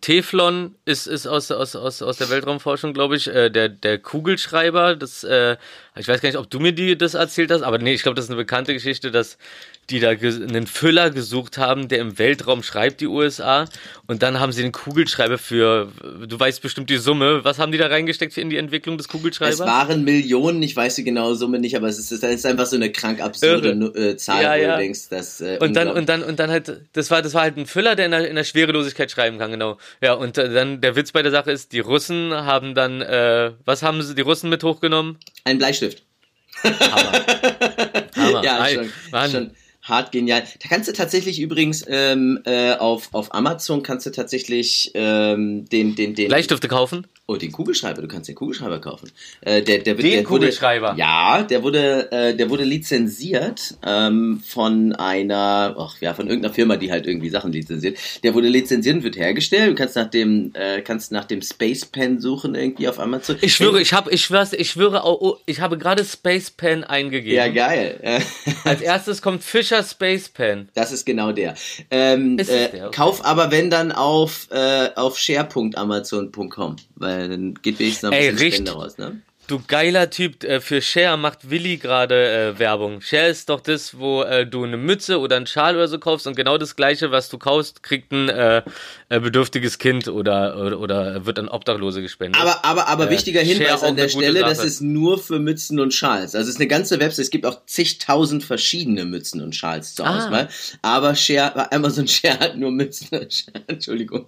Teflon 0.00 0.74
ist, 0.86 1.06
ist 1.06 1.26
aus, 1.26 1.50
aus, 1.50 1.76
aus 1.76 2.13
aus 2.13 2.13
der 2.20 2.30
Weltraumforschung, 2.30 2.92
glaube 2.92 3.16
ich, 3.16 3.28
äh, 3.28 3.50
der, 3.50 3.68
der 3.68 3.98
Kugelschreiber, 3.98 4.96
das, 4.96 5.24
äh, 5.24 5.56
ich 5.96 6.08
weiß 6.08 6.20
gar 6.20 6.28
nicht, 6.28 6.38
ob 6.38 6.50
du 6.50 6.58
mir 6.58 6.72
die 6.72 6.98
das 6.98 7.14
erzählt 7.14 7.50
hast, 7.50 7.62
aber 7.62 7.78
nee, 7.78 7.94
ich 7.94 8.02
glaube, 8.02 8.16
das 8.16 8.24
ist 8.24 8.30
eine 8.30 8.36
bekannte 8.36 8.72
Geschichte, 8.72 9.10
dass 9.10 9.38
die 9.90 10.00
da 10.00 10.10
einen 10.10 10.66
Füller 10.66 11.10
gesucht 11.10 11.58
haben, 11.58 11.88
der 11.88 11.98
im 11.98 12.18
Weltraum 12.18 12.62
schreibt, 12.62 13.00
die 13.00 13.06
USA. 13.06 13.66
Und 14.06 14.22
dann 14.22 14.40
haben 14.40 14.50
sie 14.52 14.62
den 14.62 14.72
Kugelschreiber 14.72 15.36
für, 15.38 15.92
du 16.26 16.40
weißt 16.40 16.62
bestimmt 16.62 16.88
die 16.90 16.96
Summe. 16.96 17.44
Was 17.44 17.58
haben 17.58 17.70
die 17.70 17.78
da 17.78 17.88
reingesteckt 17.88 18.36
in 18.38 18.50
die 18.50 18.56
Entwicklung 18.56 18.96
des 18.96 19.08
Kugelschreibers? 19.08 19.60
Es 19.60 19.66
waren 19.66 20.04
Millionen, 20.04 20.62
ich 20.62 20.74
weiß 20.74 20.94
die 20.96 21.04
genaue 21.04 21.34
Summe 21.34 21.58
nicht, 21.58 21.76
aber 21.76 21.88
es 21.88 21.98
ist, 21.98 22.10
es 22.10 22.22
ist 22.22 22.46
einfach 22.46 22.66
so 22.66 22.76
eine 22.76 22.90
krank 22.90 23.20
absurde 23.20 23.70
äh, 23.94 24.16
Zahl, 24.16 24.42
ja, 24.42 24.54
ja. 24.54 24.68
wo 24.68 24.72
du 24.72 24.78
denkst, 24.78 25.08
dass. 25.10 25.40
Äh, 25.40 25.58
und 25.60 25.74
dann, 25.74 25.88
und 25.88 26.08
dann, 26.08 26.22
und 26.22 26.38
dann 26.38 26.50
halt, 26.50 26.80
das 26.94 27.10
war, 27.10 27.20
das 27.20 27.34
war 27.34 27.42
halt 27.42 27.56
ein 27.56 27.66
Füller, 27.66 27.94
der 27.94 28.06
in 28.06 28.12
der, 28.12 28.28
in 28.28 28.36
der 28.36 28.44
Schwerelosigkeit 28.44 29.10
schreiben 29.10 29.38
kann, 29.38 29.50
genau. 29.50 29.78
Ja, 30.00 30.14
und 30.14 30.38
äh, 30.38 30.52
dann 30.52 30.80
der 30.80 30.96
Witz 30.96 31.12
bei 31.12 31.22
der 31.22 31.30
Sache 31.30 31.52
ist, 31.52 31.72
die 31.72 31.80
Russen 31.80 32.32
haben 32.32 32.74
dann, 32.74 33.02
äh, 33.02 33.52
was 33.64 33.82
haben 33.82 34.00
sie 34.02 34.14
die 34.14 34.22
Russen 34.22 34.48
mit 34.48 34.64
hochgenommen? 34.64 35.18
Ein 35.44 35.58
Bleistift. 35.58 35.83
Hammer. 36.62 38.06
Hammer. 38.16 38.44
Ja, 38.44 38.68
schon, 38.68 38.92
Mann. 39.10 39.30
schon 39.30 39.50
hart 39.84 40.12
genial. 40.12 40.42
Da 40.62 40.68
kannst 40.68 40.88
du 40.88 40.92
tatsächlich 40.92 41.40
übrigens 41.40 41.84
ähm, 41.86 42.40
äh, 42.44 42.72
auf, 42.72 43.10
auf 43.12 43.34
Amazon 43.34 43.82
kannst 43.82 44.06
du 44.06 44.10
tatsächlich 44.10 44.90
ähm, 44.94 45.68
den, 45.68 45.94
den, 45.94 46.14
den. 46.14 46.28
Bleistifte 46.28 46.68
kaufen? 46.68 47.06
Oh, 47.26 47.36
den 47.36 47.52
Kugelschreiber, 47.52 48.02
du 48.02 48.08
kannst 48.08 48.28
den 48.28 48.34
Kugelschreiber 48.34 48.80
kaufen. 48.80 49.10
Äh, 49.40 49.62
der, 49.62 49.78
der, 49.78 49.94
den 49.94 50.10
der 50.10 50.24
Kugelschreiber? 50.24 50.90
Wurde, 50.90 51.00
ja, 51.00 51.42
der 51.42 51.62
wurde, 51.62 52.12
äh, 52.12 52.36
der 52.36 52.50
wurde 52.50 52.64
lizenziert 52.64 53.76
ähm, 53.84 54.42
von 54.46 54.92
einer, 54.92 55.74
ach 55.78 56.00
ja, 56.00 56.12
von 56.12 56.28
irgendeiner 56.28 56.52
Firma, 56.52 56.76
die 56.76 56.90
halt 56.90 57.06
irgendwie 57.06 57.30
Sachen 57.30 57.52
lizenziert. 57.52 57.98
Der 58.22 58.34
wurde 58.34 58.48
lizenziert 58.48 58.96
und 58.96 59.04
wird 59.04 59.16
hergestellt. 59.16 59.70
Du 59.70 59.74
kannst 59.74 59.96
nach 59.96 60.10
dem, 60.10 60.52
äh, 60.54 60.82
kannst 60.82 61.12
nach 61.12 61.24
dem 61.24 61.40
Space 61.40 61.86
Pen 61.86 62.20
suchen 62.20 62.54
irgendwie 62.54 62.88
auf 62.88 62.98
Amazon. 62.98 63.36
Ich 63.40 63.54
schwöre, 63.54 63.80
ich 63.80 63.92
habe, 63.92 64.10
ich 64.10 64.22
schwör's, 64.22 64.52
ich 64.52 64.70
schwöre, 64.70 65.02
oh, 65.04 65.16
oh, 65.20 65.36
ich 65.46 65.60
habe 65.60 65.78
gerade 65.78 66.04
Space 66.04 66.50
Pen 66.50 66.84
eingegeben. 66.84 67.36
Ja, 67.36 67.48
geil. 67.48 68.22
Als 68.64 68.82
erstes 68.82 69.22
kommt 69.22 69.42
Fischer 69.42 69.73
Space 69.82 70.28
Pen. 70.28 70.68
Das 70.74 70.92
ist 70.92 71.04
genau 71.04 71.32
der. 71.32 71.54
Ähm, 71.90 72.38
ist 72.38 72.50
äh, 72.50 72.70
der? 72.70 72.86
Okay. 72.86 72.96
Kauf 72.96 73.24
aber 73.24 73.50
wenn 73.50 73.70
dann 73.70 73.92
auf, 73.92 74.48
äh, 74.50 74.90
auf 74.94 75.18
share.amazon.com 75.18 76.76
weil 76.96 77.28
dann 77.28 77.54
geht 77.54 77.78
wenigstens 77.78 78.10
noch 78.10 78.12
ein 78.12 78.34
bisschen 78.36 78.52
Spende 78.52 78.72
raus, 78.72 78.98
ne? 78.98 79.20
Du 79.46 79.60
geiler 79.66 80.08
Typ, 80.08 80.42
äh, 80.42 80.60
für 80.60 80.80
Share 80.80 81.18
macht 81.18 81.50
Willi 81.50 81.76
gerade 81.76 82.54
äh, 82.54 82.58
Werbung. 82.58 83.02
Share 83.02 83.28
ist 83.28 83.50
doch 83.50 83.60
das, 83.60 83.98
wo 83.98 84.22
äh, 84.22 84.46
du 84.46 84.64
eine 84.64 84.78
Mütze 84.78 85.20
oder 85.20 85.36
einen 85.36 85.46
Schal 85.46 85.76
oder 85.76 85.86
so 85.86 85.98
kaufst 85.98 86.26
und 86.26 86.34
genau 86.34 86.56
das 86.56 86.76
gleiche, 86.76 87.10
was 87.10 87.28
du 87.28 87.36
kaufst, 87.36 87.82
kriegt 87.82 88.10
ein 88.10 88.30
äh, 88.30 88.62
bedürftiges 89.20 89.78
Kind 89.78 90.08
oder, 90.08 90.56
oder, 90.58 90.80
oder 90.80 91.26
wird 91.26 91.38
an 91.38 91.48
Obdachlose 91.48 92.02
gespendet. 92.02 92.40
Aber, 92.40 92.64
aber, 92.64 92.88
aber 92.88 93.08
äh, 93.08 93.10
wichtiger 93.10 93.40
Hinweis 93.40 93.82
an 93.82 93.96
der 93.96 94.08
Stelle, 94.08 94.40
das 94.40 94.62
ist 94.64 94.80
nur 94.80 95.18
für 95.18 95.38
Mützen 95.38 95.80
und 95.80 95.92
Schals. 95.92 96.34
Also 96.34 96.48
es 96.48 96.54
ist 96.54 96.60
eine 96.60 96.68
ganze 96.68 97.00
Website, 97.00 97.24
es 97.24 97.30
gibt 97.30 97.46
auch 97.46 97.66
zigtausend 97.66 98.44
verschiedene 98.44 99.04
Mützen 99.04 99.42
und 99.42 99.54
Schals 99.54 99.94
zur 99.94 100.06
ah. 100.06 100.18
Auswahl. 100.18 100.48
Aber 100.82 101.14
Share, 101.14 101.72
Amazon 101.72 102.08
Share 102.08 102.38
hat 102.38 102.56
nur 102.56 102.70
Mützen 102.70 103.18
und 103.18 103.32
Schals. 103.32 103.64
Entschuldigung. 103.66 104.26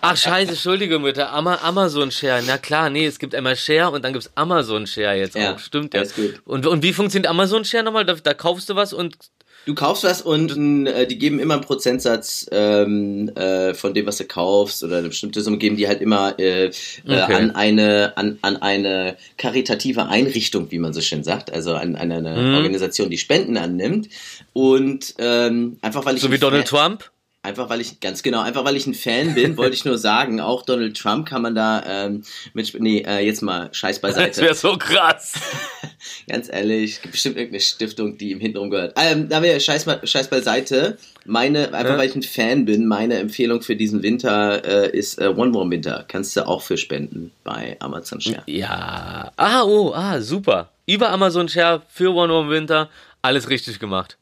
Ach 0.00 0.16
scheiße, 0.16 0.52
Entschuldigung 0.52 1.02
bitte. 1.02 1.28
Amazon 1.28 2.10
Share, 2.10 2.42
na 2.46 2.58
klar, 2.58 2.90
nee, 2.90 3.06
es 3.06 3.18
gibt 3.18 3.34
einmal 3.34 3.56
Share 3.56 3.90
und 3.90 4.04
dann 4.04 4.12
gibt 4.12 4.26
es 4.26 4.30
Amazon 4.36 4.86
Share 4.86 5.16
jetzt 5.16 5.36
ja, 5.36 5.54
auch. 5.54 5.58
Stimmt 5.58 5.94
ja. 5.94 6.02
Und, 6.44 6.66
und 6.66 6.82
wie 6.82 6.92
funktioniert 6.92 7.28
Amazon 7.28 7.64
Share 7.64 7.82
nochmal? 7.82 8.04
Da, 8.04 8.14
da 8.14 8.34
kaufst 8.34 8.68
du 8.68 8.76
was 8.76 8.92
und 8.92 9.16
Du 9.64 9.74
kaufst 9.74 10.02
was 10.02 10.22
und 10.22 10.86
äh, 10.88 11.06
die 11.06 11.18
geben 11.18 11.38
immer 11.38 11.54
einen 11.54 11.62
Prozentsatz 11.62 12.46
ähm, 12.50 13.28
äh, 13.36 13.74
von 13.74 13.94
dem, 13.94 14.06
was 14.06 14.16
du 14.16 14.24
kaufst 14.24 14.82
oder 14.82 14.98
eine 14.98 15.08
bestimmte 15.08 15.40
Summe 15.40 15.58
geben 15.58 15.76
die 15.76 15.86
halt 15.86 16.00
immer 16.00 16.36
äh, 16.38 16.66
äh 16.66 16.70
okay. 17.06 17.34
an 17.34 17.52
eine 17.52 18.16
an, 18.16 18.38
an 18.42 18.56
eine 18.56 19.16
karitative 19.38 20.06
Einrichtung, 20.06 20.72
wie 20.72 20.80
man 20.80 20.92
so 20.92 21.00
schön 21.00 21.22
sagt, 21.22 21.52
also 21.52 21.74
an, 21.74 21.94
an 21.94 22.10
eine 22.10 22.36
mhm. 22.36 22.54
Organisation, 22.56 23.08
die 23.08 23.18
Spenden 23.18 23.56
annimmt 23.56 24.08
und 24.52 25.14
ähm, 25.18 25.78
einfach 25.80 26.04
weil 26.04 26.16
ich 26.16 26.22
so 26.22 26.32
wie 26.32 26.38
Donald 26.38 26.66
Trump 26.66 27.11
Einfach 27.44 27.68
weil 27.68 27.80
ich, 27.80 27.98
ganz 27.98 28.22
genau, 28.22 28.40
einfach 28.40 28.64
weil 28.64 28.76
ich 28.76 28.86
ein 28.86 28.94
Fan 28.94 29.34
bin, 29.34 29.56
wollte 29.56 29.74
ich 29.74 29.84
nur 29.84 29.98
sagen, 29.98 30.40
auch 30.40 30.62
Donald 30.62 30.96
Trump 30.96 31.28
kann 31.28 31.42
man 31.42 31.56
da 31.56 31.82
ähm, 31.84 32.22
mit, 32.54 32.72
nee, 32.78 33.00
äh, 33.00 33.18
jetzt 33.18 33.42
mal 33.42 33.68
Scheiß 33.74 33.98
beiseite. 33.98 34.28
Das 34.28 34.38
wäre 34.38 34.54
so 34.54 34.76
krass. 34.76 35.34
Ganz 36.28 36.48
ehrlich, 36.48 37.02
gibt 37.02 37.12
bestimmt 37.12 37.36
irgendeine 37.36 37.60
Stiftung, 37.60 38.16
die 38.16 38.30
im 38.30 38.38
Hintergrund 38.38 38.70
gehört. 38.70 38.94
Ähm, 38.96 39.28
da 39.28 39.42
wir 39.42 39.58
Scheiß, 39.58 39.86
mal, 39.86 40.06
Scheiß 40.06 40.28
beiseite. 40.28 40.98
Meine, 41.24 41.74
einfach 41.74 41.94
ja. 41.94 41.98
weil 41.98 42.08
ich 42.08 42.14
ein 42.14 42.22
Fan 42.22 42.64
bin, 42.64 42.86
meine 42.86 43.18
Empfehlung 43.18 43.60
für 43.60 43.74
diesen 43.74 44.04
Winter 44.04 44.64
äh, 44.64 44.96
ist 44.96 45.20
äh, 45.20 45.26
One 45.26 45.50
More 45.50 45.68
Winter. 45.68 46.04
Kannst 46.06 46.36
du 46.36 46.46
auch 46.46 46.62
für 46.62 46.76
spenden 46.76 47.32
bei 47.42 47.76
Amazon 47.80 48.20
Share. 48.20 48.44
Ja. 48.46 49.32
Ah, 49.36 49.62
oh, 49.64 49.92
ah, 49.92 50.20
super. 50.20 50.70
Über 50.86 51.10
Amazon 51.10 51.48
Share 51.48 51.82
für 51.88 52.14
One 52.14 52.32
More 52.32 52.50
Winter. 52.50 52.88
Alles 53.20 53.48
richtig 53.48 53.80
gemacht. 53.80 54.16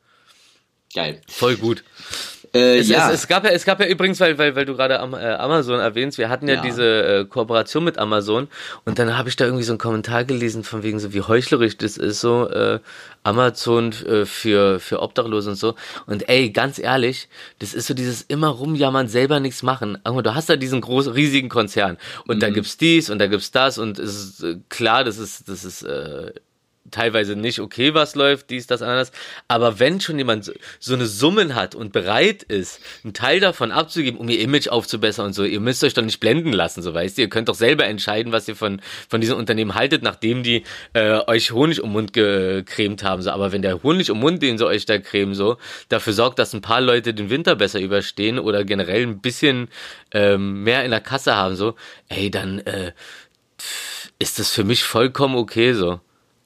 Geil. 0.95 1.21
Voll 1.29 1.57
gut. 1.57 1.85
Äh, 2.53 2.79
es, 2.79 2.89
ja. 2.89 3.09
Es, 3.09 3.21
es, 3.21 3.29
gab 3.29 3.45
ja, 3.45 3.51
es 3.51 3.65
gab 3.65 3.81
ja 3.81 3.87
übrigens, 3.87 4.19
weil, 4.21 4.37
weil, 4.39 4.57
weil 4.57 4.65
du 4.65 4.75
gerade 4.75 4.95
äh, 4.95 5.35
Amazon 5.35 5.79
erwähnst, 5.79 6.19
wir 6.19 6.29
hatten 6.29 6.49
ja, 6.49 6.55
ja. 6.55 6.63
diese 6.63 6.85
äh, 6.85 7.25
Kooperation 7.25 7.85
mit 7.85 7.99
Amazon 7.99 8.49
und 8.85 8.99
dann 8.99 9.17
habe 9.17 9.29
ich 9.29 9.37
da 9.37 9.45
irgendwie 9.45 9.63
so 9.63 9.73
einen 9.73 9.79
Kommentar 9.79 10.25
gelesen 10.25 10.65
von 10.65 10.83
wegen 10.83 10.99
so, 10.99 11.13
wie 11.13 11.21
heuchlerisch 11.21 11.77
das 11.77 11.97
ist, 11.97 12.21
so 12.21 12.49
äh, 12.49 12.81
Amazon 13.23 13.93
äh, 13.93 14.25
für, 14.25 14.81
für 14.81 15.01
Obdachlose 15.01 15.51
und 15.51 15.57
so. 15.57 15.75
Und 16.07 16.29
ey, 16.29 16.51
ganz 16.51 16.79
ehrlich, 16.79 17.29
das 17.61 17.75
ist 17.75 17.87
so 17.87 17.95
dieses 17.95 18.23
immer 18.23 18.49
rumjammern, 18.49 19.07
selber 19.07 19.39
nichts 19.39 19.63
machen. 19.63 19.99
Du 20.05 20.35
hast 20.35 20.49
da 20.49 20.57
diesen 20.57 20.81
großen, 20.81 21.13
riesigen 21.13 21.49
Konzern 21.49 21.99
und 22.27 22.37
mhm. 22.37 22.41
da 22.41 22.51
gibt's 22.51 22.77
dies 22.77 23.11
und 23.11 23.19
da 23.19 23.29
gibt's 23.29 23.53
das 23.53 23.79
und 23.79 23.99
es 23.99 24.15
ist 24.15 24.43
äh, 24.43 24.57
klar, 24.69 25.05
das 25.05 25.19
ist, 25.19 25.49
das 25.49 25.65
ist 25.65 25.83
äh, 25.83 26.33
teilweise 26.91 27.37
nicht 27.37 27.61
okay, 27.61 27.95
was 27.95 28.15
läuft, 28.15 28.51
dies, 28.51 28.67
das, 28.67 28.83
anders. 28.83 29.13
Aber 29.49 29.79
wenn 29.79 30.01
schon 30.01 30.19
jemand 30.19 30.53
so 30.79 30.95
eine 30.95 31.07
Summen 31.07 31.55
hat 31.55 31.75
und 31.75 31.93
bereit 31.93 32.43
ist, 32.43 32.81
einen 33.05 33.13
Teil 33.13 33.41
davon 33.41 33.71
abzugeben, 33.71 34.19
um 34.19 34.29
ihr 34.29 34.41
Image 34.41 34.69
aufzubessern 34.69 35.27
und 35.27 35.33
so, 35.35 35.45
ihr 35.45 35.61
müsst 35.61 35.85
euch 35.85 35.95
doch 35.95 36.03
nicht 36.03 36.21
blenden 36.21 36.53
lassen, 36.53 36.83
so 36.83 36.95
weißt 36.95 37.19
ihr. 37.19 37.25
Ihr 37.25 37.31
könnt 37.31 37.49
doch 37.49 37.55
selber 37.55 37.85
entscheiden, 37.85 38.33
was 38.33 38.49
ihr 38.49 38.57
von, 38.57 38.81
von 39.09 39.21
diesen 39.21 39.37
Unternehmen 39.37 39.75
haltet, 39.75 40.03
nachdem 40.03 40.43
die 40.43 40.65
äh, 40.95 41.21
euch 41.27 41.53
Honig 41.53 41.83
um 41.83 41.93
Mund 41.93 42.13
gecremt 42.13 43.05
haben. 43.05 43.23
So. 43.23 43.31
Aber 43.31 43.53
wenn 43.53 43.63
der 43.63 43.83
Honig 43.83 44.11
um 44.11 44.19
Mund, 44.19 44.43
den 44.43 44.59
sie 44.59 44.67
euch 44.67 44.87
da 44.87 44.99
cremen, 44.99 45.35
so, 45.35 45.59
dafür 45.89 46.13
sorgt, 46.13 46.39
dass 46.39 46.55
ein 46.55 46.63
paar 46.63 46.81
Leute 46.81 47.15
den 47.15 47.31
Winter 47.31 47.57
besser 47.57 47.81
überstehen 47.81 48.39
oder 48.39 48.65
generell 48.65 49.03
ein 49.03 49.21
bisschen 49.21 49.69
ähm, 50.13 50.63
mehr 50.65 50.85
in 50.85 50.91
der 50.91 51.01
Kasse 51.01 51.37
haben, 51.37 51.57
so, 51.57 51.75
ey, 52.09 52.31
dann 52.31 52.61
äh, 52.61 52.93
ist 54.19 54.39
das 54.39 54.51
für 54.51 54.65
mich 54.65 54.83
vollkommen 54.83 55.37
okay 55.37 55.75
so. 55.75 56.01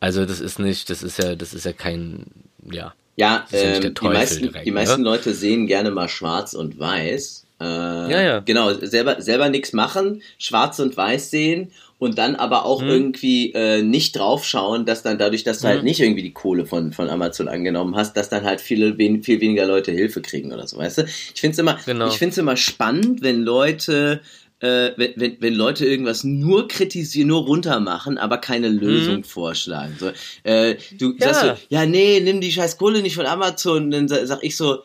Also 0.04 0.26
das 0.26 0.38
ist 0.38 0.58
nicht, 0.58 0.90
das 0.90 1.02
ist 1.02 1.18
ja, 1.18 1.34
das 1.34 1.54
ist 1.54 1.64
ja 1.64 1.72
kein, 1.72 2.26
ja. 2.70 2.92
Ja, 3.16 3.46
ähm, 3.52 3.82
ja 3.82 3.88
die 3.88 4.04
meisten, 4.04 4.42
direkt, 4.42 4.66
die 4.66 4.70
meisten? 4.70 5.02
Leute 5.02 5.32
sehen 5.32 5.66
gerne 5.66 5.90
mal 5.90 6.10
schwarz 6.10 6.52
und 6.52 6.78
weiß. 6.78 7.46
Äh, 7.58 7.64
ja, 7.64 8.20
ja. 8.20 8.40
Genau, 8.40 8.74
selber, 8.74 9.22
selber 9.22 9.48
nichts 9.48 9.72
machen, 9.72 10.20
schwarz 10.36 10.78
und 10.78 10.94
weiß 10.94 11.30
sehen 11.30 11.70
und 11.98 12.18
dann 12.18 12.36
aber 12.36 12.66
auch 12.66 12.82
hm. 12.82 12.88
irgendwie 12.88 13.52
äh, 13.54 13.80
nicht 13.80 14.18
draufschauen, 14.18 14.84
dass 14.84 15.02
dann 15.02 15.16
dadurch, 15.16 15.42
dass 15.42 15.60
du 15.60 15.68
halt 15.68 15.76
hm. 15.76 15.78
halt 15.78 15.84
nicht 15.84 16.00
irgendwie 16.00 16.22
die 16.22 16.34
Kohle 16.34 16.66
von, 16.66 16.92
von 16.92 17.08
Amazon 17.08 17.48
angenommen 17.48 17.96
hast, 17.96 18.14
dass 18.14 18.28
dann 18.28 18.44
halt 18.44 18.60
viele, 18.60 18.98
wen, 18.98 19.22
viel 19.22 19.40
weniger 19.40 19.64
Leute 19.64 19.90
Hilfe 19.90 20.20
kriegen 20.20 20.52
oder 20.52 20.66
so, 20.66 20.76
weißt 20.76 20.98
du? 20.98 21.04
Ich 21.04 21.40
finde 21.40 21.52
es 21.52 21.58
immer, 21.58 21.78
genau. 21.86 22.08
ich 22.08 22.18
find's 22.18 22.36
immer 22.36 22.58
spannend, 22.58 23.22
wenn 23.22 23.40
Leute 23.40 24.20
äh, 24.64 24.94
wenn, 24.96 25.12
wenn, 25.16 25.36
wenn 25.40 25.54
Leute 25.54 25.84
irgendwas 25.84 26.24
nur 26.24 26.68
kritisieren, 26.68 27.28
nur 27.28 27.42
runtermachen, 27.42 28.16
aber 28.16 28.38
keine 28.38 28.68
Lösung 28.68 29.18
mhm. 29.18 29.24
vorschlagen. 29.24 29.96
So, 30.00 30.10
äh, 30.42 30.76
du 30.92 31.14
ja. 31.18 31.34
sagst 31.34 31.40
so, 31.42 31.66
ja, 31.68 31.84
nee, 31.84 32.20
nimm 32.20 32.40
die 32.40 32.50
scheiß 32.50 32.78
Kohle 32.78 33.02
nicht 33.02 33.14
von 33.14 33.26
Amazon. 33.26 33.84
Und 33.84 33.90
dann 33.90 34.08
sag 34.08 34.42
ich 34.42 34.56
so, 34.56 34.82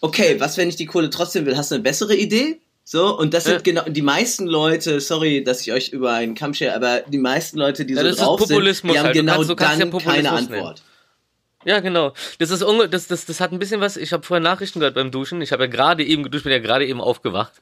okay, 0.00 0.36
was, 0.38 0.56
wenn 0.56 0.68
ich 0.68 0.76
die 0.76 0.86
Kohle 0.86 1.10
trotzdem 1.10 1.44
will? 1.44 1.56
Hast 1.56 1.72
du 1.72 1.74
eine 1.74 1.82
bessere 1.82 2.14
Idee? 2.14 2.60
So, 2.84 3.18
und 3.18 3.34
das 3.34 3.44
sind 3.44 3.64
genau 3.64 3.82
die 3.88 4.02
meisten 4.02 4.46
Leute, 4.46 5.00
sorry, 5.00 5.42
dass 5.42 5.60
ich 5.62 5.72
euch 5.72 5.88
über 5.88 6.12
einen 6.12 6.36
Kamm 6.36 6.54
schere, 6.54 6.76
aber 6.76 7.00
die 7.00 7.18
meisten 7.18 7.58
Leute, 7.58 7.84
die 7.84 7.94
ja, 7.94 8.12
so 8.12 8.24
drauf 8.24 8.44
sind, 8.46 8.64
die 8.84 8.90
haben 8.90 9.06
halt. 9.06 9.12
genau 9.12 9.38
kannst, 9.56 9.80
dann 9.80 9.90
ja 9.90 9.98
keine 9.98 10.30
Antwort. 10.30 10.82
Ja, 11.66 11.80
genau. 11.80 12.12
Das 12.38 12.52
ist 12.52 12.62
unge 12.62 12.88
das, 12.88 13.08
das, 13.08 13.26
das 13.26 13.40
hat 13.40 13.50
ein 13.50 13.58
bisschen 13.58 13.80
was. 13.80 13.96
Ich 13.96 14.12
habe 14.12 14.22
vorher 14.22 14.40
Nachrichten 14.40 14.78
gehört 14.78 14.94
beim 14.94 15.10
Duschen. 15.10 15.42
Ich 15.42 15.50
habe 15.50 15.64
ja 15.64 15.68
gerade 15.68 16.04
eben 16.04 16.22
geduscht, 16.22 16.44
bin 16.44 16.52
ja 16.52 16.60
gerade 16.60 16.86
eben 16.86 17.00
aufgewacht. 17.00 17.54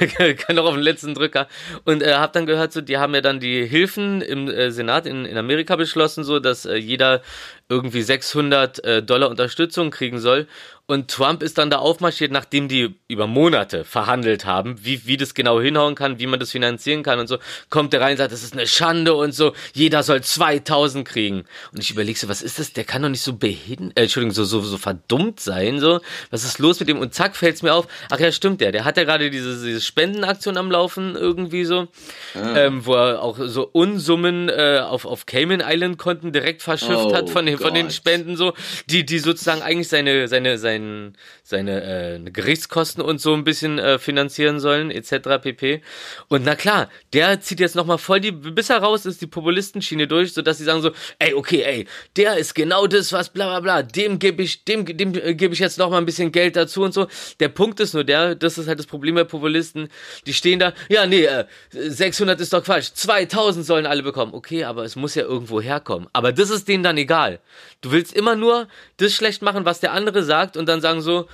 Kann 0.38 0.56
noch 0.56 0.64
auf 0.64 0.74
den 0.74 0.82
letzten 0.82 1.14
Drücker. 1.14 1.46
Und 1.84 2.02
äh, 2.02 2.14
habe 2.14 2.32
dann 2.32 2.46
gehört, 2.46 2.72
so, 2.72 2.80
die 2.80 2.98
haben 2.98 3.14
ja 3.14 3.20
dann 3.20 3.38
die 3.38 3.64
Hilfen 3.64 4.20
im 4.20 4.48
äh, 4.48 4.72
Senat 4.72 5.06
in, 5.06 5.24
in 5.24 5.38
Amerika 5.38 5.76
beschlossen, 5.76 6.24
so 6.24 6.40
dass 6.40 6.66
äh, 6.66 6.74
jeder 6.74 7.22
irgendwie 7.68 8.02
600 8.02 8.84
äh, 8.84 9.00
Dollar 9.00 9.30
Unterstützung 9.30 9.92
kriegen 9.92 10.18
soll. 10.18 10.48
Und 10.92 11.10
Trump 11.10 11.42
ist 11.42 11.56
dann 11.56 11.70
da 11.70 11.78
aufmarschiert, 11.78 12.32
nachdem 12.32 12.68
die 12.68 12.94
über 13.08 13.26
Monate 13.26 13.82
verhandelt 13.82 14.44
haben, 14.44 14.76
wie, 14.82 15.06
wie 15.06 15.16
das 15.16 15.32
genau 15.32 15.58
hinhauen 15.58 15.94
kann, 15.94 16.18
wie 16.18 16.26
man 16.26 16.38
das 16.38 16.50
finanzieren 16.50 17.02
kann 17.02 17.18
und 17.18 17.28
so, 17.28 17.38
kommt 17.70 17.94
der 17.94 18.02
rein 18.02 18.10
und 18.10 18.18
sagt, 18.18 18.30
das 18.30 18.42
ist 18.42 18.52
eine 18.52 18.66
Schande 18.66 19.14
und 19.14 19.32
so, 19.32 19.54
jeder 19.72 20.02
soll 20.02 20.20
2000 20.20 21.08
kriegen. 21.08 21.44
Und 21.72 21.80
ich 21.80 21.90
überlege 21.90 22.18
so, 22.18 22.28
was 22.28 22.42
ist 22.42 22.58
das? 22.58 22.74
Der 22.74 22.84
kann 22.84 23.00
doch 23.00 23.08
nicht 23.08 23.22
so 23.22 23.32
behindert, 23.32 23.98
äh, 23.98 24.02
Entschuldigung, 24.02 24.34
so, 24.34 24.44
so, 24.44 24.60
so 24.60 24.76
verdummt 24.76 25.40
sein, 25.40 25.80
so. 25.80 26.00
Was 26.30 26.44
ist 26.44 26.58
los 26.58 26.78
mit 26.78 26.90
dem? 26.90 26.98
Und 26.98 27.14
zack, 27.14 27.36
fällt's 27.36 27.62
mir 27.62 27.72
auf. 27.72 27.88
Ach 28.10 28.20
ja, 28.20 28.30
stimmt 28.30 28.60
der. 28.60 28.70
Der 28.70 28.84
hat 28.84 28.98
ja 28.98 29.04
gerade 29.04 29.30
diese, 29.30 29.64
diese 29.64 29.80
Spendenaktion 29.80 30.58
am 30.58 30.70
Laufen 30.70 31.16
irgendwie 31.16 31.64
so, 31.64 31.88
ah. 32.34 32.54
ähm, 32.54 32.84
wo 32.84 32.96
er 32.96 33.22
auch 33.22 33.38
so 33.40 33.66
Unsummen 33.72 34.50
äh, 34.50 34.82
auf, 34.84 35.06
auf 35.06 35.24
Cayman 35.24 35.62
Island 35.66 35.96
Konten 35.96 36.32
direkt 36.32 36.60
verschifft 36.60 36.92
oh, 36.92 37.14
hat 37.14 37.30
von 37.30 37.46
den, 37.46 37.56
von 37.56 37.72
den 37.72 37.90
Spenden 37.90 38.36
so, 38.36 38.52
die, 38.90 39.06
die 39.06 39.20
sozusagen 39.20 39.62
eigentlich 39.62 39.88
seine, 39.88 40.28
seine, 40.28 40.58
seine 40.58 40.81
sein, 40.82 41.16
seine 41.42 42.16
äh, 42.24 42.30
Gerichtskosten 42.30 43.02
und 43.02 43.20
so 43.20 43.34
ein 43.34 43.44
bisschen 43.44 43.78
äh, 43.78 43.98
finanzieren 43.98 44.60
sollen, 44.60 44.90
etc. 44.90 45.40
pp. 45.42 45.82
Und 46.28 46.44
na 46.44 46.54
klar, 46.54 46.88
der 47.12 47.40
zieht 47.40 47.60
jetzt 47.60 47.76
nochmal 47.76 47.98
voll 47.98 48.20
die, 48.20 48.32
bis 48.32 48.70
er 48.70 48.78
raus 48.78 49.06
ist, 49.06 49.20
die 49.20 49.26
Populistenschiene 49.26 50.06
durch, 50.06 50.32
sodass 50.32 50.58
sie 50.58 50.64
sagen 50.64 50.82
so, 50.82 50.92
ey, 51.18 51.34
okay, 51.34 51.62
ey, 51.62 51.86
der 52.16 52.36
ist 52.36 52.54
genau 52.54 52.86
das, 52.86 53.12
was 53.12 53.28
bla 53.30 53.46
bla 53.46 53.60
bla, 53.60 53.82
dem 53.82 54.18
gebe 54.18 54.42
ich, 54.42 54.64
dem, 54.64 54.84
dem 54.84 55.14
äh, 55.14 55.34
gebe 55.34 55.54
ich 55.54 55.60
jetzt 55.60 55.78
nochmal 55.78 56.00
ein 56.00 56.06
bisschen 56.06 56.32
Geld 56.32 56.56
dazu 56.56 56.82
und 56.82 56.94
so. 56.94 57.06
Der 57.40 57.48
Punkt 57.48 57.80
ist 57.80 57.94
nur 57.94 58.04
der, 58.04 58.34
das 58.34 58.58
ist 58.58 58.68
halt 58.68 58.78
das 58.78 58.86
Problem 58.86 59.14
bei 59.14 59.24
Populisten, 59.24 59.88
die 60.26 60.34
stehen 60.34 60.58
da, 60.58 60.72
ja, 60.88 61.06
nee, 61.06 61.24
äh, 61.24 61.44
600 61.70 62.40
ist 62.40 62.52
doch 62.52 62.64
Quatsch, 62.64 62.90
2000 62.94 63.64
sollen 63.64 63.86
alle 63.86 64.02
bekommen. 64.02 64.34
Okay, 64.34 64.64
aber 64.64 64.84
es 64.84 64.96
muss 64.96 65.14
ja 65.14 65.22
irgendwo 65.22 65.60
herkommen. 65.60 66.08
Aber 66.12 66.32
das 66.32 66.50
ist 66.50 66.68
denen 66.68 66.82
dann 66.82 66.96
egal. 66.96 67.40
Du 67.80 67.90
willst 67.90 68.14
immer 68.14 68.36
nur 68.36 68.68
das 68.98 69.12
schlecht 69.12 69.42
machen, 69.42 69.64
was 69.64 69.80
der 69.80 69.92
andere 69.92 70.22
sagt 70.22 70.56
und 70.62 70.66
dann 70.68 70.80
sagen 70.80 71.02
so, 71.02 71.28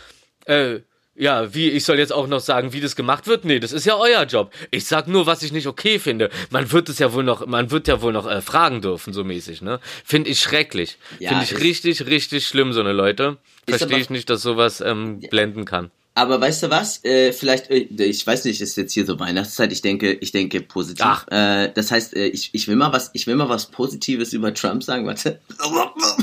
äh, 0.47 0.81
ja, 1.19 1.53
wie, 1.53 1.69
ich 1.69 1.85
soll 1.85 1.99
jetzt 1.99 2.13
auch 2.13 2.29
noch 2.29 2.41
sagen, 2.41 2.73
wie 2.73 2.81
das 2.81 2.95
gemacht 2.95 3.27
wird? 3.27 3.45
Nee, 3.45 3.59
das 3.59 3.73
ist 3.73 3.85
ja 3.85 3.97
euer 3.97 4.23
Job. 4.25 4.53
Ich 4.71 4.87
sag 4.87 5.09
nur, 5.09 5.27
was 5.27 5.43
ich 5.43 5.51
nicht 5.53 5.67
okay 5.67 5.99
finde. 5.99 6.31
Man 6.51 6.71
wird 6.71 6.89
es 6.89 7.01
ja 7.01 7.13
wohl 7.13 7.25
noch, 7.25 7.45
man 7.45 7.73
wird 7.73 7.89
ja 7.89 8.01
wohl 8.01 8.13
noch 8.13 8.31
äh, 8.31 8.41
fragen 8.41 8.81
dürfen, 8.81 9.13
so 9.13 9.25
mäßig, 9.25 9.61
ne? 9.61 9.81
Finde 10.05 10.31
ich 10.31 10.41
schrecklich. 10.41 10.97
Ja, 11.19 11.31
Finde 11.31 11.45
ich 11.45 11.61
richtig, 11.61 12.07
richtig 12.07 12.47
schlimm, 12.47 12.73
so 12.73 12.81
eine 12.81 12.93
Leute. 12.93 13.37
Verstehe 13.69 13.99
ich 13.99 14.11
nicht, 14.11 14.31
dass 14.31 14.43
sowas 14.43 14.81
ähm, 14.81 15.19
blenden 15.19 15.65
kann. 15.65 15.91
Aber 16.19 16.41
weißt 16.41 16.65
du 16.65 16.71
was? 16.71 17.05
Äh, 17.05 17.33
vielleicht, 17.33 17.71
äh, 17.71 17.87
ich 18.05 18.27
weiß 18.27 18.45
nicht, 18.45 18.61
ist 18.61 18.77
jetzt 18.77 18.93
hier 18.93 19.07
so 19.07 19.21
Weihnachtszeit. 19.21 19.71
Ich 19.71 19.83
denke, 19.83 20.15
ich 20.15 20.33
denke 20.33 20.61
positiv. 20.61 21.25
Äh, 21.31 21.71
das 21.73 21.93
heißt, 21.93 22.17
äh, 22.17 22.27
ich, 22.27 22.51
ich 22.53 22.67
will 22.67 22.75
mal 22.75 22.93
was, 22.93 23.11
ich 23.13 23.29
will 23.29 23.37
mal 23.37 23.49
was 23.49 23.67
Positives 23.67 24.33
über 24.33 24.53
Trump 24.53 24.83
sagen. 24.83 25.07
Warte. 25.07 25.39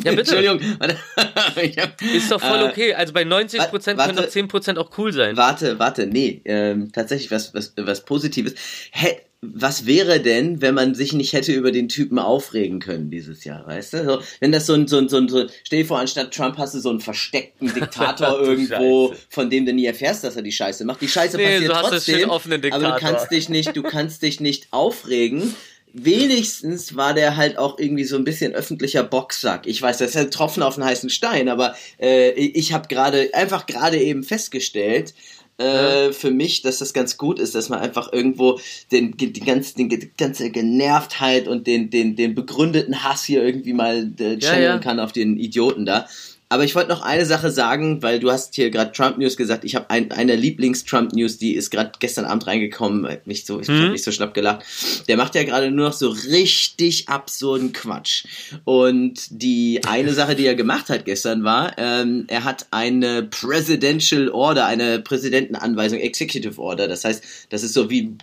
Ja 0.03 0.12
bitte. 0.12 0.36
Entschuldigung. 0.36 0.60
Warte. 0.79 0.97
hab, 1.81 2.01
ist 2.01 2.29
doch 2.29 2.41
voll 2.41 2.60
äh, 2.60 2.69
okay. 2.69 2.93
Also 2.93 3.13
bei 3.13 3.23
90 3.23 3.62
Prozent 3.69 3.97
können 3.97 4.17
doch 4.17 4.27
10 4.27 4.49
Prozent 4.49 4.77
auch 4.79 4.89
cool 4.97 5.13
sein. 5.13 5.38
Warte, 5.38 5.79
warte, 5.79 6.08
nee. 6.08 6.41
Ähm, 6.43 6.91
tatsächlich 6.91 7.31
was, 7.31 7.53
was, 7.53 7.71
was 7.77 8.03
Positives. 8.03 8.53
Hä, 8.91 9.21
was 9.41 9.86
wäre 9.86 10.19
denn, 10.19 10.62
wenn 10.62 10.74
man 10.74 10.95
sich 10.95 11.13
nicht 11.13 11.34
hätte 11.34 11.54
über 11.54 11.71
den 11.71 11.89
Typen 11.89 12.19
aufregen 12.19 12.80
können 12.80 13.10
dieses 13.10 13.43
Jahr, 13.43 13.65
weißt 13.67 13.93
du? 13.93 14.06
So, 14.06 14.21
wenn 14.39 14.52
das 14.52 14.65
so 14.65 14.74
ein, 14.74 14.88
so 14.88 14.98
ein, 14.98 15.10
so 15.10 15.17
ein, 15.17 15.28
so, 15.28 15.45
stell 15.63 15.80
dir 15.80 15.86
vor, 15.86 16.00
anstatt 16.00 16.34
Trump 16.34 16.58
hast 16.58 16.74
du 16.74 16.80
so 16.80 16.89
einen 16.89 17.00
versteckten 17.00 17.74
Diktator 17.74 18.39
irgendwo, 18.41 19.13
von 19.30 19.50
dem 19.50 19.65
du 19.65 19.74
nie 19.74 19.86
erfährst, 19.86 20.24
dass 20.24 20.36
er 20.36 20.41
die 20.41 20.52
Scheiße 20.52 20.86
macht. 20.86 21.02
Die 21.02 21.08
Scheiße 21.08 21.38
nee, 21.38 21.43
passiert 21.43 21.74
so 21.74 21.89
trotzdem, 21.89 22.30
aber 22.71 22.91
du 22.91 22.95
kannst 23.00 23.32
dich 23.32 23.50
nicht, 23.50 23.76
du 23.76 23.84
kannst 23.84 24.21
dich 24.21 24.39
nicht 24.39 24.67
aufregen. 24.71 25.54
Wenigstens 25.98 26.98
war 26.98 27.13
der 27.13 27.38
halt 27.38 27.58
auch 27.58 27.80
irgendwie 27.80 28.04
so 28.04 28.17
ein 28.17 28.26
bisschen 28.26 28.54
öffentlicher 28.54 29.04
Boxsack. 29.04 29.65
Ich 29.65 29.82
weiß, 29.82 30.00
das 30.00 30.10
ist 30.10 30.17
ein 30.17 30.30
Tropfen 30.30 30.62
auf 30.62 30.76
einen 30.78 30.86
heißen 30.86 31.10
Stein, 31.10 31.48
aber 31.48 31.74
äh, 32.02 32.32
ich 32.32 32.74
habe 32.74 32.89
gerade 32.89 33.30
einfach 33.34 33.65
gerade 33.65 33.98
eben 33.98 34.24
festgestellt, 34.24 35.13
äh, 35.58 36.12
für 36.12 36.32
mich, 36.32 36.62
dass 36.62 36.80
das 36.80 36.94
ganz 36.94 37.18
gut 37.18 37.39
ist, 37.39 37.56
dass 37.56 37.70
man 37.70 37.80
einfach 37.80 38.12
irgendwo 38.12 38.60
den, 38.91 39.15
die, 39.15 39.32
ganze, 39.32 39.76
den, 39.76 39.89
die 39.89 40.12
ganze 40.18 40.50
Genervtheit 40.50 41.48
und 41.48 41.65
den, 41.68 41.89
den, 41.89 42.15
den 42.15 42.36
begründeten 42.36 43.04
Hass 43.04 43.24
hier 43.24 43.44
irgendwie 43.44 43.74
mal 43.74 44.12
äh, 44.20 44.38
channeln 44.38 44.63
ja, 44.63 44.76
ja. 44.76 44.78
kann 44.80 45.00
auf 45.00 45.12
den 45.12 45.38
Idioten 45.38 45.86
da. 45.86 46.08
Aber 46.47 46.63
ich 46.63 46.75
wollte 46.75 46.89
noch 46.89 47.01
eine 47.01 47.25
Sache 47.25 47.49
sagen, 47.49 48.03
weil 48.03 48.19
du 48.19 48.31
hast 48.31 48.53
hier 48.53 48.69
gerade 48.69 48.91
Trump 48.91 49.17
News 49.17 49.36
gesagt. 49.36 49.65
Ich 49.65 49.75
habe 49.75 49.89
ein, 49.89 50.12
eine 50.12 50.36
Lieblings-Trump 50.36 51.13
News, 51.13 51.39
die 51.39 51.55
ist 51.55 51.71
gerade 51.71 51.93
gestern 51.99 52.25
Abend 52.25 52.45
reingekommen. 52.45 53.17
Nicht 53.25 53.47
so, 53.47 53.60
ich 53.60 53.67
mhm. 53.67 53.79
habe 53.79 53.89
nicht 53.89 54.03
so 54.03 54.12
schlapp 54.12 54.36
gelacht. 54.36 54.63
Der 55.08 55.17
macht 55.17 55.34
ja 55.34 55.43
gerade 55.43 55.71
nur 55.71 55.88
noch 55.88 55.93
so 55.93 56.10
richtig 56.10 57.10
absurden 57.10 57.73
Quatsch. 57.73 58.25
Und 58.63 59.25
die 59.31 59.81
eine 59.88 60.13
Sache, 60.13 60.36
die 60.36 60.45
er 60.45 60.53
gemacht 60.53 60.89
hat 60.89 61.05
gestern 61.05 61.43
war, 61.43 61.74
ähm, 61.80 62.26
er 62.28 62.43
hat 62.43 62.67
eine 62.70 63.24
Presidential 63.24 64.30
Order, 64.30 64.67
eine 64.67 64.99
Präsidentenanweisung, 64.99 65.99
Executive 65.99 66.61
Order. 66.61 66.88
Das 66.88 67.05
heißt, 67.05 67.24
das 67.49 67.63
ist 67.63 67.74
so 67.74 67.89
wie 67.89 68.15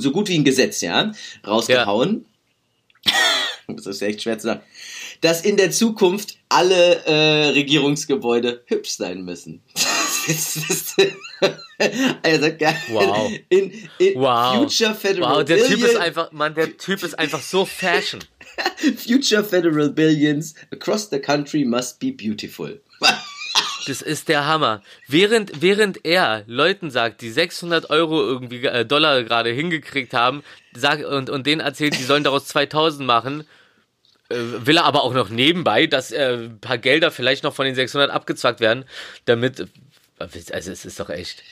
so 0.00 0.10
gut 0.10 0.28
wie 0.28 0.38
ein 0.38 0.44
Gesetz, 0.44 0.80
ja, 0.80 1.12
rausgehauen. 1.46 2.24
Ja. 3.06 3.12
das 3.76 3.86
ist 3.86 4.02
echt 4.02 4.22
schwer 4.22 4.38
zu 4.38 4.48
sagen 4.48 4.60
dass 5.20 5.42
in 5.42 5.56
der 5.56 5.70
Zukunft 5.70 6.38
alle 6.48 7.04
äh, 7.04 7.48
Regierungsgebäude 7.50 8.62
hübsch 8.66 8.90
sein 8.90 9.22
müssen. 9.22 9.62
also, 12.22 12.46
wow. 12.90 13.32
In, 13.48 13.72
in 13.98 14.14
wow. 14.20 14.56
Future 14.56 14.94
Federal 14.94 15.38
Wow, 15.38 15.44
der 15.44 15.56
Billion. 15.56 15.80
Typ 15.80 15.88
ist 15.88 15.96
einfach, 15.96 16.32
man, 16.32 16.54
der 16.54 16.76
Typ 16.76 17.02
ist 17.02 17.18
einfach 17.18 17.40
so 17.40 17.64
fashion. 17.64 18.20
Future 18.96 19.44
Federal 19.44 19.90
Billions 19.90 20.54
across 20.70 21.08
the 21.10 21.18
country 21.18 21.64
must 21.64 21.98
be 21.98 22.12
beautiful. 22.12 22.80
Das 23.86 24.02
ist 24.02 24.28
der 24.28 24.46
Hammer. 24.46 24.82
Während, 25.08 25.62
während 25.62 26.04
er 26.04 26.44
Leuten 26.46 26.90
sagt, 26.90 27.22
die 27.22 27.30
600 27.30 27.88
Euro 27.90 28.20
irgendwie 28.20 28.66
äh, 28.66 28.84
Dollar 28.84 29.22
gerade 29.22 29.50
hingekriegt 29.50 30.12
haben, 30.12 30.42
sagt, 30.74 31.04
und, 31.04 31.30
und 31.30 31.46
denen 31.46 31.60
erzählt, 31.60 31.98
die 31.98 32.04
sollen 32.04 32.24
daraus 32.24 32.46
2000 32.46 33.06
machen, 33.06 33.44
will 34.30 34.76
er 34.76 34.84
aber 34.84 35.02
auch 35.02 35.12
noch 35.12 35.28
nebenbei, 35.28 35.86
dass 35.86 36.12
äh, 36.12 36.34
ein 36.34 36.60
paar 36.60 36.78
Gelder 36.78 37.10
vielleicht 37.10 37.42
noch 37.42 37.54
von 37.54 37.66
den 37.66 37.74
600 37.74 38.10
abgezwackt 38.10 38.60
werden, 38.60 38.84
damit, 39.24 39.66
also 40.18 40.70
es 40.72 40.84
ist 40.84 41.00
doch 41.00 41.10
echt. 41.10 41.42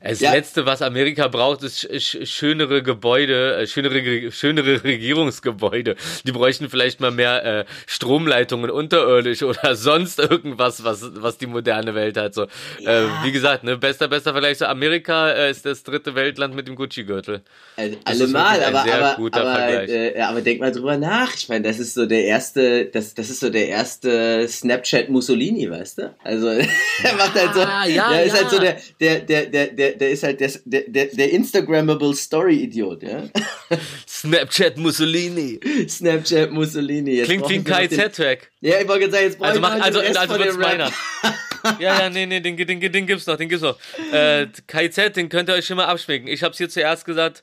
Das 0.00 0.20
ja. 0.20 0.32
Letzte, 0.32 0.64
was 0.64 0.80
Amerika 0.80 1.26
braucht, 1.26 1.64
ist 1.64 2.28
schönere 2.28 2.84
Gebäude, 2.84 3.56
äh, 3.56 3.66
schönere, 3.66 4.30
schönere 4.30 4.84
Regierungsgebäude. 4.84 5.96
Die 6.24 6.30
bräuchten 6.30 6.70
vielleicht 6.70 7.00
mal 7.00 7.10
mehr 7.10 7.44
äh, 7.44 7.64
Stromleitungen 7.86 8.70
unterirdisch 8.70 9.42
oder 9.48 9.74
sonst 9.74 10.20
irgendwas, 10.20 10.84
was, 10.84 11.02
was 11.14 11.38
die 11.38 11.46
moderne 11.46 11.96
Welt 11.96 12.16
hat. 12.16 12.34
So, 12.34 12.46
ja. 12.78 13.06
äh, 13.06 13.06
wie 13.24 13.32
gesagt, 13.32 13.64
ne, 13.64 13.76
bester, 13.76 14.06
bester 14.06 14.32
Vergleich. 14.32 14.58
So 14.58 14.66
Amerika 14.66 15.30
äh, 15.30 15.50
ist 15.50 15.66
das 15.66 15.82
dritte 15.82 16.14
Weltland 16.14 16.54
mit 16.54 16.68
dem 16.68 16.76
Gucci-Gürtel. 16.76 17.42
Also, 17.76 17.96
allemal, 18.04 18.62
aber, 18.62 18.80
aber, 18.80 19.36
aber, 19.36 19.88
äh, 19.88 20.20
aber 20.20 20.40
denk 20.42 20.60
mal 20.60 20.70
drüber 20.70 20.96
nach. 20.96 21.34
Ich 21.34 21.48
meine, 21.48 21.66
das 21.66 21.80
ist 21.80 21.94
so 21.94 22.06
der 22.06 22.24
erste, 22.24 22.86
das, 22.86 23.14
das 23.14 23.30
ist 23.30 23.40
so 23.40 23.50
der 23.50 23.66
erste 23.66 24.46
Snapchat 24.46 25.08
Mussolini, 25.08 25.68
weißt 25.68 25.98
du? 25.98 26.14
Also, 26.22 26.48
er 27.02 27.14
macht 27.16 27.34
halt 27.34 27.54
so, 27.54 27.60
ja, 27.60 27.84
ja, 27.84 28.12
er 28.12 28.24
ist 28.24 28.36
halt 28.36 28.50
so 28.50 28.60
der, 28.60 28.76
der, 29.00 29.20
der, 29.20 29.46
der, 29.46 29.66
der 29.66 29.87
der, 29.88 29.98
der 29.98 30.10
ist 30.10 30.22
halt 30.22 30.40
der, 30.40 30.50
der, 30.64 31.06
der 31.06 31.30
Instagrammable 31.32 32.14
Story-Idiot, 32.14 33.02
ja. 33.02 33.24
Snapchat 34.08 34.76
Mussolini. 34.76 35.60
Snapchat 35.88 36.50
Mussolini. 36.50 37.16
Jetzt 37.16 37.26
Klingt 37.26 37.48
wie 37.48 37.54
ein 37.54 37.64
KIZ-Track. 37.64 38.50
Ja, 38.60 38.80
ich 38.80 38.88
wollte 38.88 39.10
sagen, 39.10 39.24
jetzt 39.24 39.38
brauche 39.38 39.50
also 39.50 39.60
mach, 39.60 39.72
also, 39.80 40.00
also, 40.00 40.18
also 40.18 40.38
wird's 40.38 40.56
meiner. 40.56 40.92
ja, 41.78 42.00
ja, 42.00 42.10
nee, 42.10 42.26
nee, 42.26 42.40
den, 42.40 42.56
den, 42.56 42.80
den, 42.80 42.92
den 42.92 43.06
gibt's 43.06 43.26
noch, 43.26 43.36
den 43.36 43.48
gibt's 43.48 43.62
noch. 43.62 43.78
Äh, 44.12 44.46
KIZ, 44.66 45.14
den 45.16 45.28
könnt 45.28 45.48
ihr 45.48 45.54
euch 45.54 45.66
schon 45.66 45.76
mal 45.76 45.86
abschminken. 45.86 46.30
Ich 46.30 46.42
hab's 46.42 46.58
hier 46.58 46.68
zuerst 46.68 47.04
gesagt. 47.04 47.40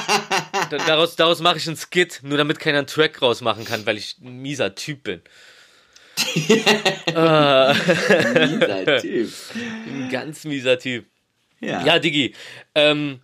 daraus 0.86 1.16
daraus 1.16 1.40
mache 1.40 1.58
ich 1.58 1.66
einen 1.66 1.76
Skit, 1.76 2.20
nur 2.22 2.38
damit 2.38 2.58
keiner 2.58 2.78
einen 2.78 2.86
Track 2.86 3.20
rausmachen 3.20 3.64
kann, 3.64 3.84
weil 3.86 3.96
ich 3.96 4.16
ein 4.22 4.38
mieser 4.40 4.74
Typ 4.74 5.02
bin. 5.02 5.22
Ah. 7.14 7.74
mieser 7.74 8.98
Typ. 9.00 9.32
Ein 9.86 10.08
ganz 10.10 10.44
mieser 10.44 10.78
Typ. 10.78 11.06
Ja, 11.60 11.84
ja 11.84 11.98
Digi. 11.98 12.34
Ähm, 12.74 13.20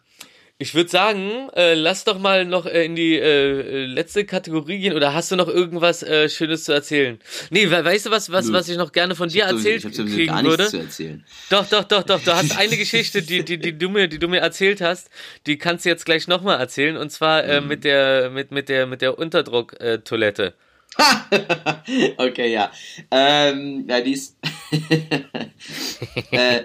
ich 0.57 0.73
würde 0.75 0.89
sagen, 0.89 1.51
äh, 1.57 1.75
lass 1.75 2.05
doch 2.05 2.19
mal 2.19 2.45
noch 2.45 2.65
äh, 2.65 2.85
in 2.85 2.95
die 2.95 3.19
äh, 3.19 3.87
letzte 3.87 4.25
Kategorie 4.25 4.79
gehen. 4.79 4.95
Oder 4.95 5.13
hast 5.13 5.33
du 5.33 5.37
noch 5.37 5.49
irgendwas 5.49 6.05
äh, 6.05 6.29
Schönes 6.29 6.63
zu 6.63 6.73
erzählen? 6.73 7.19
Nee, 7.51 7.69
weißt 7.69 8.07
du 8.07 8.11
was, 8.11 8.31
was, 8.31 8.53
was 8.53 8.69
ich 8.69 8.77
noch 8.77 8.93
gerne 8.93 9.17
von 9.17 9.29
dir 9.29 9.45
erzählt 9.45 9.83
so, 9.83 9.89
ich 9.89 9.99
hab 9.99 10.07
kriegen 10.07 10.33
gar 10.33 10.45
würde? 10.45 10.67
Zu 10.69 10.79
erzählen. 10.79 11.25
Doch, 11.51 11.67
doch, 11.67 11.83
doch, 11.83 12.05
doch. 12.05 12.23
Du 12.23 12.33
hast 12.33 12.57
eine 12.57 12.77
Geschichte, 12.79 13.23
die, 13.23 13.45
die, 13.45 13.59
die 13.59 13.77
du 13.77 13.89
mir, 13.89 14.07
die 14.07 14.21
du 14.21 14.29
mir 14.29 14.41
erzählt 14.41 14.81
hast. 14.81 15.11
Die 15.47 15.59
kannst 15.59 15.85
du 15.85 15.89
jetzt 15.89 16.07
gleich 16.07 16.29
nochmal 16.29 16.61
erzählen. 16.61 16.97
Und 16.97 17.11
zwar 17.11 17.43
äh, 17.43 17.61
mhm. 17.61 17.67
mit 17.67 17.83
der, 17.83 18.31
mit, 18.31 18.53
mit 18.53 18.69
der, 18.69 18.87
mit 18.87 19.03
der 19.03 19.19
Unterdruck-Toilette. 19.19 20.55
okay, 22.17 22.53
ja. 22.53 22.71
Ähm, 23.11 23.87
ja, 23.89 24.01
die 24.01 24.13
ist. 24.13 24.37
äh, 26.31 26.63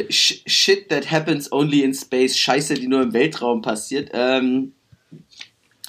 äh, 0.00 0.12
shit 0.12 0.88
that 0.88 1.10
happens 1.10 1.50
only 1.52 1.82
in 1.82 1.94
space, 1.94 2.36
Scheiße, 2.36 2.74
die 2.74 2.88
nur 2.88 3.02
im 3.02 3.12
Weltraum 3.12 3.62
passiert. 3.62 4.10
Ähm, 4.12 4.72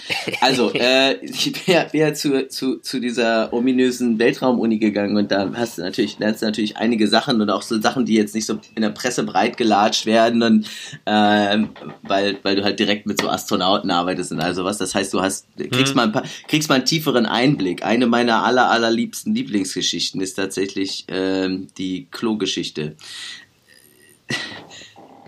also, 0.42 0.72
äh, 0.74 1.24
ich 1.24 1.52
bin 1.54 1.86
ja 1.94 2.14
zu, 2.14 2.48
zu, 2.48 2.78
zu 2.78 3.00
dieser 3.00 3.52
ominösen 3.54 4.20
Weltraumuni 4.20 4.80
gegangen 4.80 5.18
und 5.18 5.32
da 5.32 5.52
hast 5.54 5.78
du 5.78 5.82
natürlich, 5.82 6.20
lernst 6.20 6.42
du 6.42 6.46
natürlich 6.46 6.78
einige 6.78 7.08
Sachen 7.08 7.42
und 7.42 7.50
auch 7.50 7.62
so 7.62 7.80
Sachen, 7.80 8.06
die 8.06 8.16
jetzt 8.16 8.36
nicht 8.36 8.46
so 8.46 8.60
in 8.76 8.82
der 8.82 8.90
Presse 8.90 9.24
breit 9.24 9.58
gelatscht 9.58 10.06
werden 10.06 10.44
und 10.44 10.68
ähm, 11.06 11.70
weil, 12.04 12.38
weil 12.44 12.56
du 12.56 12.64
halt 12.64 12.80
direkt 12.80 13.06
mit 13.06 13.22
so 13.22 13.30
Astronauten 13.30 13.92
arbeitest 13.92 14.32
und 14.32 14.42
also 14.42 14.64
was. 14.66 14.78
Das 14.78 14.96
heißt, 14.96 15.14
du 15.14 15.22
hast, 15.22 15.48
kriegst, 15.58 15.94
mhm. 15.94 15.98
mal, 15.98 16.04
ein 16.04 16.12
paar, 16.12 16.24
kriegst 16.48 16.70
mal 16.70 16.76
einen 16.76 16.86
tieferen 16.86 17.26
Einblick. 17.26 17.84
Eine 17.86 18.08
meiner 18.08 18.44
aller, 18.44 18.70
allerliebsten 18.70 19.36
Lieblingsgeschichten 19.36 20.22
ist 20.22 20.34
tatsächlich 20.34 21.06
ähm, 21.10 21.68
die 21.78 22.08
Klo-Geschichte. 22.12 22.96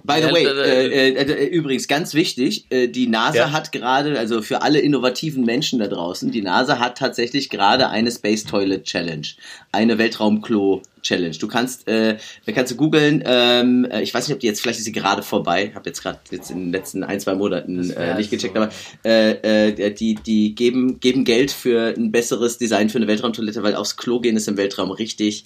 By 0.05 0.21
the 0.21 0.33
way, 0.33 0.43
äh, 0.43 1.11
äh, 1.11 1.23
äh, 1.23 1.45
übrigens 1.45 1.87
ganz 1.87 2.13
wichtig, 2.13 2.65
äh, 2.69 2.87
die 2.89 3.07
NASA 3.07 3.37
ja. 3.37 3.51
hat 3.51 3.71
gerade, 3.71 4.19
also 4.19 4.41
für 4.41 4.61
alle 4.61 4.79
innovativen 4.79 5.45
Menschen 5.45 5.79
da 5.79 5.87
draußen, 5.87 6.29
die 6.29 6.41
NASA 6.41 6.77
hat 6.79 6.97
tatsächlich 6.97 7.49
gerade 7.49 7.87
eine 7.87 8.11
Space 8.11 8.43
Toilet 8.43 8.83
Challenge, 8.83 9.25
eine 9.71 9.97
Weltraumklo 9.97 10.81
Challenge. 11.03 11.37
Du 11.37 11.47
kannst, 11.47 11.87
äh, 11.87 12.17
kannst 12.53 12.73
du 12.73 12.75
googeln, 12.75 13.23
ähm, 13.25 13.85
äh, 13.89 14.01
ich 14.01 14.13
weiß 14.13 14.27
nicht, 14.27 14.35
ob 14.35 14.41
die 14.41 14.47
jetzt, 14.47 14.59
vielleicht 14.59 14.79
ist 14.79 14.85
sie 14.85 14.91
gerade 14.91 15.23
vorbei, 15.23 15.71
habe 15.73 15.89
jetzt 15.89 16.01
gerade 16.01 16.19
jetzt 16.31 16.51
in 16.51 16.65
den 16.65 16.71
letzten 16.73 17.05
ein, 17.05 17.21
zwei 17.21 17.35
Monaten 17.35 17.89
äh, 17.91 18.15
nicht 18.15 18.29
gecheckt, 18.29 18.55
so. 18.55 18.61
aber 18.61 18.73
äh, 19.05 19.67
äh, 19.69 19.93
die, 19.93 20.15
die 20.15 20.53
geben, 20.53 20.99
geben 20.99 21.23
Geld 21.23 21.51
für 21.51 21.93
ein 21.95 22.11
besseres 22.11 22.57
Design 22.57 22.89
für 22.89 22.97
eine 22.97 23.07
Weltraumtoilette, 23.07 23.63
weil 23.63 23.75
aufs 23.75 23.95
Klo 23.95 24.19
gehen 24.19 24.35
ist 24.35 24.49
im 24.49 24.57
Weltraum 24.57 24.91
richtig 24.91 25.45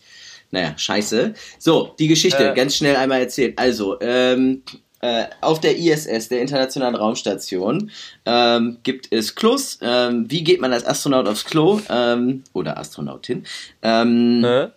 naja, 0.51 0.77
scheiße. 0.77 1.33
So, 1.59 1.95
die 1.99 2.07
Geschichte, 2.07 2.51
äh. 2.51 2.55
ganz 2.55 2.75
schnell 2.75 2.95
einmal 2.95 3.19
erzählt. 3.21 3.57
Also, 3.57 3.99
ähm, 4.01 4.63
äh, 5.01 5.25
auf 5.41 5.59
der 5.59 5.77
ISS, 5.77 6.29
der 6.29 6.41
Internationalen 6.41 6.95
Raumstation, 6.95 7.91
ähm, 8.25 8.77
gibt 8.83 9.11
es 9.11 9.35
Klos. 9.35 9.77
Ähm, 9.81 10.25
wie 10.29 10.43
geht 10.43 10.59
man 10.59 10.73
als 10.73 10.85
Astronaut 10.85 11.27
aufs 11.27 11.45
Klo? 11.45 11.81
Ähm, 11.89 12.43
oder 12.53 12.77
Astronautin? 12.77 13.43
Äh? 13.81 14.67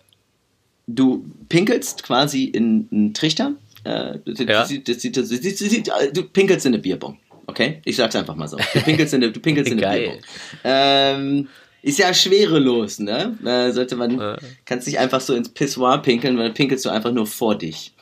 Du 0.87 1.25
pinkelst 1.49 2.03
quasi 2.03 2.45
in 2.45 2.87
einen 2.91 3.13
Trichter. 3.13 3.53
Ja. 3.83 4.67
du 4.67 6.23
pinkelst 6.23 6.65
in 6.67 6.73
eine 6.73 6.81
Bierbong. 6.81 7.17
Okay? 7.47 7.81
Ich 7.85 7.95
sag's 7.95 8.15
einfach 8.15 8.35
mal 8.35 8.47
so. 8.47 8.57
Du 8.57 8.81
pinkelst 8.81 9.13
in 9.15 9.23
eine, 9.23 9.31
du 9.31 9.39
pinkelst 9.39 9.71
in 9.71 9.83
eine 9.83 9.99
Bierbong. 9.99 10.19
Ähm, 10.63 11.47
ist 11.81 11.99
ja 11.99 12.13
schwerelos, 12.13 12.99
ne? 12.99 13.37
Da 13.43 13.71
sollte 13.71 13.95
man, 13.95 14.19
ja. 14.19 14.37
kannst 14.65 14.87
nicht 14.87 14.99
einfach 14.99 15.21
so 15.21 15.33
ins 15.33 15.49
Pissoir 15.49 16.01
pinkeln, 16.01 16.37
weil 16.37 16.45
dann 16.45 16.53
pinkelst 16.53 16.85
du 16.85 16.89
einfach 16.89 17.11
nur 17.11 17.27
vor 17.27 17.55
dich. 17.55 17.93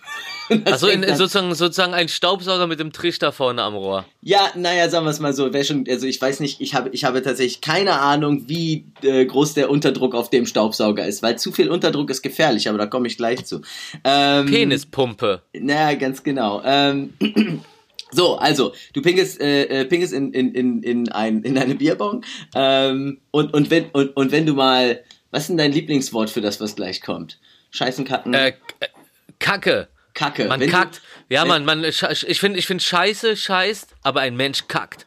Also 0.65 0.87
in, 0.87 1.03
sozusagen, 1.15 1.53
sozusagen 1.53 1.93
ein 1.93 2.07
Staubsauger 2.07 2.65
mit 2.65 2.79
dem 2.79 2.91
Trichter 2.91 3.31
vorne 3.31 3.61
am 3.61 3.75
Rohr. 3.75 4.05
Ja, 4.21 4.49
naja, 4.55 4.89
sagen 4.89 5.05
wir 5.05 5.11
es 5.11 5.19
mal 5.19 5.33
so. 5.33 5.53
Wer 5.53 5.63
schon, 5.63 5.85
also 5.87 6.07
ich 6.07 6.19
weiß 6.19 6.39
nicht, 6.39 6.59
ich 6.59 6.73
habe, 6.73 6.89
ich 6.89 7.03
habe 7.03 7.21
tatsächlich 7.21 7.61
keine 7.61 7.99
Ahnung, 7.99 8.43
wie 8.47 8.85
äh, 9.03 9.25
groß 9.25 9.53
der 9.53 9.69
Unterdruck 9.69 10.15
auf 10.15 10.31
dem 10.31 10.47
Staubsauger 10.47 11.05
ist, 11.05 11.21
weil 11.21 11.37
zu 11.37 11.51
viel 11.51 11.69
Unterdruck 11.69 12.09
ist 12.09 12.23
gefährlich, 12.23 12.67
aber 12.67 12.79
da 12.79 12.87
komme 12.87 13.07
ich 13.07 13.17
gleich 13.17 13.45
zu. 13.45 13.61
Ähm, 14.03 14.47
Penispumpe. 14.47 15.43
Naja, 15.53 15.95
ganz 15.95 16.23
genau. 16.23 16.61
Ähm, 16.65 17.13
So, 18.11 18.37
also, 18.37 18.73
du 18.93 19.01
pinkelst, 19.01 19.39
äh, 19.39 19.63
äh, 19.65 19.85
pinkelst 19.85 20.13
in, 20.13 20.33
in, 20.33 20.53
in, 20.53 20.83
in, 20.83 21.11
ein, 21.11 21.43
in 21.43 21.57
eine 21.57 21.75
Bierbong 21.75 22.25
ähm, 22.55 23.21
und, 23.31 23.53
und, 23.53 23.69
wenn, 23.69 23.89
und, 23.91 24.15
und 24.15 24.31
wenn 24.31 24.45
du 24.45 24.53
mal, 24.53 25.03
was 25.31 25.43
ist 25.43 25.49
denn 25.49 25.57
dein 25.57 25.71
Lieblingswort 25.71 26.29
für 26.29 26.41
das, 26.41 26.59
was 26.59 26.75
gleich 26.75 27.01
kommt? 27.01 27.39
Scheißen, 27.71 28.05
kacken? 28.05 28.33
Äh, 28.33 28.53
Kacke. 29.37 29.89
Kacke. 30.13 30.45
Man 30.45 30.59
wenn 30.59 30.69
kackt. 30.69 31.01
Du, 31.29 31.35
ja, 31.35 31.45
man, 31.45 31.65
man, 31.65 31.83
ich 31.83 32.39
finde, 32.39 32.59
ich 32.59 32.65
finde 32.65 32.83
Scheiße 32.83 33.37
scheißt, 33.37 33.95
aber 34.03 34.21
ein 34.21 34.35
Mensch 34.35 34.67
kackt. 34.67 35.05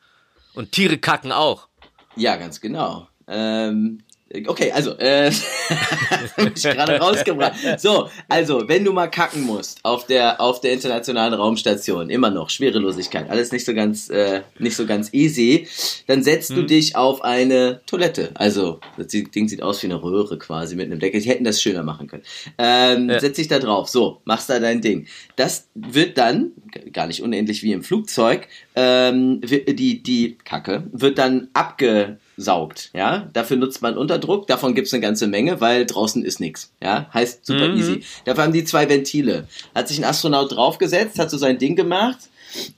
Und 0.55 0.73
Tiere 0.73 0.99
kacken 0.99 1.33
auch. 1.33 1.69
Ja, 2.17 2.37
ganz 2.37 2.61
genau. 2.61 3.09
Ähm, 3.27 4.03
Okay, 4.47 4.73
also, 4.73 4.97
äh, 4.99 5.31
habe 6.37 6.53
ich 6.55 6.63
gerade 6.63 6.99
rausgebracht. 6.99 7.55
So, 7.79 8.09
also, 8.29 8.67
wenn 8.67 8.85
du 8.85 8.93
mal 8.93 9.09
kacken 9.09 9.43
musst 9.43 9.81
auf 9.83 10.07
der 10.07 10.41
auf 10.41 10.61
der 10.61 10.73
internationalen 10.73 11.35
Raumstation, 11.35 12.09
immer 12.09 12.31
noch 12.31 12.49
Schwerelosigkeit, 12.49 13.29
alles 13.29 13.53
nicht 13.53 13.67
so 13.67 13.75
ganz 13.75 14.09
äh, 14.09 14.43
nicht 14.59 14.77
so 14.77 14.87
ganz 14.87 15.13
easy, 15.13 15.69
dann 16.07 16.23
setzt 16.23 16.51
hm. 16.51 16.57
du 16.57 16.63
dich 16.65 16.97
auf 16.97 17.23
eine 17.23 17.83
Toilette. 17.87 18.31
Also, 18.35 18.81
das 18.97 19.09
Ding 19.09 19.49
sieht 19.49 19.63
aus 19.63 19.83
wie 19.83 19.89
eine 19.89 20.03
Röhre 20.03 20.39
quasi 20.39 20.77
mit 20.77 20.87
einem 20.87 20.99
Deckel. 20.99 21.21
Die 21.21 21.29
hätten 21.29 21.45
das 21.45 21.61
schöner 21.61 21.83
machen 21.83 22.07
können. 22.07 22.23
Ähm, 22.57 23.11
ja. 23.11 23.21
Setz 23.21 23.37
dich 23.37 23.49
da 23.49 23.59
drauf. 23.59 23.89
So, 23.89 24.23
machst 24.25 24.49
da 24.49 24.59
dein 24.59 24.81
Ding. 24.81 25.07
Das 25.37 25.69
wird 25.75 26.17
dann 26.17 26.53
gar 26.93 27.07
nicht 27.07 27.23
unendlich 27.23 27.63
wie 27.63 27.73
im 27.73 27.83
Flugzeug. 27.83 28.49
Ähm, 28.75 29.43
die 29.43 30.03
die 30.03 30.39
Kacke 30.43 30.85
wird 30.93 31.19
dann 31.19 31.49
abge 31.53 32.19
saugt. 32.37 32.91
Ja, 32.95 33.29
dafür 33.33 33.57
nutzt 33.57 33.83
man 33.83 33.97
Unterdruck. 33.97 34.47
Davon 34.47 34.75
gibt's 34.75 34.93
eine 34.93 35.01
ganze 35.01 35.27
Menge, 35.27 35.61
weil 35.61 35.87
draußen 35.87 36.25
ist 36.25 36.41
nichts. 36.41 36.73
Ja, 36.83 37.09
heißt 37.13 37.47
super 37.47 37.69
mhm. 37.69 37.77
easy. 37.77 38.03
Dafür 38.25 38.45
haben 38.45 38.53
die 38.53 38.65
zwei 38.65 38.89
Ventile. 38.89 39.47
Hat 39.75 39.89
sich 39.89 39.99
ein 39.99 40.05
Astronaut 40.05 40.53
draufgesetzt, 40.53 41.19
hat 41.19 41.31
so 41.31 41.39
sein 41.39 41.59
Ding 41.59 41.77
gemacht 41.77 42.19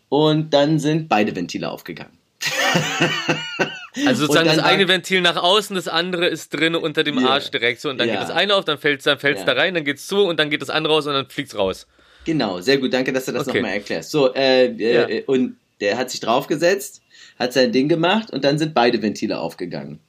und 0.08 0.52
dann 0.52 0.78
sind 0.78 1.08
beide 1.08 1.34
Ventile 1.34 1.70
aufgegangen. 1.70 2.18
Also 4.06 4.26
sozusagen 4.26 4.48
das 4.48 4.58
eine 4.58 4.88
Ventil 4.88 5.20
nach 5.20 5.36
außen, 5.36 5.76
das 5.76 5.86
andere 5.86 6.26
ist 6.26 6.52
drinnen 6.52 6.74
unter 6.74 7.04
dem 7.04 7.18
yeah. 7.18 7.30
Arsch 7.30 7.50
direkt 7.50 7.80
so 7.80 7.90
und 7.90 7.98
dann 7.98 8.08
yeah. 8.08 8.18
geht 8.18 8.28
das 8.28 8.34
eine 8.34 8.54
auf, 8.54 8.64
dann 8.64 8.78
fällt's, 8.78 9.04
dann 9.04 9.18
fällt's 9.18 9.42
yeah. 9.42 9.54
da 9.54 9.60
rein, 9.60 9.74
dann 9.74 9.84
geht's 9.84 10.06
zu 10.06 10.24
und 10.24 10.38
dann 10.40 10.50
geht 10.50 10.62
das 10.62 10.70
andere 10.70 10.94
raus 10.94 11.06
und 11.06 11.14
dann 11.14 11.28
fliegt's 11.28 11.56
raus. 11.56 11.86
Genau, 12.24 12.60
sehr 12.60 12.78
gut, 12.78 12.92
danke, 12.92 13.12
dass 13.12 13.26
du 13.26 13.32
das 13.32 13.46
okay. 13.46 13.58
nochmal 13.58 13.76
erklärst. 13.76 14.10
So, 14.10 14.34
äh, 14.34 14.66
äh, 14.66 15.24
und 15.26 15.56
der 15.80 15.96
hat 15.96 16.10
sich 16.10 16.20
draufgesetzt, 16.20 17.02
hat 17.38 17.52
sein 17.52 17.72
Ding 17.72 17.88
gemacht 17.88 18.30
und 18.30 18.44
dann 18.44 18.58
sind 18.58 18.74
beide 18.74 19.02
Ventile 19.02 19.38
aufgegangen. 19.38 20.00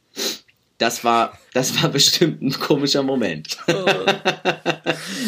Das 0.78 1.04
war, 1.04 1.38
das 1.54 1.82
war 1.82 1.90
bestimmt 1.90 2.42
ein 2.42 2.52
komischer 2.52 3.04
Moment. 3.04 3.58
Oh. 3.68 3.74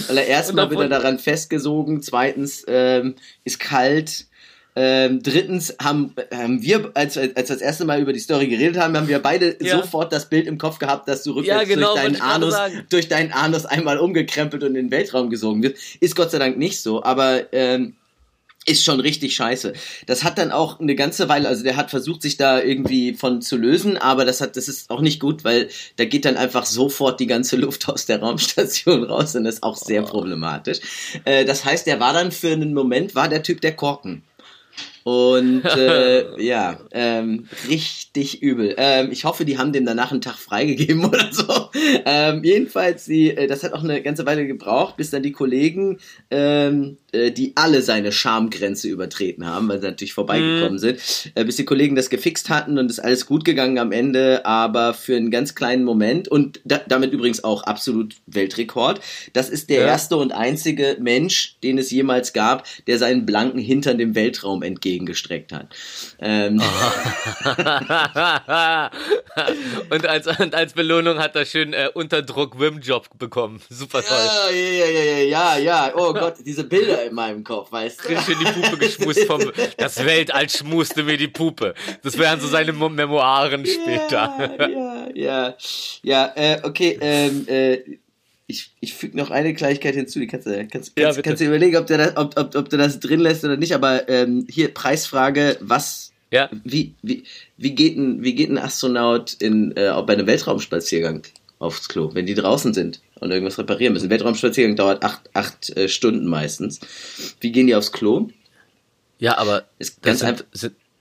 Weil 0.08 0.18
er 0.18 0.28
erstmal 0.28 0.70
wieder 0.70 0.90
daran 0.90 1.20
festgesogen, 1.20 2.02
zweitens 2.02 2.66
ähm, 2.68 3.16
ist 3.46 3.60
kalt, 3.60 4.26
ähm, 4.80 5.24
drittens 5.24 5.76
haben, 5.82 6.14
haben 6.32 6.62
wir, 6.62 6.92
als, 6.94 7.18
als 7.18 7.36
wir 7.36 7.44
das 7.44 7.62
erste 7.62 7.84
Mal 7.86 8.00
über 8.00 8.14
die 8.14 8.20
Story 8.20 8.48
geredet 8.48 8.78
haben, 8.78 8.96
haben 8.96 9.08
wir 9.08 9.18
beide 9.18 9.58
ja. 9.60 9.78
sofort 9.78 10.14
das 10.14 10.30
Bild 10.30 10.46
im 10.46 10.60
Kopf 10.60 10.78
gehabt, 10.78 11.08
dass 11.08 11.24
du 11.24 11.32
rückwärts 11.32 11.68
ja, 11.68 11.76
genau, 11.76 11.94
durch, 11.94 12.04
deinen 12.04 12.22
Anus, 12.22 12.56
durch 12.90 13.08
deinen 13.08 13.32
Anus 13.32 13.66
einmal 13.66 13.98
umgekrempelt 13.98 14.62
und 14.64 14.70
in 14.70 14.76
den 14.76 14.92
Weltraum 14.92 15.32
gesogen 15.32 15.64
wirst. 15.64 15.96
Ist 16.00 16.16
Gott 16.16 16.30
sei 16.30 16.38
Dank 16.38 16.60
nicht 16.60 16.80
so, 16.80 17.04
aber 17.04 17.52
ähm, 17.54 17.96
ist 18.68 18.84
schon 18.84 19.00
richtig 19.00 19.36
scheiße. 19.36 19.74
Das 20.06 20.24
hat 20.24 20.38
dann 20.38 20.52
auch 20.52 20.80
eine 20.80 20.96
ganze 20.96 21.30
Weile, 21.30 21.48
also 21.48 21.64
der 21.64 21.78
hat 21.78 21.90
versucht, 21.90 22.22
sich 22.22 22.38
da 22.38 22.62
irgendwie 22.62 23.14
von 23.14 23.42
zu 23.42 23.56
lösen, 23.56 23.98
aber 23.98 24.26
das 24.26 24.42
hat, 24.42 24.58
das 24.58 24.68
ist 24.68 24.90
auch 24.90 25.02
nicht 25.02 25.20
gut, 25.20 25.44
weil 25.44 25.70
da 25.96 26.06
geht 26.06 26.26
dann 26.26 26.38
einfach 26.38 26.66
sofort 26.66 27.20
die 27.20 27.28
ganze 27.28 27.56
Luft 27.56 27.88
aus 27.90 28.06
der 28.06 28.20
Raumstation 28.20 29.04
raus 29.04 29.36
und 29.36 29.46
das 29.46 29.56
ist 29.56 29.64
auch 29.64 29.78
sehr 29.78 30.04
oh. 30.04 30.08
problematisch. 30.08 30.80
Äh, 31.24 31.46
das 31.46 31.64
heißt, 31.64 31.88
der 31.88 32.00
war 32.00 32.14
dann 32.14 32.32
für 32.32 32.52
einen 32.52 32.74
Moment, 32.74 33.16
war 33.16 33.30
der 33.30 33.42
Typ 33.42 33.62
der 33.62 33.76
Korken. 33.76 34.24
Und 35.08 35.64
äh, 35.64 36.38
ja, 36.44 36.82
ähm, 36.92 37.48
richtig 37.70 38.42
übel. 38.42 38.76
Ähm, 38.76 39.08
ich 39.10 39.24
hoffe, 39.24 39.46
die 39.46 39.58
haben 39.58 39.72
dem 39.72 39.86
danach 39.86 40.12
einen 40.12 40.20
Tag 40.20 40.36
freigegeben 40.36 41.06
oder 41.06 41.30
so. 41.32 41.70
Ähm, 42.04 42.44
jedenfalls, 42.44 43.06
die, 43.06 43.30
äh, 43.30 43.48
das 43.48 43.64
hat 43.64 43.72
auch 43.72 43.86
eine 43.86 44.02
ganze 44.02 44.26
Weile 44.26 44.46
gebraucht, 44.46 44.98
bis 44.98 45.10
dann 45.10 45.24
die 45.24 45.32
Kollegen, 45.32 46.00
ähm, 46.30 46.98
äh, 47.14 47.32
die 47.32 47.54
alle 47.56 47.82
seine 47.84 48.12
Schamgrenze 48.12 48.90
übertreten 48.90 49.46
haben, 49.46 49.70
weil 49.70 49.80
sie 49.80 49.88
natürlich 49.88 50.14
vorbeigekommen 50.14 50.74
mhm. 50.74 50.78
sind, 50.78 51.00
äh, 51.36 51.46
bis 51.46 51.56
die 51.56 51.64
Kollegen 51.64 51.96
das 51.96 52.10
gefixt 52.10 52.50
hatten 52.50 52.78
und 52.78 52.92
ist 52.92 53.00
alles 53.00 53.26
gut 53.26 53.46
gegangen 53.46 53.78
am 53.80 53.94
Ende, 53.94 54.46
aber 54.46 54.94
für 54.94 55.16
einen 55.16 55.32
ganz 55.32 55.56
kleinen 55.56 55.86
Moment 55.86 56.28
und 56.28 56.60
da, 56.66 56.82
damit 56.86 57.14
übrigens 57.14 57.46
auch 57.46 57.64
absolut 57.64 58.16
Weltrekord. 58.26 59.00
Das 59.32 59.50
ist 59.50 59.70
der 59.70 59.84
ja. 59.84 59.88
erste 59.88 60.18
und 60.18 60.34
einzige 60.34 60.98
Mensch, 61.00 61.56
den 61.64 61.78
es 61.78 61.92
jemals 61.92 62.34
gab, 62.34 62.66
der 62.88 62.98
seinen 62.98 63.26
blanken 63.26 63.60
Hintern 63.60 63.98
dem 63.98 64.14
Weltraum 64.14 64.64
entgegen 64.64 64.97
entgegengestreckt 64.98 65.54
hat. 65.54 65.76
Ähm. 66.20 66.60
und, 69.90 70.06
als, 70.06 70.28
und 70.40 70.54
als 70.56 70.74
Belohnung 70.74 71.20
hat 71.20 71.36
er 71.36 71.46
schön 71.46 71.74
äh, 71.74 71.90
Unterdruck 71.94 72.60
Wim-Job 72.60 73.08
bekommen. 73.18 73.62
Super 73.70 74.04
toll. 74.04 74.18
Ja, 74.18 74.50
ja, 74.50 74.86
ja, 74.86 75.02
ja, 75.02 75.24
ja, 75.24 75.58
ja. 75.58 75.92
Oh 75.96 76.14
Gott, 76.14 76.36
diese 76.46 76.64
Bilder 76.64 77.04
in 77.04 77.14
meinem 77.14 77.44
Kopf, 77.44 77.72
weißt 77.72 78.06
du? 78.06 78.22
Schön 78.22 78.38
die 78.40 78.52
Puppe 78.52 78.78
geschmust 78.78 79.26
vom, 79.26 79.52
das 79.78 80.04
Weltall 80.04 80.50
schmuste 80.50 81.04
mir 81.04 81.18
die 81.18 81.28
Puppe. 81.28 81.76
Das 82.04 82.18
wären 82.18 82.40
so 82.40 82.48
seine 82.48 82.74
Memoiren 82.74 83.66
später. 83.66 84.34
Ja, 84.60 84.68
ja, 84.68 85.08
ja. 85.14 85.54
Ja, 86.04 86.32
äh, 86.36 86.60
okay, 86.64 86.98
ähm, 87.02 87.48
äh, 87.48 87.80
ich, 88.48 88.72
ich 88.80 88.94
füge 88.94 89.18
noch 89.18 89.30
eine 89.30 89.54
Kleinigkeit 89.54 89.94
hinzu, 89.96 90.20
die 90.20 90.28
kannst 90.28 90.48
du, 90.48 90.52
kannst, 90.68 90.96
kannst, 90.96 91.18
ja, 91.18 91.22
kannst 91.22 91.42
du 91.42 91.46
überlegen, 91.46 91.76
ob 91.76 91.86
du, 91.86 91.98
das, 91.98 92.16
ob, 92.16 92.38
ob, 92.38 92.56
ob 92.56 92.70
du 92.70 92.78
das 92.78 93.00
drin 93.00 93.20
lässt 93.20 93.44
oder 93.44 93.58
nicht, 93.58 93.74
aber 93.74 94.08
ähm, 94.08 94.48
hier 94.50 94.74
Preisfrage, 94.74 95.58
was, 95.60 96.14
ja. 96.32 96.50
wie, 96.64 96.96
wie, 97.02 97.24
wie, 97.58 97.76
geht 97.76 97.98
ein, 97.98 98.24
wie 98.24 98.34
geht 98.36 98.50
ein 98.50 98.58
Astronaut 98.58 99.34
in, 99.34 99.76
äh, 99.76 99.92
bei 100.06 100.14
einem 100.14 100.28
Weltraumspaziergang 100.28 101.24
aufs 101.60 101.90
Klo, 101.90 102.12
wenn 102.14 102.26
die 102.26 102.36
draußen 102.36 102.74
sind 102.74 103.02
und 103.16 103.32
irgendwas 103.32 103.60
reparieren 103.60 103.94
müssen? 103.94 104.10
Weltraumspaziergang 104.10 104.78
dauert 104.78 105.04
acht, 105.04 105.30
acht 105.34 105.76
äh, 105.76 105.90
Stunden 105.90 106.26
meistens. 106.26 106.80
Wie 107.42 107.52
gehen 107.52 107.68
die 107.68 107.76
aufs 107.76 107.92
Klo? 107.92 108.30
Ja, 109.20 109.38
aber 109.38 109.66
ist 109.78 110.02
ganz 110.02 110.24
einfach. 110.24 110.46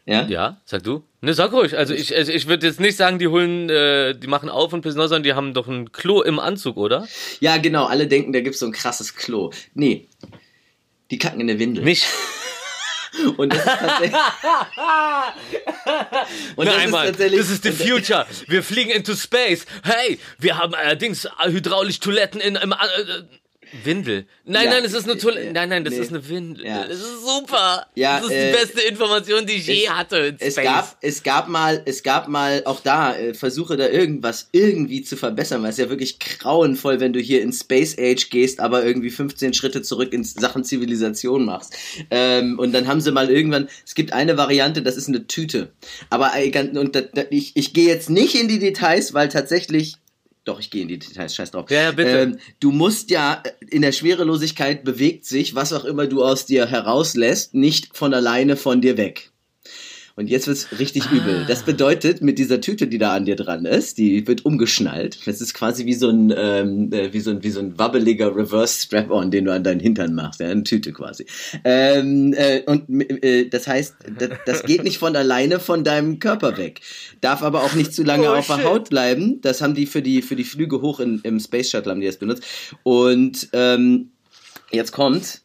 Ja? 0.07 0.25
Ja, 0.29 0.61
sag 0.65 0.85
du. 0.85 1.03
Ne, 1.21 1.35
sag 1.35 1.53
ruhig. 1.53 1.77
Also 1.77 1.93
ich, 1.93 2.15
also 2.15 2.33
ich 2.33 2.47
würde 2.47 2.67
jetzt 2.67 2.79
nicht 2.79 2.97
sagen, 2.97 3.19
die 3.19 3.27
holen, 3.27 3.69
äh, 3.69 4.15
die 4.15 4.29
machen 4.29 4.49
auf 4.49 4.73
und 4.73 4.83
pissen 4.83 5.01
aus, 5.01 5.09
sondern 5.09 5.25
die 5.25 5.35
haben 5.35 5.53
doch 5.53 5.67
ein 5.67 5.91
Klo 5.91 6.23
im 6.23 6.39
Anzug, 6.39 6.77
oder? 6.77 7.09
Ja, 7.41 7.59
genau. 7.59 7.87
Alle 7.87 8.07
denken, 8.07 8.33
da 8.33 8.41
gibt's 8.41 8.61
so 8.61 8.67
ein 8.67 8.73
krasses 8.73 9.17
Klo. 9.17 9.51
Nee. 9.75 10.07
Die 11.11 11.19
kacken 11.19 11.41
in 11.41 11.49
der 11.49 11.59
Windel. 11.59 11.83
Nicht. 11.83 12.07
Und 13.37 13.53
das 13.53 13.61
ist 13.61 13.65
tatsächlich. 13.65 14.13
und 16.57 16.67
das 16.67 16.77
einmal, 16.77 17.07
ist 17.07 17.13
tatsächlich. 17.13 17.41
This 17.41 17.51
is 17.51 17.63
the 17.63 17.73
future. 17.73 18.27
Wir 18.47 18.63
fliegen 18.63 18.91
into 18.91 19.15
space. 19.15 19.65
Hey, 19.83 20.19
wir 20.39 20.59
haben 20.59 20.75
allerdings 20.75 21.27
hydraulisch 21.43 21.99
Toiletten 22.01 22.43
in, 22.43 22.57
im, 22.57 22.73
äh, 22.73 22.77
Windel. 23.85 24.27
Nein, 24.45 24.65
ja, 24.65 24.71
nein, 24.71 24.85
es 24.85 24.93
ist 24.93 25.09
eine 25.09 25.19
Toilette. 25.19 25.53
Nein, 25.53 25.69
nein, 25.69 25.85
das 25.85 25.95
nee. 25.95 26.01
ist 26.01 26.11
eine 26.11 26.29
Windel. 26.29 26.65
Ja. 26.65 26.87
Das 26.87 26.99
ist 26.99 27.23
super. 27.25 27.87
Ja, 27.95 28.21
das 28.21 28.27
ist 28.29 28.33
äh, 28.33 28.53
die 28.53 28.59
beste 28.59 28.81
Information, 28.83 29.47
die 29.47 29.55
ich 29.55 29.67
je 29.67 29.89
hatte. 29.89 30.37
es 30.39 30.57
gab, 30.57 30.97
es 31.01 31.23
gab 31.23 31.49
mal, 31.49 31.83
es 31.85 32.03
gab 32.03 32.29
mal 32.29 32.63
auch 32.65 32.81
da 32.81 33.17
äh, 33.17 33.35
Versuche, 33.35 33.77
da 33.77 33.89
irgendwas 33.89 34.49
irgendwie 34.53 35.03
zu 35.03 35.17
verbessern, 35.17 35.63
weil 35.63 35.71
es 35.71 35.79
ja 35.79 35.91
wirklich 35.91 36.19
grauenvoll, 36.19 37.01
wenn 37.01 37.13
du 37.13 37.21
hier 37.21 37.43
in 37.43 37.53
Space 37.53 37.97
Age 37.99 38.31
gehst, 38.31 38.61
aber 38.61 38.85
irgendwie 38.85 39.11
15 39.11 39.55
Schritte 39.55 39.83
zurück 39.83 40.13
in 40.13 40.25
Sachen 40.25 40.65
Zivilisation 40.65 41.45
machst. 41.45 41.75
Ähm, 42.11 42.59
und 42.59 42.73
dann 42.73 42.87
haben 42.87 43.01
sie 43.01 43.13
mal 43.13 43.31
irgendwann, 43.31 43.69
es 43.85 43.95
gibt 43.95 44.13
eine 44.13 44.37
Variante, 44.37 44.83
das 44.83 44.97
ist 44.97 45.09
eine 45.09 45.27
Tüte. 45.27 45.73
Aber 46.11 46.33
äh, 46.37 46.51
und 46.79 46.97
ich, 47.31 47.53
ich 47.55 47.73
gehe 47.73 47.89
jetzt 47.89 48.11
nicht 48.11 48.35
in 48.35 48.49
die 48.49 48.59
Details, 48.59 49.15
weil 49.15 49.29
tatsächlich 49.29 49.97
doch, 50.47 50.61
ich 50.61 50.71
gehe 50.71 50.83
in 50.83 50.89
die 50.89 50.99
Details, 50.99 51.35
scheiß 51.35 51.51
drauf. 51.51 51.71
Ja, 51.71 51.91
bitte. 51.91 52.21
Ähm, 52.21 52.39
du 52.61 52.71
musst 52.71 53.11
ja, 53.11 53.43
in 53.69 53.83
der 53.83 53.93
Schwerelosigkeit 53.93 54.85
bewegt 54.85 55.27
sich, 55.27 55.57
was 55.57 55.73
auch 55.73 55.85
immer 55.85 56.07
du 56.07 56.25
aus 56.25 56.47
dir 56.47 56.67
herauslässt, 56.67 57.55
nicht 57.55 57.97
von 57.97 58.15
alleine 58.15 58.57
von 58.57 58.81
dir 58.81 58.97
weg. 58.97 59.33
Und 60.19 60.29
jetzt 60.29 60.47
wird's 60.47 60.69
richtig 60.79 61.05
ah. 61.11 61.15
übel. 61.15 61.45
Das 61.47 61.63
bedeutet, 61.63 62.23
mit 62.23 62.39
dieser 62.39 62.63
Tüte, 62.63 62.87
die 62.87 62.97
da 62.97 63.15
an 63.15 63.27
dir 63.27 63.37
dran 63.37 63.67
ist, 63.67 63.99
die 63.99 64.27
wird 64.27 64.47
umgeschnallt. 64.47 65.27
Das 65.27 65.43
ist 65.43 65.53
quasi 65.53 65.85
wie 65.85 65.93
so 65.93 66.09
ein, 66.09 66.33
ähm, 66.35 66.91
äh, 66.91 67.13
wie 67.13 67.21
so 67.21 67.31
ein, 67.33 67.43
wie 67.43 67.51
so 67.51 67.61
ein 67.61 67.79
wabbeliger 67.79 68.35
Reverse 68.35 68.81
Strap-on, 68.81 69.31
den 69.31 69.45
du 69.45 69.53
an 69.53 69.63
deinen 69.63 69.81
Hintern 69.81 70.15
machst. 70.15 70.41
Ja, 70.41 70.49
eine 70.49 70.63
Tüte 70.63 70.95
quasi. 70.95 71.27
Ähm, 71.65 72.33
äh, 72.33 72.63
und 72.65 72.89
äh, 73.23 73.51
das 73.51 73.67
heißt, 73.67 73.95
das, 74.19 74.31
das 74.47 74.63
geht 74.63 74.85
nicht 74.85 74.97
von 74.97 75.15
alleine 75.15 75.61
von 75.61 75.85
deinem 75.85 76.19
Körper 76.19 76.57
weg. 76.57 76.81
Darf 77.21 77.43
aber 77.43 77.63
auch 77.63 77.75
nicht 77.75 77.93
zu 77.93 78.03
lange 78.03 78.31
oh, 78.31 78.37
auf 78.37 78.47
der 78.47 78.65
Haut 78.65 78.89
bleiben. 78.89 79.43
Das 79.43 79.61
haben 79.61 79.75
die 79.75 79.85
für 79.85 80.01
die, 80.01 80.23
für 80.23 80.35
die 80.35 80.45
Flüge 80.45 80.81
hoch 80.81 80.99
in, 80.99 81.21
im 81.25 81.39
Space 81.41 81.69
Shuttle 81.71 81.93
haben 81.93 82.01
die 82.01 82.07
das 82.07 82.17
benutzt. 82.17 82.43
Und, 82.85 83.51
ähm, 83.53 84.13
jetzt 84.71 84.93
kommt, 84.93 85.43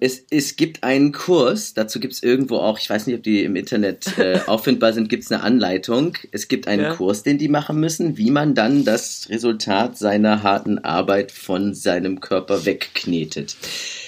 es, 0.00 0.24
es 0.30 0.56
gibt 0.56 0.84
einen 0.84 1.12
Kurs, 1.12 1.74
dazu 1.74 2.00
gibt 2.00 2.14
es 2.14 2.22
irgendwo 2.22 2.58
auch, 2.58 2.78
ich 2.78 2.88
weiß 2.88 3.06
nicht, 3.06 3.16
ob 3.16 3.22
die 3.22 3.42
im 3.42 3.56
Internet 3.56 4.18
äh, 4.18 4.40
auffindbar 4.46 4.92
sind, 4.92 5.08
gibt 5.08 5.24
es 5.24 5.32
eine 5.32 5.42
Anleitung. 5.42 6.16
Es 6.30 6.48
gibt 6.48 6.68
einen 6.68 6.82
ja. 6.82 6.94
Kurs, 6.94 7.22
den 7.22 7.38
die 7.38 7.48
machen 7.48 7.80
müssen, 7.80 8.16
wie 8.16 8.30
man 8.30 8.54
dann 8.54 8.84
das 8.84 9.28
Resultat 9.30 9.98
seiner 9.98 10.42
harten 10.42 10.78
Arbeit 10.78 11.32
von 11.32 11.74
seinem 11.74 12.20
Körper 12.20 12.64
wegknetet. 12.64 13.56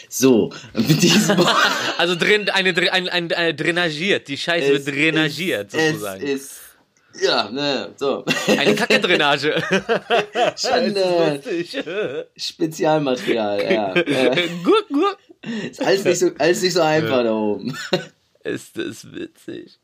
So, 0.08 0.52
mit 0.74 1.02
diesem 1.02 1.36
Also 1.98 2.14
drin, 2.14 2.48
eine, 2.50 2.70
eine, 2.70 2.92
eine, 2.92 3.36
eine 3.36 3.54
drainagiert, 3.54 4.28
die 4.28 4.36
Scheiße 4.36 4.74
es 4.74 4.86
wird 4.86 4.96
drainagiert 4.96 5.72
sozusagen. 5.72 6.22
Es 6.22 6.30
ist 6.34 6.60
ja, 7.20 7.48
ne, 7.48 7.92
so. 7.96 8.24
Eine 8.48 8.74
Kacke-Drainage. 8.74 9.62
Schon 10.56 10.96
äh, 10.96 12.24
Spezialmaterial, 12.36 13.72
ja. 13.72 13.94
Guck, 14.64 14.86
guck. 14.88 15.18
Ist 15.70 15.82
alles 15.82 16.04
nicht 16.04 16.18
so, 16.18 16.30
alles 16.38 16.62
nicht 16.62 16.72
so 16.72 16.80
einfach 16.80 17.22
da 17.24 17.32
oben. 17.32 17.76
Ist 18.44 18.76
das 18.76 19.12
witzig. 19.12 19.78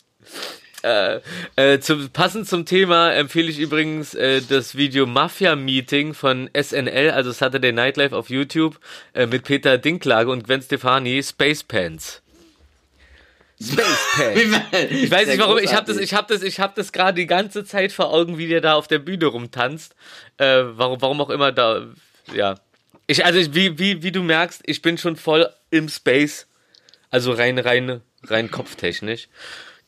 Äh, 0.82 1.20
äh, 1.56 1.80
zum, 1.80 2.08
passend 2.10 2.48
zum 2.48 2.64
Thema 2.64 3.12
empfehle 3.12 3.50
ich 3.50 3.58
übrigens 3.58 4.14
äh, 4.14 4.40
das 4.40 4.76
Video 4.76 5.06
Mafia 5.06 5.54
Meeting 5.56 6.14
von 6.14 6.48
SNL, 6.58 7.10
also 7.10 7.32
Saturday 7.32 7.72
Night 7.72 7.96
Live 7.96 8.12
auf 8.12 8.30
YouTube, 8.30 8.78
äh, 9.12 9.26
mit 9.26 9.44
Peter 9.44 9.76
Dinklage 9.76 10.30
und 10.30 10.44
Gwen 10.44 10.62
Stefani, 10.62 11.22
Space 11.22 11.64
Pants. 11.64 12.22
Space 13.62 13.82
Pants. 14.16 14.90
ich 14.90 15.10
weiß 15.10 15.28
nicht 15.28 15.38
warum, 15.38 15.58
ich 15.58 15.74
habe 15.74 15.86
das, 15.86 15.98
ich 15.98 16.14
habe 16.14 16.32
das, 16.32 16.42
ich 16.42 16.60
habe 16.60 16.72
das 16.76 16.92
gerade 16.92 17.20
die 17.20 17.26
ganze 17.26 17.64
Zeit 17.64 17.92
vor 17.92 18.10
Augen, 18.10 18.38
wie 18.38 18.48
der 18.48 18.62
da 18.62 18.74
auf 18.74 18.88
der 18.88 19.00
Bühne 19.00 19.26
rumtanzt. 19.26 19.94
Äh, 20.38 20.62
warum, 20.64 21.02
warum 21.02 21.20
auch 21.20 21.30
immer 21.30 21.52
da, 21.52 21.88
ja. 22.34 22.54
Ich, 23.10 23.24
also 23.24 23.40
wie, 23.56 23.76
wie, 23.76 24.04
wie 24.04 24.12
du 24.12 24.22
merkst, 24.22 24.62
ich 24.66 24.82
bin 24.82 24.96
schon 24.96 25.16
voll 25.16 25.48
im 25.70 25.88
Space. 25.88 26.46
Also 27.10 27.32
rein, 27.32 27.58
rein, 27.58 28.02
rein 28.22 28.52
kopftechnisch. 28.52 29.26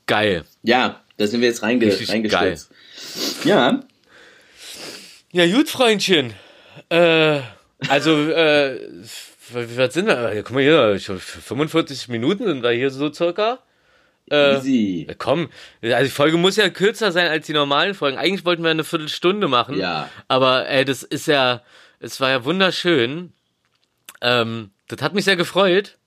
Geil. 0.09 0.45
Ja, 0.65 1.05
da 1.19 1.29
sind 1.29 1.41
wir 1.41 1.47
jetzt 1.47 1.63
reinge 1.63 1.87
reingestürzt. 1.87 2.73
Ja. 3.45 3.79
Ja, 5.31 5.47
gut, 5.47 5.69
Freundchen. 5.69 6.35
Äh, 6.89 7.43
also, 7.87 8.29
äh, 8.29 8.89
was 9.53 9.95
sind 9.95 10.09
wir? 10.09 10.43
Guck 10.43 10.51
mal 10.51 10.63
hier, 10.65 10.99
45 10.99 12.09
Minuten 12.09 12.45
sind 12.45 12.65
wir 12.65 12.73
hier 12.73 12.91
so 12.91 13.13
circa. 13.13 13.61
Äh, 14.33 14.57
Easy. 14.57 15.07
Komm, 15.19 15.49
also 15.81 16.05
die 16.05 16.11
Folge 16.11 16.39
muss 16.39 16.57
ja 16.57 16.69
kürzer 16.71 17.13
sein 17.13 17.29
als 17.29 17.47
die 17.47 17.53
normalen 17.53 17.95
Folgen. 17.95 18.19
Eigentlich 18.19 18.45
wollten 18.45 18.65
wir 18.65 18.71
eine 18.71 18.83
Viertelstunde 18.83 19.47
machen. 19.47 19.77
Ja. 19.77 20.09
Aber 20.27 20.69
ey, 20.69 20.85
das 20.85 21.05
ist 21.05 21.29
ja, 21.29 21.63
es 22.03 22.21
war 22.21 22.31
ja 22.31 22.45
wunderschön. 22.45 23.33
Ähm, 24.21 24.71
das 24.89 25.01
hat 25.03 25.15
mich 25.15 25.25
sehr 25.25 25.37
gefreut. 25.37 25.99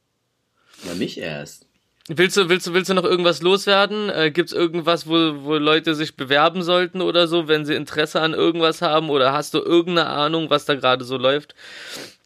Ja, 0.83 0.93
mich 0.93 1.17
erst. 1.17 1.67
Willst 2.07 2.37
du, 2.37 2.49
willst 2.49 2.67
du, 2.67 2.73
willst 2.73 2.89
du 2.89 2.93
noch 2.93 3.05
irgendwas 3.05 3.41
loswerden? 3.41 4.09
Äh, 4.09 4.29
Gibt 4.29 4.49
es 4.49 4.55
irgendwas, 4.55 5.07
wo, 5.07 5.13
wo 5.43 5.55
Leute 5.55 5.95
sich 5.95 6.15
bewerben 6.15 6.61
sollten 6.61 7.01
oder 7.01 7.27
so, 7.27 7.47
wenn 7.47 7.65
sie 7.65 7.73
Interesse 7.73 8.21
an 8.21 8.33
irgendwas 8.33 8.81
haben? 8.81 9.09
Oder 9.09 9.31
hast 9.33 9.53
du 9.53 9.59
irgendeine 9.59 10.09
Ahnung, 10.09 10.49
was 10.49 10.65
da 10.65 10.75
gerade 10.75 11.03
so 11.05 11.17
läuft? 11.17 11.55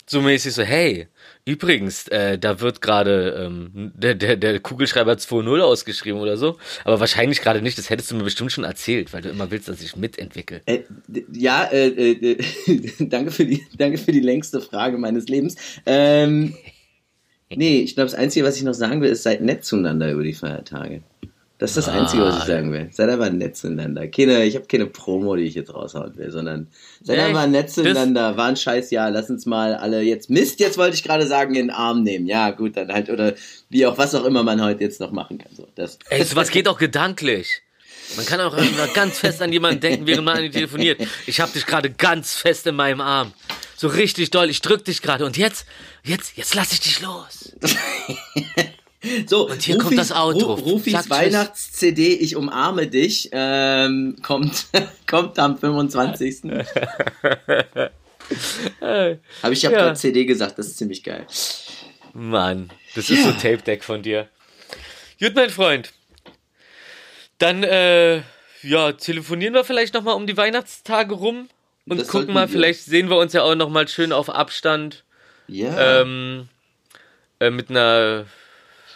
So 0.05 0.21
mäßig 0.21 0.53
so, 0.53 0.63
hey, 0.63 1.07
Übrigens, 1.45 2.07
äh, 2.09 2.37
da 2.37 2.59
wird 2.59 2.81
gerade 2.81 3.45
ähm, 3.45 3.91
der, 3.95 4.13
der, 4.13 4.35
der 4.35 4.59
Kugelschreiber 4.59 5.13
2.0 5.13 5.59
ausgeschrieben 5.61 6.19
oder 6.19 6.37
so, 6.37 6.57
aber 6.83 6.99
wahrscheinlich 6.99 7.41
gerade 7.41 7.61
nicht. 7.61 7.77
Das 7.77 7.89
hättest 7.89 8.11
du 8.11 8.15
mir 8.15 8.23
bestimmt 8.23 8.51
schon 8.51 8.65
erzählt, 8.65 9.13
weil 9.13 9.21
du 9.21 9.29
immer 9.29 9.49
willst, 9.49 9.67
dass 9.67 9.81
ich 9.81 9.95
mitentwickle. 9.95 10.61
Äh, 10.65 10.81
ja, 11.33 11.63
äh, 11.63 11.87
äh, 11.87 12.37
danke, 12.99 13.31
für 13.31 13.45
die, 13.45 13.65
danke 13.77 13.97
für 13.97 14.11
die 14.11 14.19
längste 14.19 14.61
Frage 14.61 14.97
meines 14.97 15.27
Lebens. 15.27 15.55
Ähm, 15.85 16.55
nee, 17.49 17.79
ich 17.79 17.95
glaube, 17.95 18.11
das 18.11 18.19
Einzige, 18.19 18.45
was 18.45 18.57
ich 18.57 18.63
noch 18.63 18.73
sagen 18.73 19.01
will, 19.01 19.09
ist, 19.09 19.23
seid 19.23 19.41
nett 19.41 19.65
zueinander 19.65 20.11
über 20.11 20.23
die 20.23 20.33
Feiertage. 20.33 21.01
Das 21.59 21.71
ist 21.71 21.87
das 21.87 21.89
Einzige, 21.89 22.23
was 22.23 22.37
ich 22.37 22.43
ah. 22.43 22.45
sagen 22.45 22.71
will. 22.71 22.87
Seid 22.89 23.09
einfach 23.09 23.29
nett 23.29 23.57
zueinander. 23.57 24.07
Keine, 24.07 24.45
ich 24.45 24.55
habe 24.55 24.65
keine 24.65 24.85
Promo, 24.85 25.35
die 25.35 25.43
ich 25.43 25.55
jetzt 25.55 25.73
raushauen 25.73 26.15
will, 26.15 26.31
sondern 26.31 26.67
seid 27.03 27.17
Echt? 27.17 27.27
einfach 27.27 27.47
nett 27.47 27.69
zueinander. 27.69 28.37
War 28.37 28.47
ein 28.47 28.55
scheiß 28.55 28.91
Jahr. 28.91 29.11
Lass 29.11 29.29
uns 29.29 29.45
mal 29.45 29.75
alle 29.75 30.01
jetzt 30.01 30.29
Mist, 30.29 30.61
jetzt 30.61 30.77
wollte 30.77 30.95
ich 30.95 31.03
gerade 31.03 31.27
sagen, 31.27 31.55
in 31.55 31.67
den 31.67 31.69
Arm 31.69 32.03
nehmen. 32.03 32.27
Ja, 32.27 32.51
gut, 32.51 32.77
dann 32.77 32.93
halt, 32.93 33.09
oder 33.09 33.33
wie 33.69 33.85
auch, 33.85 33.97
was 33.97 34.15
auch 34.15 34.23
immer 34.23 34.41
man 34.41 34.63
heute 34.63 34.85
jetzt 34.85 35.01
noch 35.01 35.11
machen 35.11 35.37
kann. 35.37 35.51
So, 35.53 35.67
das. 35.75 35.99
Ey, 36.09 36.23
sowas 36.23 36.49
geht 36.49 36.65
auch 36.69 36.77
gedanklich. 36.79 37.61
Man 38.15 38.25
kann 38.25 38.39
auch 38.39 38.55
ganz 38.93 39.19
fest 39.19 39.41
an 39.41 39.51
jemanden 39.51 39.81
denken, 39.81 40.07
während 40.07 40.23
man 40.23 40.37
an 40.37 40.45
ihn 40.45 40.51
telefoniert. 40.53 41.05
Ich 41.27 41.41
habe 41.41 41.51
dich 41.51 41.65
gerade 41.65 41.91
ganz 41.91 42.35
fest 42.35 42.65
in 42.67 42.75
meinem 42.75 43.01
Arm. 43.01 43.33
So 43.75 43.89
richtig 43.89 44.31
doll. 44.31 44.49
Ich 44.49 44.61
drück 44.61 44.85
dich 44.85 45.01
gerade. 45.01 45.25
Und 45.25 45.37
jetzt, 45.37 45.65
jetzt, 46.03 46.37
jetzt 46.37 46.55
lass 46.55 46.71
ich 46.71 46.79
dich 46.79 47.01
los. 47.01 47.53
So, 49.27 49.49
und 49.49 49.61
hier 49.61 49.75
Rufis, 49.75 49.87
kommt 49.87 49.97
das 49.97 50.11
Auto. 50.11 50.53
Rufis 50.53 51.09
Weihnachts-CD 51.09 52.15
Ich 52.15 52.35
umarme 52.35 52.87
dich 52.87 53.29
ähm, 53.31 54.17
kommt, 54.21 54.65
kommt 55.07 55.39
am 55.39 55.57
25. 55.57 56.43
Habe 58.81 59.19
ich 59.51 59.61
ja 59.61 59.69
gerade 59.69 59.95
CD 59.95 60.25
gesagt, 60.25 60.59
das 60.59 60.67
ist 60.67 60.77
ziemlich 60.77 61.03
geil. 61.03 61.25
Mann, 62.13 62.69
das 62.95 63.09
ist 63.09 63.23
so 63.23 63.31
Tape-Deck 63.31 63.83
von 63.85 64.01
dir. 64.01 64.27
Gut, 65.19 65.33
mein 65.35 65.49
Freund. 65.49 65.93
Dann, 67.37 67.63
äh, 67.63 68.21
ja, 68.63 68.91
telefonieren 68.91 69.53
wir 69.53 69.63
vielleicht 69.63 69.93
nochmal 69.93 70.15
um 70.15 70.27
die 70.27 70.35
Weihnachtstage 70.35 71.13
rum 71.15 71.47
und 71.87 71.99
das 71.99 72.09
gucken 72.09 72.33
mal, 72.33 72.47
wir. 72.47 72.53
vielleicht 72.53 72.83
sehen 72.83 73.09
wir 73.09 73.17
uns 73.17 73.31
ja 73.31 73.43
auch 73.43 73.55
nochmal 73.55 73.87
schön 73.87 74.11
auf 74.11 74.29
Abstand. 74.29 75.05
Ja. 75.47 76.01
Ähm, 76.01 76.49
äh, 77.39 77.49
mit 77.49 77.69
einer 77.69 78.25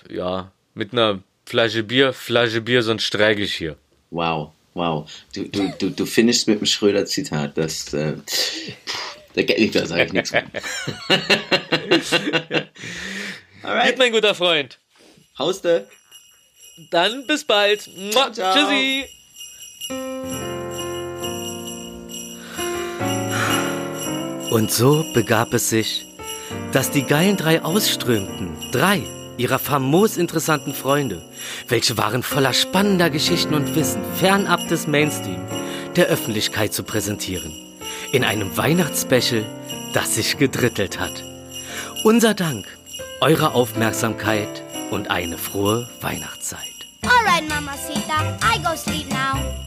ja, 0.10 0.51
mit 0.74 0.93
einer 0.93 1.22
Flasche 1.45 1.84
Bier, 1.84 2.14
Flasche 2.14 2.62
Bier, 2.62 2.82
sonst 2.84 3.04
streike 3.04 3.41
ich 3.41 3.56
hier. 3.56 3.76
Wow, 4.12 4.51
wow. 4.74 5.10
Du, 5.34 5.43
du, 5.49 5.74
du, 5.78 5.89
du 5.89 6.06
findest 6.06 6.47
mit 6.47 6.60
dem 6.60 6.66
Schröder-Zitat, 6.66 7.58
das, 7.58 7.93
äh, 7.93 8.14
da, 9.34 9.41
da 9.41 9.86
sage 9.86 10.06
ich 10.06 10.14
nichts 10.14 10.32
mehr. 10.32 10.45
Alright. 13.64 13.97
mein 13.97 14.12
guter 14.12 14.36
Freund. 14.36 14.80
Hauste. 15.38 15.88
Dann 16.91 17.26
bis 17.28 17.43
bald. 17.43 17.89
Ciao, 18.12 18.32
ciao. 18.32 18.54
Tschüssi. 18.54 19.06
Und 24.51 24.72
so 24.72 25.04
begab 25.14 25.54
es 25.54 25.70
sich, 25.70 26.06
dass 26.72 26.91
die 26.91 27.04
geilen 27.04 27.38
drei 27.38 27.64
ausströmten. 27.64 28.56
Drei 28.72 29.04
ihrer 29.38 29.59
famos 29.59 30.17
interessanten 30.17 30.73
Freunde. 30.73 31.21
Welche 31.67 31.97
waren 31.97 32.23
voller 32.23 32.53
spannender 32.53 33.09
Geschichten 33.09 33.53
und 33.53 33.75
Wissen, 33.75 34.01
fernab 34.15 34.67
des 34.67 34.88
Mainstream, 34.88 35.41
der 35.95 36.07
Öffentlichkeit 36.07 36.73
zu 36.73 36.84
präsentieren. 36.84 37.51
In 38.11 38.23
einem 38.23 38.55
Weihnachtsspecial, 38.57 39.45
das 39.93 40.15
sich 40.15 40.38
gedrittelt 40.38 40.99
hat. 40.99 41.23
Unser 42.03 42.34
Dank, 42.34 42.65
eure 43.21 43.53
Aufmerksamkeit 43.53 44.63
und 44.91 45.09
eine 45.09 45.38
frohe 45.38 45.89
Weihnachtszeit. 46.01 46.59
Alright, 47.03 47.47
Mamacita, 47.47 48.38
I 48.43 48.61
go 48.61 48.75
sleep 48.75 49.09
now. 49.09 49.62